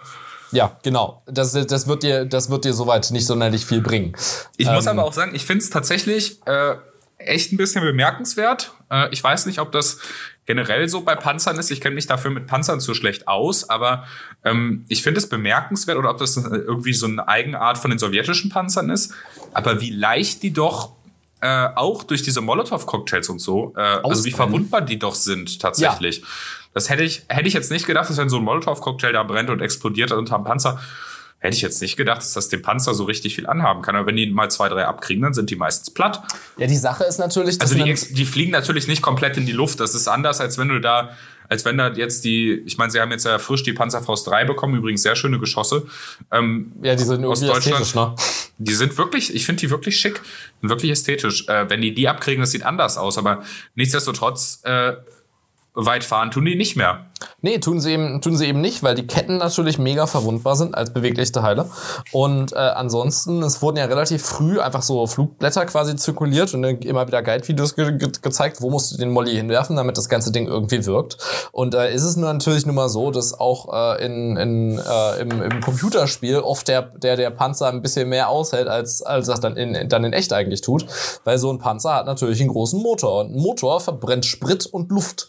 Ja, 0.52 0.78
genau. 0.84 1.24
Das, 1.26 1.54
das, 1.54 1.88
wird 1.88 2.04
dir, 2.04 2.26
das 2.26 2.50
wird 2.50 2.66
dir 2.66 2.74
soweit 2.74 3.10
nicht 3.12 3.26
sonderlich 3.26 3.66
viel 3.66 3.82
bringen. 3.82 4.14
Ich 4.58 4.68
ähm, 4.68 4.74
muss 4.74 4.88
aber 4.88 5.04
auch 5.04 5.14
sagen, 5.14 5.34
ich 5.34 5.46
finde 5.46 5.64
es 5.64 5.70
tatsächlich 5.70 6.46
äh, 6.46 6.76
echt 7.18 7.52
ein 7.52 7.58
bisschen 7.58 7.84
bemerkenswert. 7.84 8.72
Äh, 8.90 9.10
ich 9.12 9.24
weiß 9.24 9.46
nicht, 9.46 9.60
ob 9.60 9.72
das 9.72 10.00
generell 10.46 10.90
so 10.90 11.02
bei 11.02 11.16
Panzern 11.16 11.58
ist. 11.58 11.72
Ich 11.72 11.80
kenne 11.82 11.96
mich 11.96 12.08
dafür 12.08 12.32
mit 12.32 12.48
Panzern 12.48 12.80
zu 12.80 12.94
schlecht 12.94 13.28
aus, 13.28 13.70
aber 13.70 14.06
ähm, 14.44 14.86
ich 14.90 15.04
finde 15.04 15.20
es 15.20 15.30
bemerkenswert 15.30 15.98
oder 15.98 16.10
ob 16.10 16.18
das 16.18 16.36
irgendwie 16.36 16.94
so 16.94 17.08
eine 17.08 17.28
Eigenart 17.28 17.78
von 17.78 17.92
den 17.92 18.00
sowjetischen 18.00 18.50
Panzern 18.50 18.90
ist. 18.90 19.14
Aber 19.54 19.80
wie 19.80 19.92
leicht 19.92 20.44
die 20.44 20.52
doch 20.52 20.94
äh, 21.41 21.69
auch 21.75 22.04
durch 22.04 22.23
diese 22.23 22.41
Molotow-Cocktails 22.41 23.30
und 23.30 23.39
so, 23.39 23.73
äh, 23.75 23.82
also 23.82 24.23
wie 24.23 24.32
verwundbar 24.32 24.82
die 24.82 24.99
doch 24.99 25.15
sind 25.15 25.60
tatsächlich. 25.60 26.19
Ja. 26.19 26.27
Das 26.73 26.89
hätte 26.89 27.04
ich, 27.04 27.23
hätte 27.27 27.47
ich 27.47 27.54
jetzt 27.54 27.71
nicht 27.71 27.86
gedacht, 27.86 28.10
dass 28.10 28.17
wenn 28.17 28.30
so 28.30 28.38
ein 28.38 28.43
Molotow-Cocktail 28.43 29.12
da 29.12 29.23
brennt 29.23 29.49
und 29.49 29.60
explodiert 29.60 30.12
unter 30.12 30.36
einem 30.36 30.45
Panzer, 30.45 30.80
hätte 31.39 31.56
ich 31.56 31.62
jetzt 31.62 31.82
nicht 31.82 31.97
gedacht, 31.97 32.19
dass 32.19 32.34
das 32.34 32.49
dem 32.49 32.62
Panzer 32.62 32.93
so 32.93 33.04
richtig 33.04 33.36
viel 33.36 33.47
anhaben 33.47 33.82
kann. 33.82 33.95
Aber 33.95 34.06
wenn 34.06 34.15
die 34.15 34.27
mal 34.27 34.49
zwei, 34.49 34.69
drei 34.69 34.86
abkriegen, 34.86 35.23
dann 35.23 35.34
sind 35.34 35.49
die 35.49 35.56
meistens 35.56 35.89
platt. 35.89 36.21
Ja, 36.58 36.67
die 36.67 36.77
Sache 36.77 37.04
ist 37.04 37.17
natürlich, 37.17 37.58
dass 37.58 37.71
also 37.71 37.84
die, 37.84 38.13
die 38.13 38.25
fliegen 38.25 38.51
natürlich 38.51 38.88
nicht 38.88 39.01
komplett 39.01 39.38
in 39.38 39.47
die 39.47 39.51
Luft. 39.51 39.80
Das 39.80 39.95
ist 39.95 40.08
anders, 40.08 40.39
als 40.39 40.60
wenn 40.60 40.69
du 40.69 40.80
da 40.80 41.10
als 41.52 41.66
wenn 41.66 41.78
da 41.78 41.90
jetzt 41.90 42.24
die, 42.24 42.64
ich 42.66 42.78
meine, 42.78 42.92
sie 42.92 43.02
haben 43.02 43.12
jetzt 43.12 43.26
ja 43.26 43.38
frisch 43.38 43.62
die 43.64 43.74
Panzerfaust 43.74 44.26
3 44.26 44.46
bekommen, 44.46 44.78
übrigens 44.78 45.02
sehr 45.02 45.18
schöne 45.18 45.38
Geschosse. 45.38 45.86
Ähm, 46.32 46.72
ja, 46.82 46.96
die 46.96 47.04
sind 47.04 47.26
aus 47.26 47.42
Deutschland. 47.42 47.94
Ne? 47.94 48.16
Die 48.58 48.74
sind 48.74 48.98
wirklich, 48.98 49.36
ich 49.36 49.46
finde 49.46 49.60
die 49.60 49.70
wirklich 49.70 50.00
schick, 50.00 50.22
wirklich 50.62 50.92
ästhetisch. 50.92 51.50
Äh, 51.50 51.70
wenn 51.70 51.82
die 51.82 51.94
die 51.94 52.08
abkriegen, 52.08 52.40
das 52.40 52.52
sieht 52.52 52.64
anders 52.64 52.98
aus, 52.98 53.18
aber 53.18 53.44
nichtsdestotrotz 53.76 54.62
äh, 54.64 54.94
weit 55.74 56.06
fahren 56.06 56.32
tun 56.32 56.46
die 56.46 56.56
nicht 56.56 56.78
mehr. 56.78 57.12
Nee, 57.43 57.58
tun 57.58 57.80
sie 57.80 57.93
eben, 57.93 58.21
tun 58.21 58.38
sie 58.38 58.45
eben 58.45 58.62
nicht, 58.62 58.84
weil 58.84 58.93
die 58.93 59.08
Ketten 59.08 59.38
natürlich 59.38 59.80
mega 59.80 60.06
verwundbar 60.06 60.56
sind 60.56 60.75
als 60.75 60.93
bewegliche 60.93 61.32
Teile. 61.32 61.65
Und 62.12 62.54
äh, 62.54 62.58
ansonsten, 62.58 63.41
es 63.41 63.63
wurden 63.63 63.77
ja 63.77 63.86
relativ 63.86 64.23
früh 64.23 64.60
einfach 64.60 64.84
so 64.84 65.08
Flugblätter 65.08 65.65
quasi 65.65 65.95
zirkuliert 65.95 66.54
und 66.54 66.63
immer 66.63 67.08
wieder 67.08 67.23
Guide-Videos 67.23 67.75
ge 67.75 67.97
ge 67.97 68.12
gezeigt, 68.21 68.62
wo 68.62 68.69
musst 68.69 68.91
du 68.91 68.97
den 68.97 69.10
Molly 69.10 69.36
hinwerfen, 69.36 69.75
damit 69.75 69.97
das 69.97 70.08
ganze 70.08 70.32
Ding 70.32 70.47
irgendwie 70.47 70.86
wirkt. 70.86 71.17
Und 71.51 71.73
äh, 71.73 71.91
ist 71.91 72.04
es 72.04 72.15
nur 72.15 72.32
natürlich 72.32 72.67
nur 72.67 72.75
mal 72.75 72.89
so, 72.89 73.10
dass 73.10 73.34
auch 73.34 73.73
äh, 73.73 74.06
in, 74.06 74.38
in, 74.38 74.77
äh, 74.77 75.21
im, 75.21 75.41
im 75.41 75.62
Computerspiel 75.62 76.39
oft 76.39 76.67
der, 76.67 76.84
der, 76.84 77.15
der 77.15 77.32
Panzer 77.32 77.69
ein 77.69 77.82
bisschen 77.82 78.08
mehr 78.08 78.30
aushält, 78.30 78.67
als, 78.67 79.01
als 79.01 79.25
das 79.25 79.39
dann 79.39 79.58
in, 79.58 79.89
dann 79.89 80.04
in 80.04 80.13
echt 80.13 80.32
eigentlich 80.32 80.62
tut. 80.62 80.86
Weil 81.23 81.39
so 81.39 81.51
ein 81.51 81.58
Panzer 81.58 81.95
hat 81.95 82.06
natürlich 82.06 82.39
einen 82.39 82.49
großen 82.49 82.80
Motor. 82.80 83.21
Und 83.21 83.36
ein 83.36 83.41
Motor 83.41 83.80
verbrennt 83.80 84.25
Sprit 84.25 84.67
und 84.67 84.91
Luft. 84.91 85.27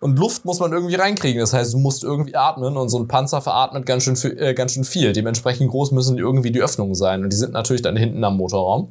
Und 0.00 0.18
Luft 0.18 0.44
muss 0.44 0.60
man 0.60 0.72
irgendwie 0.72 0.94
reinkriegen 0.94 1.37
kriegen. 1.38 1.40
Das 1.40 1.52
heißt, 1.52 1.74
du 1.74 1.78
musst 1.78 2.04
irgendwie 2.04 2.34
atmen 2.34 2.76
und 2.76 2.88
so 2.88 2.98
ein 2.98 3.08
Panzer 3.08 3.40
veratmet 3.40 3.86
ganz 3.86 4.04
schön, 4.04 4.16
äh, 4.38 4.54
ganz 4.54 4.72
schön 4.72 4.84
viel. 4.84 5.12
Dementsprechend 5.12 5.70
groß 5.70 5.92
müssen 5.92 6.18
irgendwie 6.18 6.50
die 6.50 6.60
Öffnungen 6.60 6.94
sein. 6.94 7.22
Und 7.24 7.32
die 7.32 7.36
sind 7.36 7.52
natürlich 7.52 7.82
dann 7.82 7.96
hinten 7.96 8.22
am 8.24 8.36
Motorraum. 8.36 8.90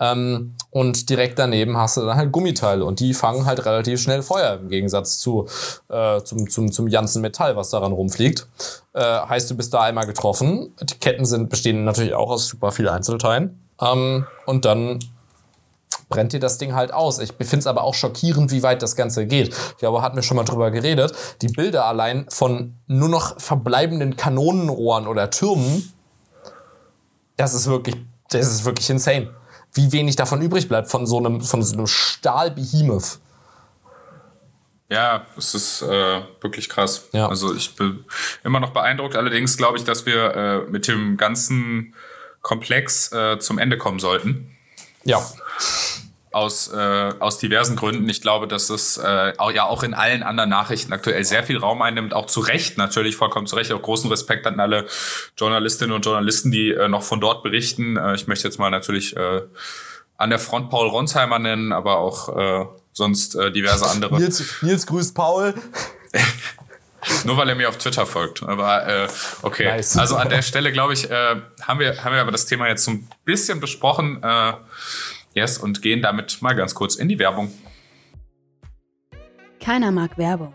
Ähm, 0.00 0.54
und 0.70 1.10
direkt 1.10 1.38
daneben 1.38 1.76
hast 1.76 1.96
du 1.96 2.02
dann 2.02 2.16
halt 2.16 2.32
Gummiteile 2.32 2.84
und 2.84 3.00
die 3.00 3.14
fangen 3.14 3.46
halt 3.46 3.64
relativ 3.64 4.00
schnell 4.00 4.22
Feuer 4.22 4.58
im 4.60 4.68
Gegensatz 4.68 5.18
zu, 5.18 5.46
äh, 5.88 6.22
zum, 6.22 6.48
zum, 6.48 6.72
zum 6.72 6.88
ganzen 6.88 7.22
Metall, 7.22 7.56
was 7.56 7.70
daran 7.70 7.92
rumfliegt. 7.92 8.46
Äh, 8.94 9.00
heißt, 9.00 9.50
du 9.50 9.56
bist 9.56 9.74
da 9.74 9.82
einmal 9.82 10.06
getroffen. 10.06 10.74
Die 10.82 10.98
Ketten 10.98 11.24
sind, 11.24 11.50
bestehen 11.50 11.84
natürlich 11.84 12.14
auch 12.14 12.30
aus 12.30 12.46
super 12.46 12.72
vielen 12.72 12.88
Einzelteilen. 12.88 13.60
Ähm, 13.80 14.26
und 14.46 14.64
dann 14.64 15.00
brennt 16.08 16.32
dir 16.32 16.40
das 16.40 16.58
Ding 16.58 16.74
halt 16.74 16.92
aus. 16.92 17.18
Ich 17.18 17.32
finde 17.32 17.58
es 17.58 17.66
aber 17.66 17.82
auch 17.82 17.94
schockierend, 17.94 18.50
wie 18.50 18.62
weit 18.62 18.82
das 18.82 18.96
Ganze 18.96 19.26
geht. 19.26 19.48
Ich 19.48 19.76
glaube, 19.78 20.02
hatten 20.02 20.16
wir 20.16 20.22
schon 20.22 20.36
mal 20.36 20.44
drüber 20.44 20.70
geredet. 20.70 21.12
Die 21.42 21.48
Bilder 21.48 21.86
allein 21.86 22.26
von 22.30 22.74
nur 22.86 23.08
noch 23.08 23.40
verbleibenden 23.40 24.16
Kanonenrohren 24.16 25.06
oder 25.06 25.30
Türmen, 25.30 25.92
das 27.36 27.54
ist 27.54 27.66
wirklich, 27.66 27.96
das 28.30 28.46
ist 28.46 28.64
wirklich 28.64 28.88
insane. 28.90 29.34
Wie 29.74 29.92
wenig 29.92 30.16
davon 30.16 30.40
übrig 30.40 30.68
bleibt 30.68 30.90
von 30.90 31.06
so 31.06 31.18
einem, 31.18 31.40
von 31.40 31.62
so 31.62 31.74
einem 31.74 31.86
Stahlbehemoth. 31.86 33.18
Ja, 34.90 35.26
es 35.36 35.54
ist 35.54 35.82
äh, 35.82 36.22
wirklich 36.40 36.70
krass. 36.70 37.08
Ja. 37.12 37.28
Also 37.28 37.54
ich 37.54 37.76
bin 37.76 38.04
immer 38.42 38.58
noch 38.58 38.70
beeindruckt. 38.70 39.14
Allerdings 39.14 39.58
glaube 39.58 39.76
ich, 39.76 39.84
dass 39.84 40.06
wir 40.06 40.34
äh, 40.34 40.58
mit 40.70 40.88
dem 40.88 41.18
ganzen 41.18 41.94
Komplex 42.40 43.12
äh, 43.12 43.38
zum 43.38 43.58
Ende 43.58 43.76
kommen 43.76 43.98
sollten. 43.98 44.56
Ja 45.04 45.22
aus, 46.38 46.68
äh, 46.72 47.12
aus 47.18 47.38
diversen 47.38 47.76
Gründen. 47.76 48.08
Ich 48.08 48.22
glaube, 48.22 48.46
dass 48.46 48.70
es 48.70 48.96
äh, 48.96 49.32
auch, 49.36 49.50
ja 49.50 49.64
auch 49.64 49.82
in 49.82 49.94
allen 49.94 50.22
anderen 50.22 50.50
Nachrichten 50.50 50.92
aktuell 50.92 51.24
sehr 51.24 51.42
viel 51.42 51.58
Raum 51.58 51.82
einnimmt, 51.82 52.14
auch 52.14 52.26
zu 52.26 52.40
Recht 52.40 52.78
natürlich, 52.78 53.16
vollkommen 53.16 53.46
zu 53.46 53.56
Recht. 53.56 53.72
Auch 53.72 53.82
großen 53.82 54.08
Respekt 54.10 54.46
an 54.46 54.60
alle 54.60 54.86
Journalistinnen 55.36 55.94
und 55.94 56.04
Journalisten, 56.04 56.50
die 56.50 56.70
äh, 56.70 56.88
noch 56.88 57.02
von 57.02 57.20
dort 57.20 57.42
berichten. 57.42 57.96
Äh, 57.96 58.14
ich 58.14 58.26
möchte 58.26 58.46
jetzt 58.46 58.58
mal 58.58 58.70
natürlich 58.70 59.16
äh, 59.16 59.42
an 60.16 60.30
der 60.30 60.38
Front 60.38 60.70
Paul 60.70 60.88
Ronsheimer 60.88 61.38
nennen, 61.38 61.72
aber 61.72 61.98
auch 61.98 62.36
äh, 62.36 62.66
sonst 62.92 63.34
äh, 63.34 63.50
diverse 63.50 63.86
andere. 63.88 64.16
Nils, 64.18 64.62
Nils 64.62 64.86
grüßt 64.86 65.14
Paul. 65.14 65.54
Nur 67.24 67.36
weil 67.36 67.48
er 67.48 67.54
mir 67.54 67.68
auf 67.68 67.78
Twitter 67.78 68.06
folgt. 68.06 68.42
Aber 68.42 68.86
äh, 68.86 69.08
okay. 69.42 69.66
Nice. 69.66 69.96
Also 69.96 70.16
an 70.16 70.28
der 70.28 70.42
Stelle, 70.42 70.72
glaube 70.72 70.92
ich, 70.92 71.10
äh, 71.10 71.36
haben, 71.62 71.80
wir, 71.80 72.04
haben 72.04 72.12
wir 72.12 72.20
aber 72.20 72.32
das 72.32 72.46
Thema 72.46 72.68
jetzt 72.68 72.84
so 72.84 72.90
ein 72.90 73.08
bisschen 73.24 73.60
besprochen. 73.60 74.22
Äh, 74.22 74.52
Yes, 75.34 75.58
und 75.58 75.82
gehen 75.82 76.02
damit 76.02 76.42
mal 76.42 76.54
ganz 76.54 76.74
kurz 76.74 76.96
in 76.96 77.08
die 77.08 77.18
Werbung. 77.18 77.52
Keiner 79.60 79.90
mag 79.90 80.16
Werbung. 80.18 80.52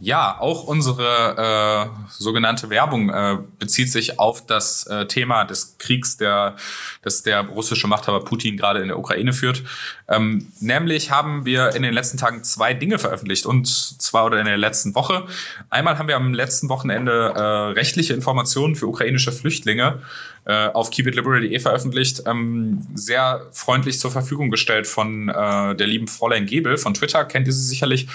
Ja, 0.00 0.38
auch 0.38 0.64
unsere 0.64 1.88
äh, 1.88 2.10
sogenannte 2.10 2.68
Werbung 2.68 3.08
äh, 3.08 3.38
bezieht 3.58 3.90
sich 3.90 4.18
auf 4.18 4.44
das 4.44 4.86
äh, 4.86 5.06
Thema 5.06 5.44
des 5.44 5.78
Kriegs, 5.78 6.18
der, 6.18 6.56
das 7.00 7.22
der 7.22 7.42
russische 7.42 7.86
Machthaber 7.86 8.22
Putin 8.22 8.58
gerade 8.58 8.80
in 8.80 8.88
der 8.88 8.98
Ukraine 8.98 9.32
führt. 9.32 9.62
Ähm, 10.08 10.52
nämlich 10.60 11.10
haben 11.10 11.46
wir 11.46 11.74
in 11.74 11.82
den 11.82 11.94
letzten 11.94 12.18
Tagen 12.18 12.44
zwei 12.44 12.74
Dinge 12.74 12.98
veröffentlicht 12.98 13.46
und 13.46 13.66
zwar 13.66 14.26
oder 14.26 14.40
in 14.40 14.46
der 14.46 14.58
letzten 14.58 14.94
Woche. 14.94 15.26
Einmal 15.70 15.96
haben 15.96 16.08
wir 16.08 16.16
am 16.16 16.34
letzten 16.34 16.68
Wochenende 16.68 17.32
äh, 17.34 17.40
rechtliche 17.72 18.12
Informationen 18.12 18.74
für 18.74 18.88
ukrainische 18.88 19.32
Flüchtlinge 19.32 20.02
äh, 20.46 20.68
auf 20.68 20.90
keepitliberal.de 20.90 21.58
veröffentlicht, 21.58 22.22
ähm, 22.26 22.86
sehr 22.94 23.46
freundlich 23.52 23.98
zur 23.98 24.10
Verfügung 24.10 24.50
gestellt 24.50 24.86
von 24.86 25.28
äh, 25.28 25.74
der 25.74 25.86
lieben 25.86 26.08
Fräulein 26.08 26.46
Gebel 26.46 26.76
von 26.76 26.94
Twitter, 26.94 27.24
kennt 27.24 27.46
ihr 27.46 27.52
sie 27.52 27.66
sicherlich, 27.66 28.08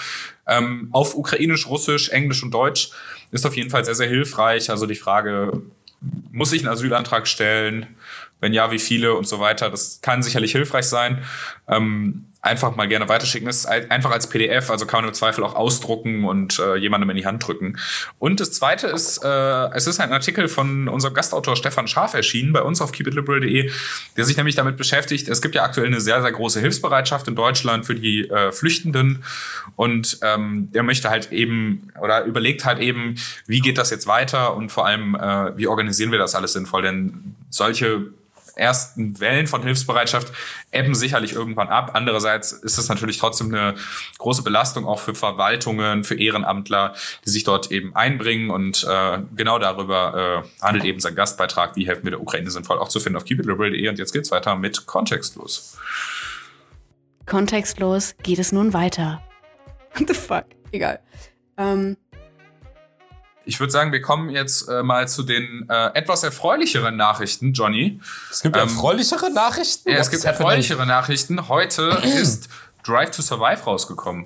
ähm, 0.46 0.88
auf 0.92 1.16
Ukrainisch, 1.16 1.66
Russisch, 1.68 2.10
Englisch 2.10 2.42
und 2.42 2.52
Deutsch. 2.52 2.90
Ist 3.32 3.46
auf 3.46 3.56
jeden 3.56 3.70
Fall 3.70 3.84
sehr, 3.84 3.94
sehr 3.94 4.08
hilfreich. 4.08 4.70
Also 4.70 4.86
die 4.86 4.96
Frage, 4.96 5.62
muss 6.32 6.52
ich 6.52 6.62
einen 6.62 6.72
Asylantrag 6.72 7.28
stellen? 7.28 7.86
Wenn 8.40 8.52
ja, 8.52 8.70
wie 8.70 8.78
viele 8.78 9.14
und 9.14 9.28
so 9.28 9.38
weiter. 9.38 9.70
Das 9.70 10.00
kann 10.00 10.22
sicherlich 10.22 10.52
hilfreich 10.52 10.86
sein. 10.86 11.22
Ähm, 11.68 12.24
einfach 12.42 12.74
mal 12.74 12.88
gerne 12.88 13.08
weiterschicken. 13.08 13.48
Es 13.48 13.58
ist 13.58 13.66
einfach 13.66 14.10
als 14.10 14.28
PDF, 14.28 14.70
also 14.70 14.86
kann 14.86 15.02
man 15.02 15.08
im 15.08 15.14
Zweifel 15.14 15.44
auch 15.44 15.54
ausdrucken 15.54 16.24
und 16.24 16.58
äh, 16.58 16.76
jemandem 16.76 17.10
in 17.10 17.16
die 17.16 17.26
Hand 17.26 17.46
drücken. 17.46 17.78
Und 18.18 18.40
das 18.40 18.52
zweite 18.52 18.86
ist, 18.86 19.22
äh, 19.22 19.68
es 19.74 19.86
ist 19.86 20.00
ein 20.00 20.12
Artikel 20.12 20.48
von 20.48 20.88
unserem 20.88 21.12
Gastautor 21.12 21.54
Stefan 21.54 21.86
Scharf 21.86 22.14
erschienen 22.14 22.52
bei 22.52 22.62
uns 22.62 22.80
auf 22.80 22.92
keepitliberal.de, 22.92 23.70
der 24.16 24.24
sich 24.24 24.36
nämlich 24.38 24.54
damit 24.54 24.78
beschäftigt. 24.78 25.28
Es 25.28 25.42
gibt 25.42 25.54
ja 25.54 25.64
aktuell 25.64 25.88
eine 25.88 26.00
sehr, 26.00 26.22
sehr 26.22 26.32
große 26.32 26.60
Hilfsbereitschaft 26.60 27.28
in 27.28 27.34
Deutschland 27.34 27.84
für 27.84 27.94
die 27.94 28.28
äh, 28.30 28.52
Flüchtenden 28.52 29.22
und 29.76 30.18
ähm, 30.22 30.70
der 30.72 30.82
möchte 30.82 31.10
halt 31.10 31.32
eben 31.32 31.92
oder 32.00 32.24
überlegt 32.24 32.64
halt 32.64 32.78
eben, 32.78 33.16
wie 33.46 33.60
geht 33.60 33.76
das 33.76 33.90
jetzt 33.90 34.06
weiter 34.06 34.56
und 34.56 34.72
vor 34.72 34.86
allem, 34.86 35.14
äh, 35.14 35.56
wie 35.58 35.66
organisieren 35.66 36.10
wir 36.10 36.18
das 36.18 36.34
alles 36.34 36.54
sinnvoll? 36.54 36.82
Denn 36.82 37.36
solche 37.50 38.12
ersten 38.60 39.18
Wellen 39.18 39.46
von 39.46 39.62
Hilfsbereitschaft 39.62 40.32
ebben 40.70 40.94
sicherlich 40.94 41.32
irgendwann 41.32 41.68
ab. 41.68 41.92
Andererseits 41.94 42.52
ist 42.52 42.78
es 42.78 42.88
natürlich 42.88 43.18
trotzdem 43.18 43.52
eine 43.54 43.74
große 44.18 44.42
Belastung 44.42 44.86
auch 44.86 45.00
für 45.00 45.14
Verwaltungen, 45.14 46.04
für 46.04 46.18
Ehrenamtler, 46.18 46.94
die 47.24 47.30
sich 47.30 47.44
dort 47.44 47.70
eben 47.72 47.96
einbringen. 47.96 48.50
Und 48.50 48.86
äh, 48.88 49.18
genau 49.34 49.58
darüber 49.58 50.44
äh, 50.44 50.62
handelt 50.64 50.84
eben 50.84 51.00
sein 51.00 51.14
Gastbeitrag, 51.14 51.76
wie 51.76 51.86
helfen 51.86 52.04
wir 52.04 52.12
der 52.12 52.20
Ukraine 52.20 52.50
sinnvoll, 52.50 52.78
auch 52.78 52.88
zu 52.88 53.00
finden 53.00 53.16
auf 53.16 53.24
keepitliberal.de. 53.24 53.88
Und 53.88 53.98
jetzt 53.98 54.12
geht's 54.12 54.30
weiter 54.30 54.54
mit 54.54 54.86
Kontextlos. 54.86 55.78
Kontextlos 57.26 58.14
geht 58.22 58.38
es 58.38 58.52
nun 58.52 58.72
weiter. 58.72 59.22
What 59.94 60.08
the 60.08 60.14
fuck? 60.14 60.44
Egal. 60.72 61.00
Ähm, 61.56 61.96
ich 63.50 63.58
würde 63.58 63.72
sagen, 63.72 63.90
wir 63.90 64.00
kommen 64.00 64.30
jetzt 64.30 64.68
äh, 64.68 64.84
mal 64.84 65.08
zu 65.08 65.24
den 65.24 65.68
äh, 65.68 65.86
etwas 65.94 66.22
erfreulicheren 66.22 66.96
Nachrichten, 66.96 67.52
Johnny. 67.52 68.00
Es 68.30 68.42
gibt 68.42 68.54
ähm, 68.54 68.62
erfreulichere 68.62 69.28
Nachrichten? 69.28 69.90
Ja, 69.90 69.98
es 69.98 70.08
gibt 70.08 70.24
erfreulichere 70.24 70.86
Nachrichten. 70.86 71.48
Heute 71.48 71.82
ist 72.04 72.48
Drive 72.84 73.10
to 73.10 73.22
Survive 73.22 73.64
rausgekommen. 73.64 74.24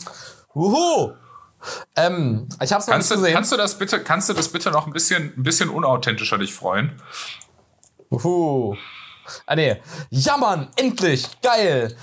Uhu! 0.54 1.14
Ähm, 1.96 2.50
ich 2.60 2.70
hab's 2.70 2.86
noch 2.86 2.92
kannst 2.92 3.10
nicht 3.10 3.18
du, 3.18 3.22
gesehen. 3.22 3.34
Kannst 3.34 3.52
du 3.52 3.56
das 3.56 3.78
bitte, 3.78 4.00
kannst 4.04 4.28
du 4.28 4.34
das 4.34 4.48
bitte 4.48 4.70
noch 4.70 4.86
ein 4.86 4.92
bisschen, 4.92 5.32
ein 5.38 5.42
bisschen 5.42 5.70
unauthentischer 5.70 6.36
dich 6.36 6.52
freuen? 6.52 6.92
Uhu. 8.10 8.76
Ah 9.46 9.56
nee. 9.56 9.80
Ja 10.10 10.36
Mann, 10.36 10.68
endlich! 10.76 11.26
Geil! 11.40 11.96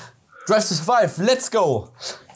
Drive 0.47 0.67
to 0.67 0.73
Survive, 0.73 1.23
let's 1.23 1.51
go! 1.51 1.89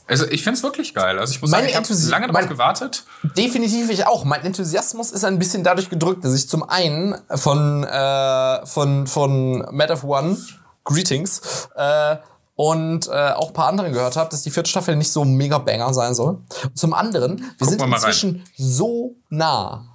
Also 0.07 0.25
ich 0.29 0.43
finde 0.43 0.57
es 0.57 0.63
wirklich 0.63 0.93
geil. 0.93 1.17
Also 1.17 1.33
ich 1.33 1.41
muss 1.41 1.51
sagen, 1.51 1.67
ich 1.67 1.75
habe 1.75 1.87
lange 2.09 2.27
darauf 2.27 2.47
gewartet. 2.47 3.03
Definitiv 3.35 3.89
ich 3.89 4.05
auch. 4.05 4.23
Mein 4.23 4.41
Enthusiasmus 4.41 5.11
ist 5.11 5.25
ein 5.25 5.39
bisschen 5.39 5.63
dadurch 5.63 5.89
gedrückt, 5.89 6.23
dass 6.23 6.33
ich 6.35 6.47
zum 6.47 6.67
einen 6.67 7.15
von, 7.29 7.83
äh, 7.83 8.65
von, 8.65 9.07
von 9.07 9.65
Mad 9.71 9.91
of 9.91 10.03
One, 10.03 10.37
Greetings, 10.83 11.41
äh, 11.75 12.17
und 12.55 13.07
äh, 13.07 13.31
auch 13.31 13.47
ein 13.49 13.53
paar 13.53 13.67
anderen 13.67 13.91
gehört 13.91 14.15
habe, 14.15 14.29
dass 14.29 14.43
die 14.43 14.49
vierte 14.49 14.69
Staffel 14.69 14.95
nicht 14.95 15.11
so 15.11 15.25
mega 15.25 15.57
banger 15.57 15.93
sein 15.93 16.13
soll. 16.13 16.37
Zum 16.73 16.93
anderen, 16.93 17.37
wir 17.39 17.47
Gucken 17.49 17.67
sind 17.67 17.79
wir 17.81 17.87
inzwischen 17.87 18.35
rein. 18.35 18.43
so 18.55 19.15
nah 19.29 19.94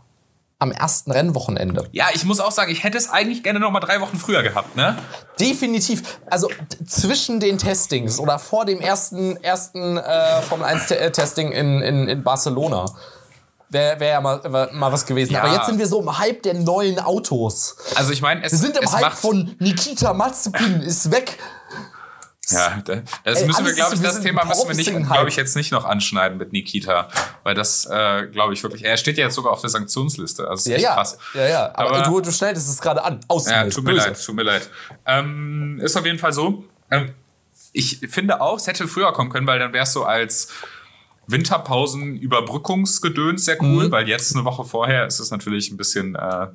am 0.61 0.71
ersten 0.71 1.11
Rennwochenende. 1.11 1.89
Ja, 1.91 2.07
ich 2.15 2.25
muss 2.25 2.39
auch 2.39 2.53
sagen, 2.53 2.71
ich 2.71 2.85
hätte 2.85 2.99
es 2.99 3.09
eigentlich 3.09 3.43
gerne 3.43 3.59
noch 3.59 3.71
mal 3.71 3.81
drei 3.81 4.01
Wochen 4.01 4.19
früher 4.19 4.43
gehabt, 4.43 4.77
ne? 4.77 4.97
Definitiv. 5.41 6.21
Also 6.27 6.51
zwischen 6.87 7.41
den 7.41 7.57
Testings 7.57 8.21
oder 8.21 8.39
vor 8.39 8.67
dem 8.67 8.81
ersten, 8.81 9.37
ersten 9.39 9.97
äh, 9.97 10.43
Formel 10.43 10.67
1 10.67 10.91
äh, 10.91 11.11
Testing 11.11 11.51
in, 11.51 11.81
in, 11.81 12.09
in 12.09 12.23
Barcelona. 12.23 12.85
Wäre 13.71 14.01
wär 14.01 14.09
ja 14.09 14.21
mal, 14.21 14.69
mal 14.73 14.93
was 14.93 15.07
gewesen. 15.07 15.33
Ja. 15.33 15.45
Aber 15.45 15.55
jetzt 15.55 15.67
sind 15.67 15.79
wir 15.79 15.87
so 15.87 16.01
im 16.01 16.19
Hype 16.19 16.43
der 16.43 16.55
neuen 16.55 16.99
Autos. 16.99 17.77
Also 17.95 18.13
ich 18.13 18.21
meine, 18.21 18.45
es 18.45 18.53
Wir 18.53 18.59
sind 18.59 18.77
im 18.77 18.93
Hype 18.93 19.13
von 19.13 19.55
Nikita 19.61 20.13
Mazepin 20.13 20.83
ist 20.83 21.11
weg. 21.11 21.39
Ja, 22.49 22.83
das 22.85 23.41
Ey, 23.41 23.47
müssen 23.47 23.65
wir, 23.65 23.73
glaube 23.75 23.95
ich, 23.95 24.01
das 24.01 24.21
Thema 24.21 24.45
müssen 24.45 24.69
wir 24.69 24.75
nicht, 24.75 24.93
glaube 24.93 25.29
ich, 25.29 25.37
jetzt 25.37 25.55
nicht 25.55 25.71
noch 25.71 25.85
anschneiden 25.85 26.37
mit 26.37 26.53
Nikita, 26.53 27.09
weil 27.45 27.55
das, 27.55 27.87
äh, 27.87 28.27
glaube 28.27 28.55
ich 28.55 28.63
wirklich, 28.63 28.85
er 28.85 28.97
steht 28.97 29.19
ja 29.19 29.27
jetzt 29.27 29.37
sogar 29.37 29.53
auf 29.53 29.61
der 29.61 29.71
Sanktionsliste, 29.71 30.49
also 30.49 30.69
ja, 30.71 30.79
ja, 30.79 30.95
krass. 30.95 31.17
Ja, 31.35 31.47
ja, 31.47 31.71
aber, 31.75 31.99
aber 31.99 32.03
du, 32.03 32.21
du 32.21 32.33
schneidest 32.33 32.69
es 32.69 32.81
gerade 32.81 33.05
an, 33.05 33.21
aus. 33.29 33.49
Ja, 33.49 33.69
tut 33.69 33.85
mir 33.85 33.93
leid, 33.93 34.21
tut 34.25 34.35
mir 34.35 34.43
leid. 34.43 34.69
Ähm, 35.07 35.79
ist 35.81 35.97
auf 35.97 36.05
jeden 36.05 36.19
Fall 36.19 36.33
so. 36.33 36.65
Ähm, 36.91 37.15
ich 37.73 38.01
finde 38.09 38.41
auch, 38.41 38.57
es 38.57 38.67
hätte 38.67 38.89
früher 38.89 39.13
kommen 39.13 39.31
können, 39.31 39.47
weil 39.47 39.61
dann 39.61 39.73
wärst 39.73 39.95
du 39.95 40.03
als 40.03 40.49
Winterpausen-Überbrückungsgedöns 41.29 43.45
sehr 43.45 43.63
cool, 43.63 43.87
mhm. 43.87 43.93
weil 43.93 44.09
jetzt 44.09 44.35
eine 44.35 44.45
Woche 44.45 44.65
vorher 44.65 45.07
ist 45.07 45.21
es 45.21 45.31
natürlich 45.31 45.71
ein 45.71 45.77
bisschen 45.77 46.17
äh, 46.17 46.49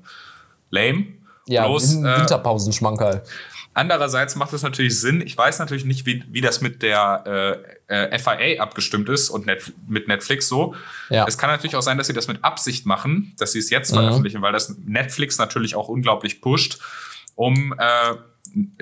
lame. 0.69 1.06
Ja, 1.48 1.67
Bloß, 1.67 1.95
äh, 1.95 2.19
Winterpausenschmankerl. 2.19 3.24
Andererseits 3.75 4.38
macht 4.38 4.53
es 4.53 4.63
natürlich 4.63 5.01
Sinn. 5.01 5.19
Ich 5.19 5.38
weiß 5.38 5.59
natürlich 5.59 5.83
nicht, 5.83 6.05
wie, 6.05 6.23
wie 6.29 6.39
das 6.39 6.61
mit 6.61 6.81
der 6.81 7.65
äh, 7.89 8.05
äh, 8.13 8.17
FIA 8.17 8.61
abgestimmt 8.61 9.09
ist 9.09 9.29
und 9.29 9.45
Net 9.45 9.73
mit 9.85 10.07
Netflix 10.07 10.47
so. 10.47 10.75
Ja. 11.09 11.25
Es 11.27 11.38
kann 11.38 11.49
natürlich 11.49 11.75
auch 11.75 11.81
sein, 11.81 11.97
dass 11.97 12.07
sie 12.07 12.13
das 12.13 12.29
mit 12.29 12.41
Absicht 12.41 12.85
machen, 12.85 13.33
dass 13.38 13.51
sie 13.51 13.59
es 13.59 13.69
jetzt 13.69 13.91
mhm. 13.91 13.97
veröffentlichen, 13.97 14.41
weil 14.41 14.53
das 14.53 14.77
Netflix 14.85 15.38
natürlich 15.38 15.75
auch 15.75 15.89
unglaublich 15.89 16.39
pusht, 16.39 16.79
um 17.35 17.75
äh, 17.77 18.15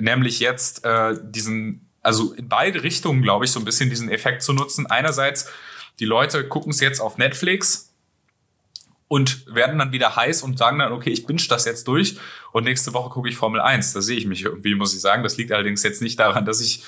nämlich 0.00 0.38
jetzt 0.38 0.84
äh, 0.84 1.16
diesen, 1.24 1.90
also 2.00 2.32
in 2.32 2.48
beide 2.48 2.84
Richtungen, 2.84 3.20
glaube 3.20 3.46
ich, 3.46 3.50
so 3.50 3.58
ein 3.58 3.64
bisschen 3.64 3.90
diesen 3.90 4.08
Effekt 4.08 4.44
zu 4.44 4.52
nutzen. 4.52 4.86
Einerseits, 4.86 5.50
die 5.98 6.04
Leute 6.04 6.46
gucken 6.46 6.70
es 6.70 6.78
jetzt 6.78 7.00
auf 7.00 7.18
Netflix 7.18 7.93
und 9.08 9.44
werden 9.54 9.78
dann 9.78 9.92
wieder 9.92 10.16
heiß 10.16 10.42
und 10.42 10.58
sagen 10.58 10.78
dann, 10.78 10.92
okay, 10.92 11.10
ich 11.10 11.26
binge 11.26 11.42
das 11.48 11.64
jetzt 11.66 11.86
durch 11.88 12.16
und 12.52 12.64
nächste 12.64 12.94
Woche 12.94 13.10
gucke 13.10 13.28
ich 13.28 13.36
Formel 13.36 13.60
1. 13.60 13.92
Da 13.92 14.00
sehe 14.00 14.16
ich 14.16 14.26
mich 14.26 14.42
irgendwie, 14.44 14.74
muss 14.74 14.94
ich 14.94 15.00
sagen. 15.00 15.22
Das 15.22 15.36
liegt 15.36 15.52
allerdings 15.52 15.82
jetzt 15.82 16.02
nicht 16.02 16.18
daran, 16.18 16.44
dass 16.44 16.60
ich 16.60 16.82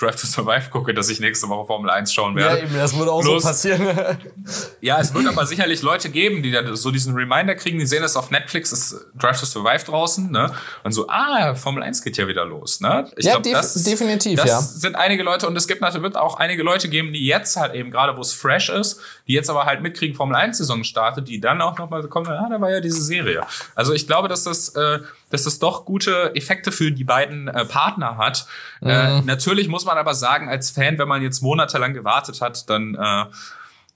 Drive 0.00 0.16
to 0.16 0.26
Survive 0.26 0.70
gucke, 0.70 0.94
dass 0.94 1.10
ich 1.10 1.20
nächste 1.20 1.48
Woche 1.48 1.66
Formel 1.66 1.90
1 1.90 2.12
schauen 2.12 2.34
werde. 2.34 2.58
Ja, 2.58 2.64
eben, 2.64 2.74
das 2.74 2.96
würde 2.96 3.12
auch 3.12 3.20
Bloß, 3.20 3.42
so 3.42 3.48
passieren. 3.48 3.82
ja, 4.80 4.98
es 4.98 5.12
wird 5.12 5.26
aber 5.26 5.46
sicherlich 5.46 5.82
Leute 5.82 6.08
geben, 6.08 6.42
die 6.42 6.50
da 6.50 6.74
so 6.74 6.90
diesen 6.90 7.14
Reminder 7.14 7.54
kriegen, 7.54 7.78
die 7.78 7.86
sehen 7.86 8.02
das 8.02 8.16
auf 8.16 8.30
Netflix, 8.30 8.72
ist 8.72 9.06
Drive 9.14 9.38
to 9.38 9.46
Survive 9.46 9.84
draußen, 9.84 10.30
ne? 10.30 10.52
Und 10.84 10.92
so, 10.92 11.08
ah, 11.08 11.54
Formel 11.54 11.82
1 11.82 12.02
geht 12.02 12.16
ja 12.16 12.26
wieder 12.26 12.44
los, 12.44 12.80
ne? 12.80 13.10
Ich 13.16 13.26
ja, 13.26 13.32
glaub, 13.32 13.42
def 13.42 13.52
das, 13.52 13.74
definitiv, 13.82 14.38
das 14.38 14.48
ja. 14.48 14.60
sind 14.60 14.96
einige 14.96 15.22
Leute 15.22 15.46
und 15.46 15.56
es 15.56 15.68
gibt 15.68 15.80
natürlich 15.80 16.00
wird 16.02 16.16
auch 16.16 16.36
einige 16.36 16.62
Leute 16.62 16.88
geben, 16.88 17.12
die 17.12 17.26
jetzt 17.26 17.56
halt 17.56 17.74
eben 17.74 17.90
gerade, 17.90 18.16
wo 18.16 18.22
es 18.22 18.32
fresh 18.32 18.70
ist, 18.70 19.00
die 19.26 19.34
jetzt 19.34 19.50
aber 19.50 19.66
halt 19.66 19.82
mitkriegen, 19.82 20.16
Formel 20.16 20.36
1 20.36 20.58
Saison 20.58 20.82
startet, 20.84 21.28
die 21.28 21.40
dann 21.40 21.60
auch 21.60 21.76
nochmal 21.76 22.02
kommen, 22.08 22.28
ah, 22.28 22.48
da 22.48 22.60
war 22.60 22.70
ja 22.70 22.80
diese 22.80 23.02
Serie. 23.02 23.42
Also 23.74 23.92
ich 23.92 24.06
glaube, 24.06 24.28
dass 24.28 24.44
das, 24.44 24.70
äh, 24.70 25.00
dass 25.30 25.44
das 25.44 25.58
doch 25.58 25.84
gute 25.84 26.34
Effekte 26.34 26.72
für 26.72 26.92
die 26.92 27.04
beiden 27.04 27.48
äh, 27.48 27.64
Partner 27.64 28.18
hat. 28.18 28.46
Äh, 28.82 28.84
mhm. 28.84 28.90
Äh, 28.90 29.22
natürlich 29.22 29.68
muss 29.68 29.84
man 29.84 29.96
aber 29.96 30.14
sagen, 30.14 30.48
als 30.48 30.70
Fan, 30.70 30.98
wenn 30.98 31.08
man 31.08 31.22
jetzt 31.22 31.40
monatelang 31.40 31.94
gewartet 31.94 32.40
hat, 32.40 32.68
dann 32.68 32.94
äh, 32.94 33.24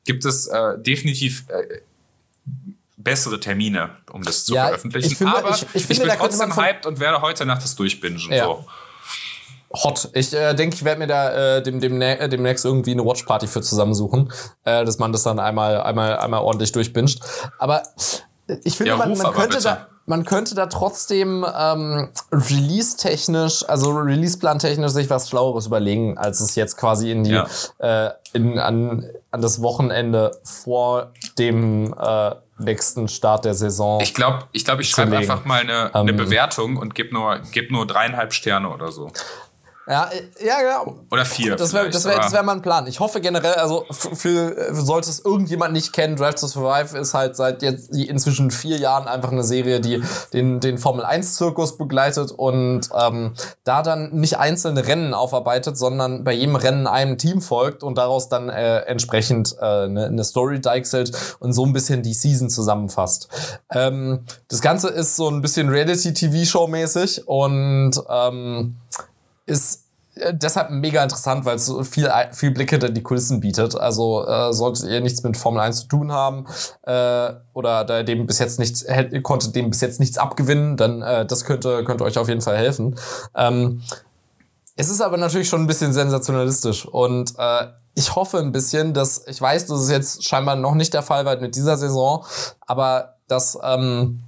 gibt 0.05 0.25
es 0.25 0.47
äh, 0.47 0.79
definitiv 0.79 1.45
äh, 1.49 1.81
bessere 2.97 3.39
Termine, 3.39 3.91
um 4.13 4.23
das 4.23 4.45
zu 4.45 4.55
ja, 4.55 4.67
veröffentlichen. 4.67 5.13
Ich 5.13 5.19
finde, 5.19 5.37
aber 5.37 5.51
ich, 5.51 5.63
ich, 5.75 5.87
finde, 5.87 6.05
ich 6.05 6.09
bin 6.09 6.19
trotzdem 6.19 6.57
hyped 6.57 6.87
und 6.87 7.01
werde 7.01 7.21
heute 7.21 7.45
Nacht 7.45 7.63
das 7.63 7.77
durchbingen. 7.77 8.21
Ja. 8.31 8.45
So. 8.45 8.65
Hot. 9.83 10.09
Ich 10.15 10.33
äh, 10.33 10.55
denke, 10.55 10.77
ich 10.77 10.85
werde 10.85 11.01
mir 11.01 11.09
da 11.09 11.57
äh, 11.57 11.63
dem, 11.63 11.81
dem, 11.81 11.99
demnächst 11.99 12.65
irgendwie 12.65 12.93
eine 12.93 13.05
Watchparty 13.05 13.49
für 13.49 13.61
zusammensuchen, 13.61 14.33
äh, 14.65 14.85
dass 14.85 14.99
man 14.99 15.13
das 15.13 15.25
dann 15.25 15.41
einmal, 15.41 15.81
einmal, 15.81 16.17
einmal 16.17 16.41
ordentlich 16.43 16.71
durchbinscht. 16.71 17.21
Aber 17.59 17.83
ich 18.63 18.77
finde, 18.77 18.93
ja, 18.93 18.97
man, 18.97 19.19
man 19.19 19.33
könnte 19.33 19.61
da 19.61 19.89
man 20.07 20.25
könnte 20.25 20.55
da 20.55 20.67
trotzdem 20.67 21.47
ähm, 21.57 22.11
release-technisch, 22.31 23.69
also 23.69 23.91
release-plan-technisch 23.91 24.93
sich 24.93 25.09
was 25.11 25.29
Schlaueres 25.29 25.67
überlegen, 25.67 26.19
als 26.19 26.41
es 26.41 26.55
jetzt 26.55 26.77
quasi 26.77 27.11
in 27.11 27.25
die 27.25 27.31
ja. 27.31 27.47
äh, 27.79 28.11
in, 28.33 28.59
an, 28.59 29.09
an 29.31 29.41
das 29.41 29.63
Wochenende 29.63 30.33
vor 30.45 31.13
dem 31.39 31.95
äh, 31.99 32.35
nächsten 32.59 33.09
Start 33.09 33.45
der 33.45 33.55
Saison. 33.55 34.01
Ich 34.01 34.15
glaube, 34.15 34.45
ich, 34.53 34.65
glaub, 34.65 34.81
ich 34.81 34.91
schreibe 34.91 35.17
einfach 35.17 35.45
mal 35.45 35.61
eine, 35.61 35.95
eine 35.95 36.11
ähm, 36.11 36.17
Bewertung 36.17 36.77
und 36.77 36.95
gebe 36.95 37.15
nur, 37.15 37.41
geb 37.53 37.71
nur 37.71 37.87
dreieinhalb 37.87 38.33
Sterne 38.33 38.69
oder 38.69 38.93
so. 38.93 39.11
Ja, 39.87 40.11
ja, 40.41 40.63
ja. 40.63 40.85
Oder 41.11 41.27
vier. 41.27 41.57
Das 41.57 41.75
wäre 41.75 41.91
das 41.91 42.07
wär, 42.07 42.17
das 42.17 42.33
wär 42.33 42.43
mal 42.43 42.53
ein 42.53 42.63
Plan. 42.63 42.87
Ich 42.87 43.01
hoffe 43.01 43.21
generell, 43.21 43.55
also 43.55 43.85
für, 43.91 44.73
sollte 44.73 45.11
es 45.11 45.21
irgendjemand 45.21 45.75
nicht 45.75 45.93
kennen, 45.93 46.17
Drive 46.17 46.37
to 46.37 46.47
Survive 46.47 46.97
ist 46.97 47.13
halt 47.13 47.37
seit 47.37 47.63
jetzt 47.63 47.95
inzwischen 47.95 48.51
vier 48.51 48.79
Jahren 48.79 49.07
einfach 49.07 49.31
eine 49.31 49.45
Serie, 49.45 49.81
die 49.81 50.03
den, 50.33 50.61
den 50.61 50.79
Formel 50.79 51.05
1-Zirkus 51.05 51.77
begleitet 51.77 52.31
und 52.33 52.89
ähm, 52.99 53.35
da 53.65 53.83
dann 53.83 54.13
nicht 54.15 54.39
einzelne 54.39 54.87
Rennen 54.87 55.13
aufarbeitet, 55.13 55.77
sondern 55.77 56.25
bei 56.25 56.33
jedem 56.33 56.57
Rennen 56.57 56.87
einem 56.87 57.19
Team 57.19 57.43
folgt 57.43 57.83
und 57.83 57.99
daraus 57.99 58.31
dann 58.31 58.49
äh, 58.49 58.79
entsprechend 58.81 59.55
äh, 59.61 59.65
eine, 59.65 60.07
eine 60.07 60.25
Story 60.25 60.63
deichselt 60.63 61.13
und 61.41 61.53
so 61.53 61.67
ein 61.67 61.75
bisschen 61.75 62.03
die 62.03 62.15
Season 62.15 62.49
zusammenfasst. 62.49 63.29
Ähm, 63.71 64.25
das 64.49 64.63
Ganze 64.63 64.89
ist 64.89 65.17
so 65.17 65.29
ein 65.29 65.43
bisschen 65.43 65.69
Reality-TV-Show-mäßig 65.69 67.29
und 67.29 67.93
ähm, 68.09 68.77
ist 69.47 69.85
äh, 70.17 70.33
deshalb 70.35 70.71
mega 70.71 71.03
interessant, 71.03 71.45
weil 71.45 71.57
es 71.57 71.67
so 71.67 71.83
viel, 71.85 72.11
viel 72.33 72.51
Blick 72.51 72.71
hinter 72.71 72.89
die 72.89 73.03
Kulissen 73.03 73.41
bietet. 73.41 73.75
Also 73.75 74.27
äh, 74.27 74.53
solltet 74.53 74.89
ihr 74.89 75.01
nichts 75.01 75.23
mit 75.23 75.37
Formel 75.37 75.61
1 75.61 75.83
zu 75.83 75.89
tun 75.89 76.13
haben 76.13 76.47
äh, 76.83 77.33
oder 77.53 77.85
da 77.85 78.03
dem 78.03 78.27
bis 78.27 78.39
jetzt 78.39 78.59
nichts, 78.59 78.85
konntet 79.23 79.55
dem 79.55 79.71
bis 79.71 79.81
jetzt 79.81 80.01
nichts 80.01 80.19
abgewinnen, 80.19 80.77
dann 80.77 81.03
äh, 81.03 81.27
das 81.27 81.45
könnte, 81.45 81.85
könnte 81.85 82.05
euch 82.05 82.19
auf 82.19 82.29
jeden 82.29 82.41
Fall 82.41 82.57
helfen. 82.57 82.97
Ähm, 83.35 83.83
es 84.77 84.89
ist 84.89 85.01
aber 85.01 85.17
natürlich 85.17 85.49
schon 85.49 85.63
ein 85.63 85.67
bisschen 85.69 85.93
sensationalistisch 85.93 86.85
und 86.87 87.35
äh, 87.39 87.67
ich 87.95 88.17
hoffe 88.17 88.39
ein 88.39 88.51
bisschen, 88.51 88.93
dass, 88.93 89.25
ich 89.29 89.41
weiß, 89.41 89.67
dass 89.67 89.83
es 89.83 89.91
jetzt 89.91 90.25
scheinbar 90.25 90.57
noch 90.57 90.75
nicht 90.75 90.93
der 90.95 91.03
Fall 91.03 91.25
war 91.25 91.37
mit 91.37 91.55
dieser 91.55 91.77
Saison, 91.77 92.25
aber 92.61 93.15
dass 93.29 93.57
ähm, 93.63 94.24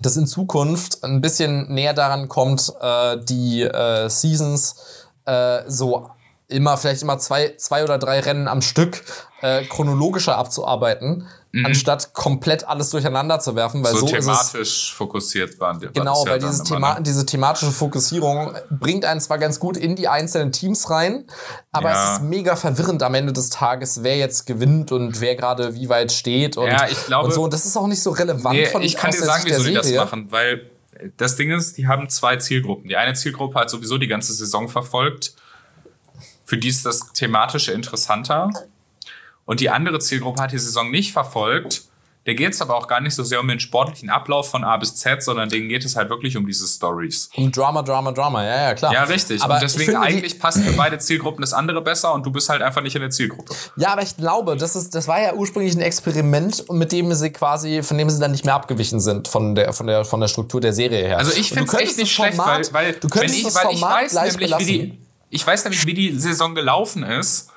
das 0.00 0.16
in 0.16 0.26
Zukunft 0.26 1.02
ein 1.04 1.20
bisschen 1.20 1.72
näher 1.72 1.94
daran 1.94 2.28
kommt, 2.28 2.72
äh, 2.80 3.18
die 3.22 3.62
äh, 3.62 4.08
Seasons 4.08 4.76
äh, 5.24 5.62
so 5.66 6.10
immer 6.48 6.76
vielleicht 6.76 7.02
immer 7.02 7.18
zwei, 7.18 7.54
zwei 7.56 7.84
oder 7.84 7.98
drei 7.98 8.20
Rennen 8.20 8.48
am 8.48 8.62
Stück 8.62 9.04
äh, 9.42 9.64
chronologischer 9.64 10.36
abzuarbeiten, 10.36 11.26
mhm. 11.58 11.66
anstatt 11.66 12.12
komplett 12.12 12.66
alles 12.66 12.90
durcheinander 12.90 13.40
zu 13.40 13.54
werfen. 13.54 13.84
Weil 13.84 13.92
so, 13.92 14.00
so 14.00 14.06
thematisch 14.06 14.88
es, 14.90 14.94
fokussiert 14.96 15.58
waren 15.60 15.80
die. 15.80 15.88
Genau, 15.92 16.24
weil 16.24 16.40
ja 16.40 16.48
dieses 16.48 16.62
Thema, 16.62 16.94
ne? 16.94 17.02
diese 17.02 17.26
thematische 17.26 17.70
Fokussierung 17.70 18.54
bringt 18.70 19.04
einen 19.04 19.20
zwar 19.20 19.38
ganz 19.38 19.60
gut 19.60 19.76
in 19.76 19.96
die 19.96 20.08
einzelnen 20.08 20.52
Teams 20.52 20.90
rein, 20.90 21.24
aber 21.72 21.90
ja. 21.90 22.04
es 22.04 22.12
ist 22.12 22.22
mega 22.22 22.56
verwirrend 22.56 23.02
am 23.02 23.14
Ende 23.14 23.32
des 23.32 23.50
Tages, 23.50 24.02
wer 24.02 24.16
jetzt 24.16 24.46
gewinnt 24.46 24.92
und 24.92 25.20
wer 25.20 25.36
gerade 25.36 25.74
wie 25.74 25.88
weit 25.88 26.12
steht 26.12 26.56
und, 26.56 26.66
ja, 26.66 26.86
ich 26.88 27.06
glaube, 27.06 27.26
und 27.26 27.34
so. 27.34 27.44
Und 27.44 27.52
das 27.52 27.66
ist 27.66 27.76
auch 27.76 27.86
nicht 27.86 28.02
so 28.02 28.10
relevant 28.10 28.56
nee, 28.56 28.66
von 28.66 28.82
Ich 28.82 28.96
kann 28.96 29.10
dir 29.10 29.18
sagen, 29.18 29.44
wieso 29.46 29.64
die 29.64 29.74
das 29.74 29.90
machen, 29.92 30.30
weil 30.30 30.70
das 31.16 31.36
Ding 31.36 31.50
ist, 31.50 31.76
die 31.78 31.86
haben 31.86 32.08
zwei 32.08 32.36
Zielgruppen. 32.36 32.88
Die 32.88 32.96
eine 32.96 33.14
Zielgruppe 33.14 33.58
hat 33.60 33.70
sowieso 33.70 33.98
die 33.98 34.08
ganze 34.08 34.32
Saison 34.32 34.68
verfolgt. 34.68 35.34
Für 36.44 36.56
die 36.56 36.68
ist 36.68 36.86
das 36.86 37.12
thematische 37.12 37.72
interessanter. 37.72 38.50
Und 39.48 39.60
die 39.60 39.70
andere 39.70 39.98
Zielgruppe 39.98 40.42
hat 40.42 40.52
die 40.52 40.58
Saison 40.58 40.90
nicht 40.90 41.10
verfolgt. 41.10 41.84
Der 42.26 42.34
geht 42.34 42.52
es 42.52 42.60
aber 42.60 42.76
auch 42.76 42.86
gar 42.86 43.00
nicht 43.00 43.14
so 43.14 43.24
sehr 43.24 43.40
um 43.40 43.48
den 43.48 43.60
sportlichen 43.60 44.10
Ablauf 44.10 44.50
von 44.50 44.62
A 44.62 44.76
bis 44.76 44.96
Z, 44.96 45.22
sondern 45.22 45.48
denen 45.48 45.70
geht 45.70 45.86
es 45.86 45.96
halt 45.96 46.10
wirklich 46.10 46.36
um 46.36 46.46
diese 46.46 46.66
Stories. 46.66 47.30
Um 47.34 47.50
Drama, 47.50 47.80
Drama, 47.80 48.12
Drama, 48.12 48.44
ja, 48.44 48.64
ja, 48.64 48.74
klar. 48.74 48.92
Ja, 48.92 49.04
richtig. 49.04 49.40
Aber 49.40 49.54
und 49.54 49.62
deswegen 49.62 49.96
eigentlich 49.96 50.38
passt 50.38 50.62
für 50.62 50.74
beide 50.74 50.98
Zielgruppen 50.98 51.40
das 51.40 51.54
andere 51.54 51.80
besser 51.80 52.12
und 52.12 52.26
du 52.26 52.30
bist 52.30 52.50
halt 52.50 52.60
einfach 52.60 52.82
nicht 52.82 52.94
in 52.94 53.00
der 53.00 53.08
Zielgruppe. 53.08 53.54
Ja, 53.76 53.88
aber 53.92 54.02
ich 54.02 54.18
glaube, 54.18 54.54
das, 54.58 54.76
ist, 54.76 54.94
das 54.94 55.08
war 55.08 55.18
ja 55.18 55.32
ursprünglich 55.32 55.74
ein 55.74 55.80
Experiment, 55.80 56.70
mit 56.70 56.92
dem 56.92 57.14
sie 57.14 57.30
quasi, 57.30 57.82
von 57.82 57.96
dem 57.96 58.10
sie 58.10 58.20
dann 58.20 58.32
nicht 58.32 58.44
mehr 58.44 58.54
abgewichen 58.54 59.00
sind 59.00 59.28
von 59.28 59.54
der, 59.54 59.72
von 59.72 59.86
der, 59.86 60.04
von 60.04 60.20
der 60.20 60.28
Struktur 60.28 60.60
der 60.60 60.74
Serie 60.74 61.06
her. 61.06 61.16
Also 61.16 61.32
ich 61.32 61.48
finde 61.48 61.72
es 61.72 61.72
echt 61.72 61.96
nicht 61.96 62.12
schlecht, 62.12 62.36
weil, 62.36 62.70
weil, 62.72 62.92
du 62.92 63.08
könntest 63.08 63.38
ich, 63.38 63.44
das 63.44 63.58
Format 63.58 64.04
ich 64.04 64.14
weiß 64.14 64.38
nämlich, 64.38 64.58
wie 64.58 64.64
die, 64.66 64.98
ich 65.30 65.46
weiß 65.46 65.64
nämlich, 65.64 65.86
wie 65.86 65.94
die 65.94 66.18
Saison 66.18 66.54
gelaufen 66.54 67.02
ist 67.02 67.47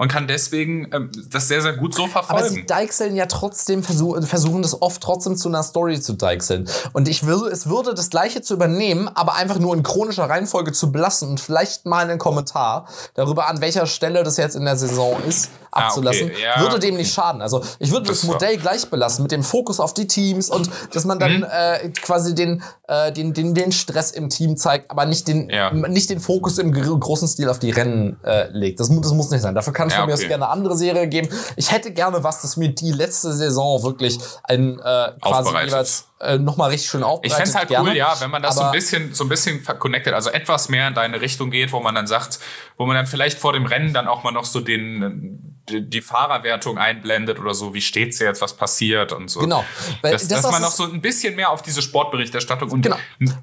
und 0.00 0.10
kann 0.10 0.26
deswegen 0.26 0.88
ähm, 0.94 1.10
das 1.28 1.48
sehr, 1.48 1.60
sehr 1.60 1.74
gut 1.74 1.94
so 1.94 2.06
verfolgen. 2.06 2.42
Aber 2.42 2.48
sie 2.48 2.64
deichseln 2.64 3.16
ja 3.16 3.26
trotzdem, 3.26 3.82
versuch, 3.82 4.18
versuchen 4.24 4.62
das 4.62 4.80
oft 4.80 5.02
trotzdem 5.02 5.36
zu 5.36 5.50
einer 5.50 5.62
Story 5.62 6.00
zu 6.00 6.14
deichseln. 6.14 6.66
Und 6.94 7.06
ich 7.06 7.26
will, 7.26 7.46
es 7.52 7.68
würde 7.68 7.92
das 7.92 8.08
Gleiche 8.08 8.40
zu 8.40 8.54
übernehmen, 8.54 9.10
aber 9.14 9.34
einfach 9.34 9.58
nur 9.58 9.74
in 9.74 9.82
chronischer 9.82 10.24
Reihenfolge 10.24 10.72
zu 10.72 10.90
belassen 10.90 11.28
und 11.28 11.38
vielleicht 11.38 11.84
mal 11.84 12.08
einen 12.08 12.18
Kommentar 12.18 12.88
darüber, 13.12 13.46
an 13.48 13.60
welcher 13.60 13.84
Stelle 13.84 14.22
das 14.22 14.38
jetzt 14.38 14.56
in 14.56 14.64
der 14.64 14.78
Saison 14.78 15.22
ist, 15.28 15.50
abzulassen, 15.70 16.30
ah, 16.30 16.32
okay. 16.32 16.42
ja, 16.42 16.60
würde 16.62 16.78
dem 16.78 16.96
nicht 16.96 17.12
schaden. 17.12 17.42
Also 17.42 17.62
ich 17.78 17.92
würde 17.92 18.06
das, 18.06 18.22
das 18.22 18.30
Modell 18.30 18.56
gleich 18.56 18.88
belassen, 18.88 19.22
mit 19.22 19.32
dem 19.32 19.42
Fokus 19.42 19.80
auf 19.80 19.94
die 19.94 20.06
Teams 20.06 20.50
und 20.50 20.70
dass 20.92 21.04
man 21.04 21.18
dann 21.18 21.38
mhm. 21.38 21.46
äh, 21.50 21.90
quasi 21.90 22.34
den, 22.34 22.62
äh, 22.88 23.12
den, 23.12 23.34
den, 23.34 23.54
den 23.54 23.70
Stress 23.70 24.10
im 24.10 24.30
Team 24.30 24.56
zeigt, 24.56 24.90
aber 24.90 25.06
nicht 25.06 25.28
den, 25.28 25.48
ja. 25.50 25.72
nicht 25.72 26.10
den 26.10 26.20
Fokus 26.20 26.58
im 26.58 26.72
großen 26.72 27.28
Stil 27.28 27.48
auf 27.48 27.58
die 27.58 27.70
Rennen 27.70 28.18
äh, 28.24 28.48
legt. 28.50 28.80
Das, 28.80 28.88
das 28.88 29.12
muss 29.12 29.30
nicht 29.30 29.42
sein. 29.42 29.54
Dafür 29.54 29.72
kann 29.72 29.89
es 29.90 29.94
ja, 29.94 30.00
von 30.00 30.08
mir 30.08 30.14
okay. 30.14 30.28
gerne 30.28 30.44
eine 30.44 30.52
andere 30.52 30.76
Serie 30.76 31.08
geben. 31.08 31.28
Ich 31.56 31.70
hätte 31.70 31.92
gerne 31.92 32.22
was, 32.22 32.42
das 32.42 32.56
mir 32.56 32.70
die 32.70 32.92
letzte 32.92 33.32
Saison 33.32 33.82
wirklich 33.82 34.18
ein 34.44 34.78
äh, 34.78 35.12
quasi 35.20 35.56
jeweils 35.64 36.06
äh, 36.20 36.38
nochmal 36.38 36.70
richtig 36.70 36.90
schön 36.90 37.02
aufbereitet. 37.02 37.30
Ich 37.30 37.34
fände 37.34 37.50
es 37.50 37.56
halt 37.56 37.68
gerne. 37.68 37.90
cool, 37.90 37.96
ja, 37.96 38.14
wenn 38.20 38.30
man 38.30 38.42
das 38.42 38.56
so 38.56 38.62
ein 38.62 38.72
bisschen, 38.72 39.14
so 39.14 39.24
ein 39.24 39.28
bisschen 39.28 39.64
connected, 39.78 40.14
also 40.14 40.30
etwas 40.30 40.68
mehr 40.68 40.88
in 40.88 40.94
deine 40.94 41.20
Richtung 41.20 41.50
geht, 41.50 41.72
wo 41.72 41.80
man 41.80 41.94
dann 41.94 42.06
sagt, 42.06 42.38
wo 42.76 42.86
man 42.86 42.96
dann 42.96 43.06
vielleicht 43.06 43.38
vor 43.38 43.52
dem 43.52 43.66
Rennen 43.66 43.92
dann 43.92 44.08
auch 44.08 44.22
mal 44.22 44.32
noch 44.32 44.44
so 44.44 44.60
den, 44.60 45.49
die, 45.70 46.00
Fahrerwertung 46.00 46.78
einblendet 46.78 47.38
oder 47.38 47.54
so, 47.54 47.74
wie 47.74 47.80
steht's 47.80 48.18
jetzt, 48.18 48.40
was 48.40 48.56
passiert 48.56 49.12
und 49.12 49.28
so. 49.28 49.40
Genau. 49.40 49.64
Weil 50.02 50.12
dass, 50.12 50.28
das 50.28 50.42
dass 50.42 50.52
man 50.52 50.62
noch 50.62 50.70
so 50.70 50.84
ein 50.84 51.00
bisschen 51.00 51.36
mehr 51.36 51.50
auf 51.50 51.62
diese 51.62 51.82
Sportberichterstattung 51.82 52.70
und 52.70 52.82
genau. 52.82 52.96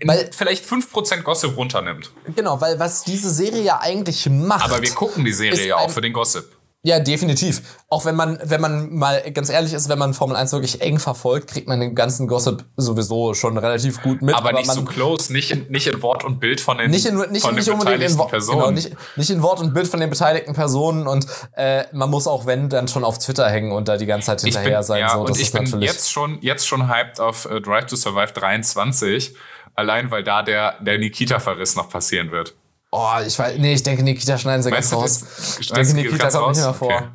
weil, 0.04 0.30
vielleicht 0.36 0.66
5% 0.66 1.22
Gossip 1.22 1.56
runternimmt. 1.56 2.12
Genau, 2.36 2.60
weil 2.60 2.80
was 2.80 3.04
diese 3.04 3.30
Serie 3.30 3.62
ja 3.62 3.80
eigentlich 3.80 4.30
macht. 4.30 4.66
Aber 4.66 4.82
wir 4.82 4.92
gucken 4.92 5.24
die 5.24 5.34
Serie 5.34 5.68
ja 5.68 5.78
auch 5.78 5.92
für 5.92 6.02
den 6.02 6.14
Gossip. 6.14 6.57
Ja, 6.84 7.00
definitiv. 7.00 7.62
Auch 7.90 8.06
wenn 8.06 8.16
man, 8.16 8.40
wenn 8.44 8.62
man 8.62 8.94
mal 8.94 9.20
ganz 9.32 9.50
ehrlich 9.50 9.74
ist, 9.74 9.90
wenn 9.90 9.98
man 9.98 10.14
Formel 10.14 10.38
1 10.38 10.54
wirklich 10.54 10.80
eng 10.80 11.00
verfolgt, 11.00 11.50
kriegt 11.50 11.68
man 11.68 11.80
den 11.80 11.96
ganzen 11.96 12.28
Gossip 12.28 12.64
sowieso 12.78 13.34
schon 13.34 13.58
relativ 13.58 14.02
gut 14.02 14.22
mit. 14.22 14.36
Aber, 14.36 14.50
aber 14.50 14.60
nicht 14.60 14.72
so 14.72 14.86
close, 14.86 15.34
nicht 15.34 15.52
in, 15.52 15.68
nicht 15.70 15.88
in 15.88 16.02
Wort 16.02 16.24
und 16.24 16.40
Bild 16.40 16.62
von 16.62 16.78
den, 16.78 16.92
nicht 16.92 17.06
in, 17.06 17.18
nicht, 17.32 17.42
von 17.42 17.56
nicht 17.56 17.68
den 17.68 17.80
beteiligten 17.80 18.20
in, 18.20 18.28
Personen. 18.28 18.60
Genau, 18.60 18.72
nicht, 18.72 18.96
nicht 19.18 19.30
in 19.30 19.42
Wort 19.42 19.60
und 19.60 19.74
Bild 19.74 19.88
von 19.88 20.00
den 20.00 20.10
beteiligten 20.10 20.54
Personen 20.54 21.08
und 21.08 21.26
äh, 21.56 21.84
man 21.92 22.10
muss 22.10 22.28
auch, 22.28 22.46
wenn, 22.46 22.70
dann 22.70 22.88
schon 22.88 23.04
auf 23.04 23.18
Twitter 23.18 23.50
hängen 23.50 23.72
und 23.72 23.88
da 23.88 23.98
die 23.98 24.06
ganze 24.06 24.28
Zeit 24.28 24.42
hinterher 24.42 24.78
bin, 24.78 24.84
sein. 24.84 25.00
Ja, 25.02 25.10
so, 25.10 25.26
und 25.26 25.38
ich 25.38 25.52
bin 25.52 25.82
jetzt 25.82 26.12
schon, 26.12 26.38
jetzt 26.42 26.68
schon 26.68 26.88
hyped 26.88 27.20
auf 27.20 27.50
uh, 27.52 27.60
Drive 27.60 27.88
to 27.88 27.96
Survive 27.96 28.32
23, 28.34 29.36
allein 29.74 30.10
weil 30.12 30.24
da 30.24 30.44
der, 30.44 30.76
der 30.80 31.00
Nikita-Verriss 31.00 31.76
noch 31.76 31.90
passieren 31.90 32.32
wird. 32.32 32.56
Oh, 32.92 33.14
ich 33.26 33.38
weiß, 33.38 33.58
nee, 33.58 33.74
ich 33.74 33.84
denke, 33.84 34.04
Nikita 34.04 34.38
schneiden 34.38 34.64
sie 34.64 34.72
ganz 34.72 34.94
raus. 34.94 35.58
Ich 35.60 35.72
denke, 35.72 35.94
Nikita 35.94 36.30
kommt 36.30 36.56
nicht 36.56 36.64
mehr 36.64 36.74
vor. 36.74 36.94
Okay. 36.94 37.08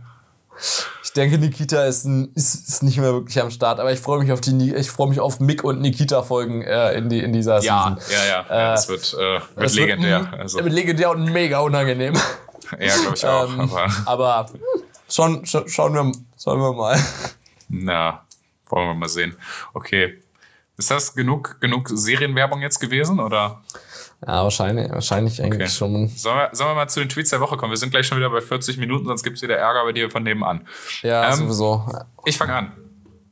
Ich 1.02 1.12
denke, 1.12 1.38
Nikita 1.38 1.84
ist, 1.84 2.06
ist, 2.34 2.68
ist 2.68 2.82
nicht 2.82 2.98
mehr 2.98 3.12
wirklich 3.12 3.40
am 3.40 3.50
Start, 3.50 3.80
aber 3.80 3.92
ich 3.92 4.00
freue 4.00 4.20
mich 4.20 4.32
auf 4.32 4.40
die, 4.40 4.74
ich 4.74 4.90
freue 4.90 5.08
mich 5.08 5.20
auf 5.20 5.40
Mick 5.40 5.64
und 5.64 5.80
Nikita 5.80 6.22
Folgen 6.22 6.62
äh, 6.62 6.92
in, 6.92 7.08
die, 7.08 7.20
in 7.20 7.32
dieser 7.32 7.60
ja, 7.60 7.96
Season. 7.96 8.12
Ja, 8.12 8.24
ja, 8.24 8.46
ja. 8.48 8.70
Äh, 8.70 8.74
das 8.74 8.88
wird, 8.88 9.14
äh, 9.14 9.40
wird 9.56 9.74
legendär. 9.74 10.20
Wird, 10.30 10.40
also. 10.40 10.58
wird 10.58 10.72
legendär 10.72 11.10
und 11.10 11.24
mega 11.24 11.60
unangenehm. 11.60 12.14
Ja, 12.78 12.96
glaube 12.96 13.16
ich 13.16 13.26
auch. 13.26 13.48
ähm, 13.52 13.70
aber 14.06 14.34
aber 14.34 14.50
schon, 15.08 15.44
schon, 15.44 15.68
schauen, 15.68 15.92
wir, 15.92 16.12
schauen 16.42 16.60
wir 16.60 16.72
mal. 16.72 16.98
Na, 17.68 18.24
wollen 18.68 18.88
wir 18.88 18.94
mal 18.94 19.08
sehen. 19.08 19.36
Okay. 19.74 20.22
Ist 20.78 20.90
das 20.90 21.14
genug, 21.14 21.60
genug 21.60 21.90
Serienwerbung 21.92 22.62
jetzt 22.62 22.78
gewesen, 22.78 23.20
oder? 23.20 23.62
Ja, 24.24 24.44
wahrscheinlich, 24.44 24.90
wahrscheinlich 24.90 25.42
eigentlich 25.42 25.62
okay. 25.62 25.70
schon. 25.70 26.08
Sollen 26.08 26.36
wir, 26.36 26.50
sollen 26.52 26.70
wir 26.70 26.74
mal 26.74 26.88
zu 26.88 27.00
den 27.00 27.08
Tweets 27.08 27.30
der 27.30 27.40
Woche 27.40 27.56
kommen? 27.56 27.72
Wir 27.72 27.76
sind 27.76 27.90
gleich 27.90 28.06
schon 28.06 28.18
wieder 28.18 28.30
bei 28.30 28.40
40 28.40 28.76
Minuten, 28.78 29.06
sonst 29.06 29.24
gibt 29.24 29.36
es 29.36 29.42
wieder 29.42 29.56
Ärger 29.56 29.84
bei 29.84 29.92
dir 29.92 30.10
von 30.10 30.22
nebenan. 30.22 30.66
Ja, 31.02 31.28
ähm, 31.28 31.38
sowieso. 31.38 31.84
Ich 32.24 32.38
fange 32.38 32.54
an. 32.54 32.72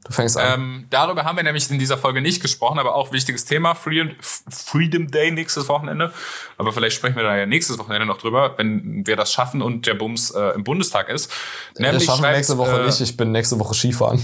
Du 0.04 0.12
fängst 0.12 0.36
an. 0.36 0.60
Ähm, 0.60 0.86
darüber 0.90 1.24
haben 1.24 1.36
wir 1.36 1.44
nämlich 1.44 1.70
in 1.70 1.78
dieser 1.78 1.96
Folge 1.96 2.20
nicht 2.20 2.42
gesprochen, 2.42 2.80
aber 2.80 2.96
auch 2.96 3.12
wichtiges 3.12 3.44
Thema, 3.44 3.74
Freedom, 3.74 4.10
Freedom 4.20 5.08
Day 5.08 5.30
nächstes 5.30 5.68
Wochenende. 5.68 6.12
Aber 6.58 6.72
vielleicht 6.72 6.96
sprechen 6.96 7.14
wir 7.14 7.22
da 7.22 7.36
ja 7.36 7.46
nächstes 7.46 7.78
Wochenende 7.78 8.06
noch 8.06 8.18
drüber, 8.18 8.54
wenn 8.56 9.06
wir 9.06 9.14
das 9.14 9.32
schaffen 9.32 9.62
und 9.62 9.86
der 9.86 9.94
Bums 9.94 10.32
äh, 10.32 10.54
im 10.54 10.64
Bundestag 10.64 11.08
ist. 11.08 11.30
Nämlich 11.78 12.02
wir 12.02 12.06
schaffen 12.06 12.32
nächste 12.32 12.58
Woche 12.58 12.80
äh, 12.80 12.86
nicht, 12.86 13.00
ich 13.00 13.16
bin 13.16 13.30
nächste 13.30 13.60
Woche 13.60 13.74
Skifahren. 13.74 14.20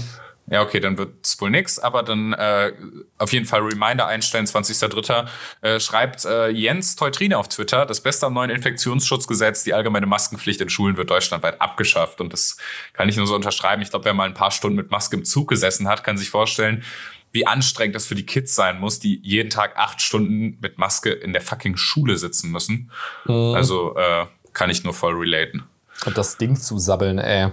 Ja, 0.49 0.61
okay, 0.61 0.79
dann 0.79 0.97
wird's 0.97 1.39
wohl 1.41 1.49
nix, 1.49 1.77
aber 1.77 2.03
dann 2.03 2.31
äh, 2.31 2.71
auf 3.17 3.33
jeden 3.33 3.45
Fall 3.45 3.61
Reminder 3.61 4.07
einstellen, 4.07 4.45
20.03. 4.45 5.27
Äh, 5.61 5.79
schreibt 5.81 6.23
äh, 6.23 6.47
Jens 6.49 6.95
Teutrine 6.95 7.37
auf 7.37 7.49
Twitter, 7.49 7.85
das 7.85 7.99
Beste 7.99 8.25
am 8.27 8.33
neuen 8.33 8.49
Infektionsschutzgesetz, 8.49 9.65
die 9.65 9.73
allgemeine 9.73 10.05
Maskenpflicht 10.05 10.61
in 10.61 10.69
Schulen 10.69 10.95
wird 10.95 11.09
deutschlandweit 11.09 11.59
abgeschafft. 11.59 12.21
Und 12.21 12.31
das 12.31 12.55
kann 12.93 13.09
ich 13.09 13.17
nur 13.17 13.27
so 13.27 13.35
unterschreiben. 13.35 13.81
Ich 13.81 13.89
glaube, 13.89 14.05
wer 14.05 14.13
mal 14.13 14.23
ein 14.23 14.33
paar 14.33 14.51
Stunden 14.51 14.77
mit 14.77 14.89
Maske 14.89 15.17
im 15.17 15.25
Zug 15.25 15.49
gesessen 15.49 15.87
hat, 15.89 16.05
kann 16.05 16.17
sich 16.17 16.29
vorstellen, 16.29 16.83
wie 17.31 17.45
anstrengend 17.45 17.95
das 17.95 18.05
für 18.05 18.15
die 18.15 18.25
Kids 18.25 18.55
sein 18.55 18.79
muss, 18.79 18.99
die 18.99 19.19
jeden 19.21 19.49
Tag 19.49 19.75
acht 19.75 19.99
Stunden 19.99 20.57
mit 20.61 20.77
Maske 20.77 21.11
in 21.11 21.33
der 21.33 21.41
fucking 21.41 21.75
Schule 21.75 22.17
sitzen 22.17 22.51
müssen. 22.51 22.89
Mhm. 23.25 23.53
Also 23.53 23.97
äh, 23.97 24.25
kann 24.53 24.69
ich 24.69 24.85
nur 24.85 24.93
voll 24.93 25.15
relaten. 25.15 25.63
Und 26.05 26.17
das 26.17 26.37
Ding 26.37 26.55
zu 26.55 26.77
sabbeln, 26.77 27.17
ey. 27.17 27.49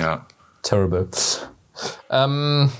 Ja. 0.00 0.26
Terrible. 0.62 1.08
Ähm, 2.10 2.70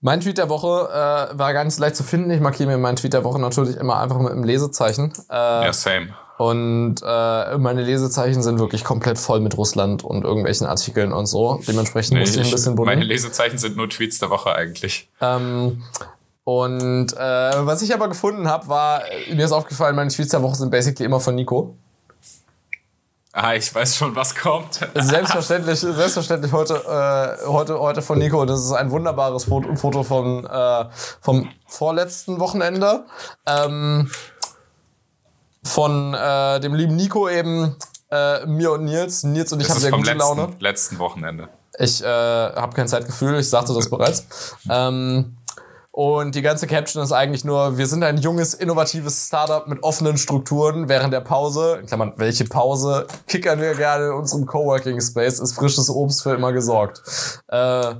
mein 0.00 0.20
Tweet 0.20 0.38
der 0.38 0.48
Woche 0.48 0.88
äh, 0.90 1.38
war 1.38 1.70
so 1.70 1.80
leicht 1.80 1.96
zu 1.96 2.04
finden. 2.04 2.30
Ich 2.30 2.40
markiere 2.40 2.68
mir 2.68 2.78
meinen 2.78 2.96
Tweet 2.96 3.12
der 3.12 3.24
Woche 3.24 3.40
natürlich 3.40 3.76
immer 3.76 3.98
einfach 3.98 4.18
mit 4.18 4.32
einem 4.32 4.44
Lesezeichen. 4.44 5.12
Äh, 5.30 5.34
ja, 5.34 5.72
same. 5.72 6.14
Und 6.38 6.96
äh, 7.02 7.58
meine 7.58 7.82
Lesezeichen 7.82 8.42
sind 8.42 8.58
wirklich 8.58 8.84
komplett 8.84 9.18
voll 9.18 9.40
mit 9.40 9.56
Russland 9.56 10.04
und 10.04 10.24
irgendwelchen 10.24 10.66
Artikeln 10.66 11.12
und 11.12 11.26
so. 11.26 11.60
Dementsprechend 11.66 12.14
nee, 12.14 12.20
muss 12.20 12.36
ich 12.36 12.44
ein 12.44 12.50
bisschen 12.50 12.74
buddeln. 12.74 12.98
Meine 12.98 13.08
Lesezeichen 13.08 13.56
sind 13.56 13.76
nur 13.76 13.88
Tweets 13.88 14.18
der 14.18 14.28
Woche 14.28 14.54
eigentlich. 14.54 15.08
Ähm, 15.20 15.82
und 16.44 17.12
äh, 17.14 17.16
was 17.18 17.80
ich 17.80 17.94
aber 17.94 18.08
gefunden 18.08 18.48
habe, 18.48 18.68
war, 18.68 19.02
mir 19.32 19.46
ist 19.46 19.52
aufgefallen, 19.52 19.96
meine 19.96 20.10
Tweets 20.10 20.30
der 20.30 20.42
Woche 20.42 20.56
sind 20.56 20.70
basically 20.70 21.06
immer 21.06 21.20
von 21.20 21.34
Nico. 21.34 21.74
Ah, 23.38 23.54
ich 23.54 23.74
weiß 23.74 23.98
schon, 23.98 24.16
was 24.16 24.34
kommt. 24.34 24.80
Selbstverständlich, 24.94 25.78
selbstverständlich 25.80 26.52
heute, 26.52 26.76
äh, 26.76 27.46
heute, 27.46 27.78
heute 27.78 28.00
von 28.00 28.18
Nico. 28.18 28.42
Das 28.46 28.60
ist 28.60 28.72
ein 28.72 28.90
wunderbares 28.90 29.44
Foto, 29.44 29.76
Foto 29.76 30.04
von, 30.04 30.46
äh, 30.46 30.84
vom 31.20 31.46
vorletzten 31.66 32.40
Wochenende. 32.40 33.04
Ähm, 33.44 34.10
von 35.62 36.14
äh, 36.14 36.60
dem 36.60 36.74
lieben 36.74 36.96
Nico 36.96 37.28
eben, 37.28 37.76
äh, 38.10 38.46
mir 38.46 38.72
und 38.72 38.86
Nils. 38.86 39.22
Nils 39.24 39.52
und 39.52 39.60
ich 39.60 39.68
haben 39.68 39.80
sehr 39.80 39.90
gute 39.90 40.14
letzten, 40.14 40.18
Laune. 40.18 40.56
letzten 40.58 40.98
Wochenende. 40.98 41.50
Ich 41.78 42.02
äh, 42.02 42.06
habe 42.06 42.74
kein 42.74 42.88
Zeitgefühl, 42.88 43.38
ich 43.38 43.50
sagte 43.50 43.74
das 43.74 43.90
bereits. 43.90 44.56
Ähm, 44.70 45.36
und 45.96 46.34
die 46.34 46.42
ganze 46.42 46.66
Caption 46.66 47.02
ist 47.02 47.12
eigentlich 47.12 47.42
nur, 47.42 47.78
wir 47.78 47.86
sind 47.86 48.02
ein 48.02 48.18
junges, 48.18 48.52
innovatives 48.52 49.28
Startup 49.28 49.66
mit 49.66 49.82
offenen 49.82 50.18
Strukturen 50.18 50.90
während 50.90 51.10
der 51.10 51.22
Pause. 51.22 51.78
In 51.80 51.86
Klammern, 51.86 52.12
welche 52.16 52.44
Pause? 52.44 53.06
Kickern 53.26 53.62
wir 53.62 53.74
gerne 53.74 54.08
in 54.08 54.12
unserem 54.12 54.44
Coworking 54.44 55.00
Space, 55.00 55.40
ist 55.40 55.54
frisches 55.54 55.88
Obst 55.88 56.22
für 56.22 56.34
immer 56.34 56.52
gesorgt. 56.52 57.00
Äh, 57.48 57.94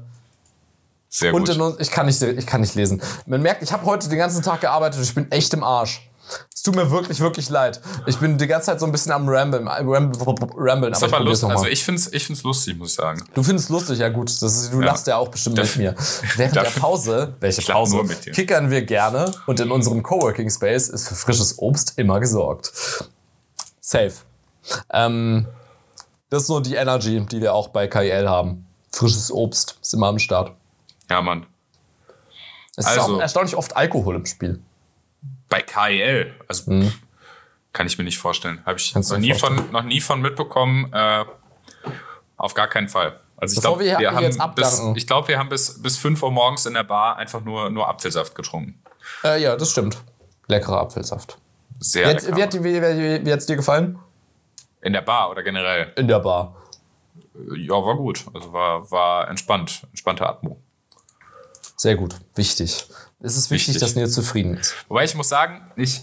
Sehr 1.09 1.33
gut. 1.33 1.49
Und 1.49 1.57
in, 1.57 1.75
ich, 1.79 1.91
kann 1.91 2.05
nicht, 2.05 2.21
ich 2.21 2.47
kann 2.47 2.61
nicht 2.61 2.75
lesen. 2.75 3.01
Man 3.25 3.41
merkt, 3.41 3.63
ich 3.63 3.73
habe 3.73 3.87
heute 3.87 4.11
den 4.11 4.19
ganzen 4.19 4.43
Tag 4.43 4.61
gearbeitet 4.61 5.01
ich 5.03 5.15
bin 5.15 5.33
echt 5.33 5.55
im 5.55 5.65
Arsch. 5.65 6.06
Es 6.55 6.63
tut 6.63 6.75
mir 6.75 6.91
wirklich, 6.91 7.21
wirklich 7.21 7.49
leid. 7.49 7.81
Ich 8.07 8.19
bin 8.19 8.39
die 8.39 8.47
ganze 8.47 8.67
Zeit 8.67 8.81
so 8.81 8.87
ein 8.87 8.93
bisschen 8.93 9.13
am 9.13 9.29
Ramblen. 9.29 9.69
Ramblen, 9.69 10.13
ramblen 10.57 10.95
aber, 10.95 11.07
aber 11.07 11.25
lustig. 11.25 11.49
Also 11.49 11.67
ich 11.67 11.85
finde 11.85 12.01
es 12.01 12.13
ich 12.13 12.27
find's 12.27 12.43
lustig, 12.43 12.77
muss 12.77 12.91
ich 12.91 12.95
sagen. 12.97 13.25
Du 13.35 13.43
findest 13.43 13.71
lustig, 13.71 13.99
ja 13.99 14.09
gut. 14.09 14.31
Das 14.31 14.43
ist, 14.43 14.73
du 14.73 14.81
ja. 14.81 14.87
lachst 14.87 15.07
ja 15.07 15.17
auch 15.17 15.29
bestimmt 15.29 15.57
mit 15.57 15.77
mir. 15.77 15.95
Während 16.37 16.57
der 16.57 16.63
Pause, 16.81 17.35
welche 17.41 17.63
Pause, 17.63 18.03
kickern 18.33 18.71
wir 18.71 18.83
gerne 18.83 19.33
und 19.47 19.61
in 19.61 19.71
unserem 19.71 20.03
Coworking 20.03 20.51
Space 20.51 20.89
ist 20.89 21.09
für 21.09 21.15
frisches 21.15 21.59
Obst 21.59 21.95
immer 21.97 22.19
gesorgt. 22.21 22.73
Safe. 23.81 24.13
Ähm, 24.93 25.47
das 26.31 26.43
ist 26.43 26.49
so 26.49 26.61
die 26.61 26.75
Energy, 26.75 27.25
die 27.25 27.41
wir 27.41 27.55
auch 27.55 27.69
bei 27.69 27.87
KIL 27.87 28.29
haben. 28.29 28.67
Frisches 28.91 29.31
Obst 29.31 29.79
ist 29.81 29.95
immer 29.95 30.09
am 30.09 30.19
Start. 30.19 30.53
Ja, 31.09 31.23
Mann. 31.23 31.47
Es 32.77 32.87
also, 32.87 33.01
ist 33.01 33.09
auch 33.09 33.21
erstaunlich 33.21 33.57
oft 33.57 33.77
Alkohol 33.77 34.17
im 34.17 34.27
Spiel. 34.27 34.61
Bei 35.49 35.63
KIL. 35.63 36.35
Also 36.49 36.71
mhm. 36.71 36.93
kann 37.73 37.87
ich 37.87 37.99
mir 37.99 38.05
nicht 38.05 38.19
vorstellen. 38.19 38.63
Habe 38.67 38.79
ich 38.79 38.95
noch 38.95 39.19
nie, 39.19 39.35
von, 39.35 39.71
noch 39.71 39.83
nie 39.83 40.01
von 40.01 40.21
mitbekommen. 40.21 40.93
Äh, 40.93 41.25
auf 42.37 42.55
gar 42.55 42.69
keinen 42.69 42.89
Fall. 42.89 43.21
Also 43.37 43.55
ich 43.55 43.61
glaube, 43.61 43.85
wir, 43.85 43.99
wir, 43.99 44.13
haben 44.13 44.55
bis, 44.55 44.83
ich 44.95 45.07
glaube, 45.07 45.29
wir 45.29 45.39
haben 45.39 45.51
bis, 45.51 45.83
bis 45.83 45.99
5 45.99 46.23
Uhr 46.23 46.31
morgens 46.31 46.65
in 46.65 46.75
der 46.75 46.85
Bar 46.85 47.17
einfach 47.17 47.43
nur, 47.43 47.69
nur 47.71 47.87
Apfelsaft 47.87 48.35
getrunken. 48.35 48.83
Äh, 49.23 49.43
ja, 49.43 49.57
das 49.57 49.73
stimmt. 49.73 49.99
Leckerer 50.49 50.81
Apfelsaft. 50.81 51.39
Sehr 51.79 52.09
jetzt, 52.09 52.25
lecker. 52.25 52.37
Wie 52.37 52.43
hat, 52.43 52.55
wie, 52.55 52.83
wie, 52.83 53.27
wie 53.27 53.33
hat's 53.33 53.47
dir 53.47 53.57
gefallen? 53.57 53.99
In 54.81 54.93
der 54.93 55.03
Bar 55.03 55.31
oder 55.31 55.43
generell? 55.43 55.93
In 55.97 56.09
der 56.09 56.21
Bar. 56.21 56.57
Ja, 57.55 57.75
war 57.75 57.97
gut. 57.97 58.25
Also 58.33 58.53
war, 58.53 58.91
war 58.91 59.29
entspannt. 59.29 59.83
Entspannte 59.91 60.27
Atmung. 60.27 60.63
Sehr 61.77 61.97
gut. 61.97 62.17
Wichtig. 62.35 62.87
Es 63.21 63.37
ist 63.37 63.51
wichtig, 63.51 63.75
wichtig. 63.75 63.81
dass 63.81 63.95
Nils 63.95 64.13
zufrieden 64.13 64.57
ist. 64.57 64.75
Wobei 64.89 65.05
ich 65.05 65.15
muss 65.15 65.29
sagen, 65.29 65.71
ich, 65.77 66.03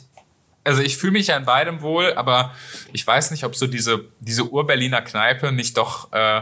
also 0.63 0.81
ich 0.81 0.97
fühle 0.97 1.13
mich 1.13 1.27
ja 1.27 1.37
in 1.37 1.45
beidem 1.45 1.81
wohl, 1.81 2.13
aber 2.13 2.53
ich 2.91 3.05
weiß 3.05 3.31
nicht, 3.31 3.43
ob 3.43 3.55
so 3.55 3.67
diese, 3.67 4.05
diese 4.19 4.49
Ur-Berliner 4.49 5.01
Kneipe 5.01 5.51
nicht 5.51 5.77
doch 5.77 6.11
äh, 6.13 6.41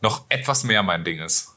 noch 0.00 0.24
etwas 0.28 0.64
mehr 0.64 0.82
mein 0.82 1.04
Ding 1.04 1.20
ist. 1.20 1.52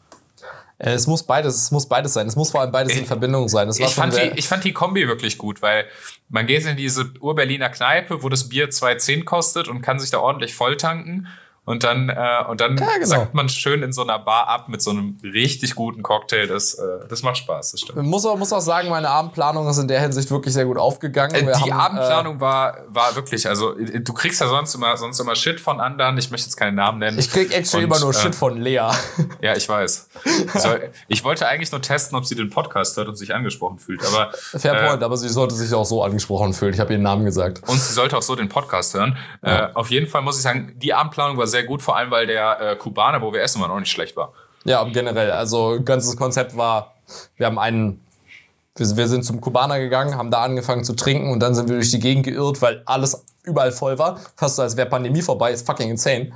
Äh, 0.78 0.92
es 0.92 1.08
muss 1.08 1.24
beides, 1.24 1.56
es 1.56 1.72
muss 1.72 1.88
beides 1.88 2.14
sein. 2.14 2.28
Es 2.28 2.36
muss 2.36 2.52
vor 2.52 2.62
allem 2.62 2.72
beides 2.72 2.94
ich, 2.94 3.00
in 3.00 3.06
Verbindung 3.06 3.48
sein. 3.50 3.70
ich, 3.70 3.94
fand 3.94 4.16
die, 4.16 4.32
ich 4.36 4.48
fand 4.48 4.64
die 4.64 4.74
Kombi 4.74 5.08
wirklich 5.08 5.38
gut, 5.38 5.62
weil 5.62 5.86
man 6.30 6.48
geht 6.48 6.66
in 6.66 6.78
diese 6.78 7.12
Ur-Berliner 7.20 7.70
Kneipe, 7.70 8.24
wo 8.24 8.30
das 8.30 8.50
Bier 8.50 8.70
2,10 8.70 9.24
kostet 9.24 9.68
und 9.68 9.82
kann 9.82 10.00
sich 10.00 10.10
da 10.10 10.20
ordentlich 10.20 10.54
volltanken. 10.54 11.28
Und 11.66 11.84
dann, 11.84 12.10
äh, 12.10 12.44
und 12.48 12.62
dann 12.62 12.78
ja, 12.78 12.86
genau. 12.94 13.06
sagt 13.08 13.34
man 13.34 13.50
schön 13.50 13.82
in 13.82 13.92
so 13.92 14.04
einer 14.04 14.20
Bar 14.20 14.48
ab 14.48 14.70
mit 14.70 14.84
so 14.84 14.92
einem 14.92 15.18
richtig 15.24 15.74
guten 15.74 16.04
Cocktail. 16.04 16.46
Das, 16.46 16.76
äh, 16.76 17.08
das 17.10 17.24
macht 17.24 17.38
Spaß, 17.38 17.72
das 17.72 17.82
stimmt. 17.82 17.98
Ich 17.98 18.06
muss 18.06 18.24
auch, 18.24 18.38
muss 18.38 18.54
auch 18.54 18.62
sagen, 18.62 18.90
meine 18.90 19.10
Abendplanung 19.10 19.68
ist 19.68 19.80
in 19.80 19.88
der 19.88 20.00
Hinsicht 20.00 20.30
wirklich 20.30 20.54
sehr 20.54 20.66
gut 20.66 20.78
aufgegangen. 20.78 21.34
Äh, 21.34 21.58
die 21.66 21.74
haben, 21.74 21.98
Abendplanung 21.98 22.38
äh, 22.38 22.42
war, 22.42 22.78
war 22.90 23.16
wirklich, 23.16 23.48
also 23.50 23.74
du 23.74 24.14
kriegst 24.14 24.42
ja 24.42 24.48
sonst 24.48 24.76
immer, 24.76 24.96
sonst 24.96 25.20
immer 25.20 25.36
Shit 25.36 25.60
von 25.60 25.82
anderen. 25.82 26.20
Ich 26.20 26.30
möchte 26.30 26.46
jetzt 26.46 26.56
keinen 26.56 26.76
Namen 26.76 27.00
nennen. 27.00 27.18
Ich 27.18 27.32
krieg 27.32 27.52
actually 27.52 27.86
immer 27.86 28.00
nur 28.00 28.14
Shit 28.14 28.28
äh, 28.28 28.34
von 28.34 28.58
Lea. 28.62 28.92
Ja, 29.42 29.56
ich 29.56 29.68
weiß. 29.68 30.10
Also, 30.54 30.70
ich 31.08 31.24
wollte 31.24 31.48
eigentlich 31.48 31.72
nur 31.72 31.82
testen, 31.82 32.18
ob 32.18 32.26
sie 32.26 32.36
den 32.36 32.50
Podcast 32.50 32.96
hört 32.98 33.08
und 33.08 33.16
sich 33.16 33.34
angesprochen 33.34 33.78
fühlt. 33.80 34.06
Aber, 34.06 34.32
Fair 34.34 34.74
äh, 34.74 34.88
point, 34.88 35.04
aber 35.04 35.18
sie 35.18 35.28
sollte 35.28 35.54
sich 35.56 35.74
auch 35.74 35.84
so 35.84 36.04
angesprochen 36.04 36.54
fühlen. 36.54 36.74
Ich 36.74 36.80
habe 36.80 36.94
ihren 36.94 37.02
Namen 37.02 37.26
gesagt. 37.26 37.62
Und 37.68 37.80
sie 37.80 37.94
sollte 37.94 38.18
auch 38.18 38.22
so 38.22 38.36
den 38.36 38.48
Podcast 38.48 38.94
hören. 38.94 39.18
Ja. 39.44 39.72
auf 39.74 39.90
jeden 39.90 40.08
Fall 40.08 40.22
muss 40.22 40.38
ich 40.38 40.44
sagen, 40.44 40.74
die 40.78 40.94
Abendplanung 40.94 41.38
war 41.38 41.48
sehr 41.48 41.55
gut, 41.64 41.82
vor 41.82 41.96
allem 41.98 42.12
weil 42.12 42.28
der 42.28 42.60
äh, 42.60 42.76
Kubaner, 42.76 43.22
wo 43.22 43.34
wir 43.34 43.42
essen 43.42 43.62
waren, 43.62 43.72
auch 43.72 43.80
nicht 43.80 43.92
schlecht 43.92 44.16
war. 44.16 44.34
Ja, 44.64 44.84
generell. 44.84 45.32
Also 45.32 45.80
ganzes 45.84 46.18
Konzept 46.18 46.58
war, 46.58 46.96
wir 47.38 47.46
haben 47.46 47.60
einen 47.60 48.06
wir, 48.78 49.08
sind 49.08 49.24
zum 49.24 49.40
Kubaner 49.40 49.80
gegangen, 49.80 50.18
haben 50.18 50.32
da 50.32 50.44
angefangen 50.44 50.84
zu 50.84 50.94
trinken 50.94 51.32
und 51.32 51.40
dann 51.40 51.56
sind 51.56 51.70
wir 51.70 51.76
durch 51.76 51.92
die 51.92 52.00
Gegend 52.00 52.26
geirrt, 52.26 52.62
weil 52.62 52.84
alles 52.86 53.24
überall 53.44 53.72
voll 53.72 53.98
war. 53.98 54.20
Fast 54.36 54.58
so, 54.58 54.64
als 54.64 54.76
wäre 54.76 54.90
Pandemie 54.90 55.22
vorbei, 55.22 55.52
ist 55.52 55.66
fucking 55.66 55.90
insane. 55.90 56.32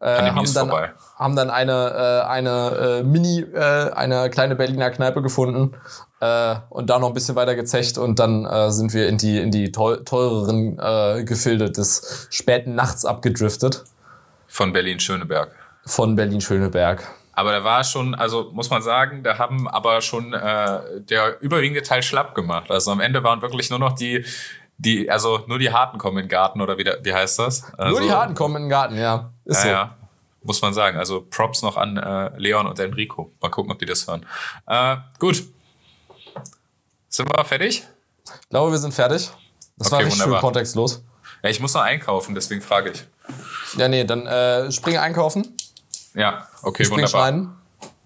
Äh, 0.00 0.16
Pandemie 0.16 0.30
haben, 0.30 0.44
ist 0.44 0.56
dann, 0.56 0.68
vorbei. 0.70 0.90
haben 1.16 1.36
dann 1.36 1.50
eine, 1.50 2.22
äh, 2.24 2.26
eine 2.26 3.00
äh, 3.00 3.02
Mini, 3.02 3.40
äh, 3.40 3.90
eine 3.90 4.30
kleine 4.30 4.56
Berliner 4.56 4.90
Kneipe 4.90 5.20
gefunden 5.20 5.74
äh, 6.20 6.54
und 6.70 6.88
da 6.88 6.98
noch 6.98 7.08
ein 7.08 7.14
bisschen 7.14 7.36
weiter 7.36 7.54
gezecht 7.54 7.98
und 7.98 8.18
dann 8.18 8.46
äh, 8.46 8.70
sind 8.70 8.94
wir 8.94 9.08
in 9.08 9.18
die, 9.18 9.38
in 9.38 9.50
die 9.50 9.70
teureren 9.70 10.76
Gefilde 11.26 11.70
des 11.70 12.28
späten 12.30 12.74
Nachts 12.74 13.04
abgedriftet. 13.04 13.84
Von 14.54 14.72
Berlin-Schöneberg. 14.72 15.52
Von 15.84 16.14
Berlin-Schöneberg. 16.14 17.02
Aber 17.32 17.50
da 17.50 17.64
war 17.64 17.82
schon, 17.82 18.14
also 18.14 18.52
muss 18.52 18.70
man 18.70 18.82
sagen, 18.82 19.24
da 19.24 19.36
haben 19.36 19.66
aber 19.66 20.00
schon 20.00 20.32
äh, 20.32 21.00
der 21.00 21.42
überwiegende 21.42 21.82
Teil 21.82 22.04
schlapp 22.04 22.36
gemacht. 22.36 22.70
Also 22.70 22.92
am 22.92 23.00
Ende 23.00 23.24
waren 23.24 23.42
wirklich 23.42 23.68
nur 23.70 23.80
noch 23.80 23.96
die, 23.96 24.24
die, 24.78 25.10
also 25.10 25.40
nur 25.48 25.58
die 25.58 25.72
Harten 25.72 25.98
kommen 25.98 26.18
in 26.18 26.26
den 26.26 26.28
Garten 26.28 26.60
oder 26.60 26.78
wie, 26.78 26.84
wie 26.84 27.12
heißt 27.12 27.40
das? 27.40 27.64
Also, 27.76 27.98
nur 27.98 28.06
die 28.06 28.12
Harten 28.12 28.36
kommen 28.36 28.54
in 28.54 28.62
den 28.62 28.68
Garten, 28.68 28.96
ja. 28.96 29.32
Ist 29.44 29.56
ja, 29.56 29.62
so. 29.62 29.68
ja. 29.70 29.96
Muss 30.44 30.62
man 30.62 30.72
sagen. 30.72 30.98
Also 30.98 31.26
Props 31.28 31.62
noch 31.62 31.76
an 31.76 31.96
äh, 31.96 32.30
Leon 32.38 32.68
und 32.68 32.78
Enrico. 32.78 33.32
Mal 33.40 33.48
gucken, 33.48 33.72
ob 33.72 33.80
die 33.80 33.86
das 33.86 34.06
hören. 34.06 34.24
Äh, 34.68 34.98
gut. 35.18 35.42
Sind 37.08 37.28
wir 37.28 37.44
fertig? 37.44 37.82
Ich 38.24 38.48
glaube, 38.50 38.70
wir 38.70 38.78
sind 38.78 38.94
fertig. 38.94 39.32
Das 39.76 39.88
okay, 39.88 39.90
war 39.90 39.98
richtig 39.98 40.20
wunderbar. 40.20 40.36
schön 40.36 40.40
kontextlos. 40.42 41.04
Ja, 41.42 41.50
ich 41.50 41.58
muss 41.58 41.74
noch 41.74 41.82
einkaufen, 41.82 42.36
deswegen 42.36 42.62
frage 42.62 42.90
ich. 42.90 43.04
Ja, 43.76 43.88
nee, 43.88 44.04
dann 44.04 44.26
äh, 44.26 44.70
spring 44.70 44.96
einkaufen. 44.96 45.56
Ja, 46.14 46.48
okay, 46.62 46.84
spring 46.84 46.98
wunderbar. 46.98 47.08
Schneiden. 47.08 47.50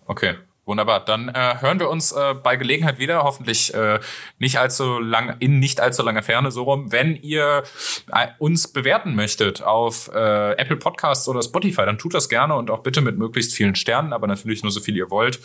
Okay, 0.07 0.37
wunderbar. 0.65 1.05
Dann 1.05 1.29
äh, 1.29 1.57
hören 1.61 1.79
wir 1.79 1.91
uns 1.91 2.13
äh, 2.13 2.35
bei 2.35 2.57
Gelegenheit 2.57 2.99
wieder, 2.99 3.23
hoffentlich 3.23 3.75
äh, 3.75 4.01
nicht 4.39 4.59
allzu 4.59 4.99
lang, 4.99 5.37
in 5.41 5.59
nicht 5.59 5.81
allzu 5.81 6.03
langer 6.03 6.23
Ferne 6.23 6.51
so 6.51 6.63
rum. 6.63 6.91
Wenn 6.91 7.17
ihr 7.17 7.65
äh, 8.13 8.29
uns 8.39 8.69
bewerten 8.69 9.15
möchtet 9.15 9.63
auf 9.63 10.11
äh, 10.15 10.53
Apple 10.53 10.77
Podcasts 10.77 11.29
oder 11.29 11.43
Spotify, 11.43 11.85
dann 11.85 11.99
tut 11.99 12.15
das 12.15 12.29
gerne 12.29 12.55
und 12.55 12.71
auch 12.71 12.83
bitte 12.83 13.01
mit 13.03 13.19
möglichst 13.19 13.53
vielen 13.53 13.75
Sternen, 13.75 14.13
aber 14.13 14.27
natürlich 14.27 14.63
nur 14.63 14.73
so 14.73 14.81
viel 14.81 14.97
ihr 14.97 15.11
wollt. 15.11 15.41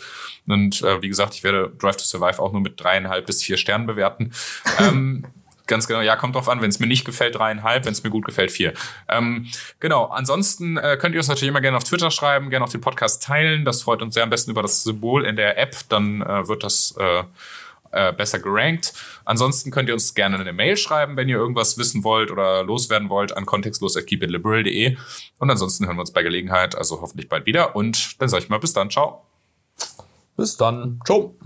Und 0.48 0.82
äh, 0.82 1.02
wie 1.02 1.08
gesagt, 1.08 1.34
ich 1.34 1.44
werde 1.44 1.70
Drive 1.78 1.96
to 1.96 2.04
Survive 2.04 2.40
auch 2.40 2.52
nur 2.52 2.62
mit 2.62 2.80
dreieinhalb 2.80 3.26
bis 3.26 3.42
vier 3.42 3.56
Sternen 3.56 3.86
bewerten. 3.86 4.32
ähm, 4.78 5.26
Ganz 5.66 5.86
genau, 5.86 6.00
ja, 6.00 6.16
kommt 6.16 6.34
drauf 6.34 6.48
an. 6.48 6.60
Wenn 6.60 6.68
es 6.68 6.78
mir 6.78 6.86
nicht 6.86 7.04
gefällt, 7.04 7.36
dreieinhalb, 7.36 7.86
wenn 7.86 7.92
es 7.92 8.02
mir 8.04 8.10
gut 8.10 8.26
gefällt, 8.26 8.50
vier. 8.50 8.74
Ähm, 9.08 9.48
genau, 9.80 10.06
ansonsten 10.06 10.76
äh, 10.76 10.98
könnt 11.00 11.14
ihr 11.14 11.20
uns 11.20 11.28
natürlich 11.28 11.48
immer 11.48 11.62
gerne 11.62 11.78
auf 11.78 11.84
Twitter 11.84 12.10
schreiben, 12.10 12.50
gerne 12.50 12.64
auf 12.64 12.72
den 12.72 12.82
Podcast 12.82 13.22
teilen. 13.22 13.64
Das 13.64 13.82
freut 13.82 14.02
uns 14.02 14.14
sehr 14.14 14.24
am 14.24 14.30
besten 14.30 14.50
über 14.50 14.62
das 14.62 14.82
Symbol 14.82 15.24
in 15.24 15.36
der 15.36 15.58
App, 15.58 15.74
dann 15.88 16.20
äh, 16.20 16.46
wird 16.48 16.64
das 16.64 16.94
äh, 16.98 17.22
äh, 17.94 18.12
besser 18.12 18.40
gerankt. 18.40 18.92
Ansonsten 19.24 19.70
könnt 19.70 19.88
ihr 19.88 19.94
uns 19.94 20.14
gerne 20.14 20.38
eine 20.38 20.52
Mail 20.52 20.76
schreiben, 20.76 21.16
wenn 21.16 21.28
ihr 21.28 21.36
irgendwas 21.36 21.78
wissen 21.78 22.04
wollt 22.04 22.30
oder 22.30 22.62
loswerden 22.64 23.08
wollt, 23.08 23.36
an 23.36 23.46
kontextlos.keepitliberal.de. 23.46 24.96
Und 25.38 25.50
ansonsten 25.50 25.86
hören 25.86 25.96
wir 25.96 26.00
uns 26.00 26.12
bei 26.12 26.22
Gelegenheit, 26.22 26.74
also 26.76 27.00
hoffentlich 27.00 27.28
bald 27.28 27.46
wieder. 27.46 27.76
Und 27.76 28.20
dann 28.20 28.28
sage 28.28 28.42
ich 28.42 28.48
mal 28.50 28.58
bis 28.58 28.72
dann, 28.72 28.90
ciao. 28.90 29.22
Bis 30.36 30.56
dann, 30.56 31.00
ciao. 31.06 31.36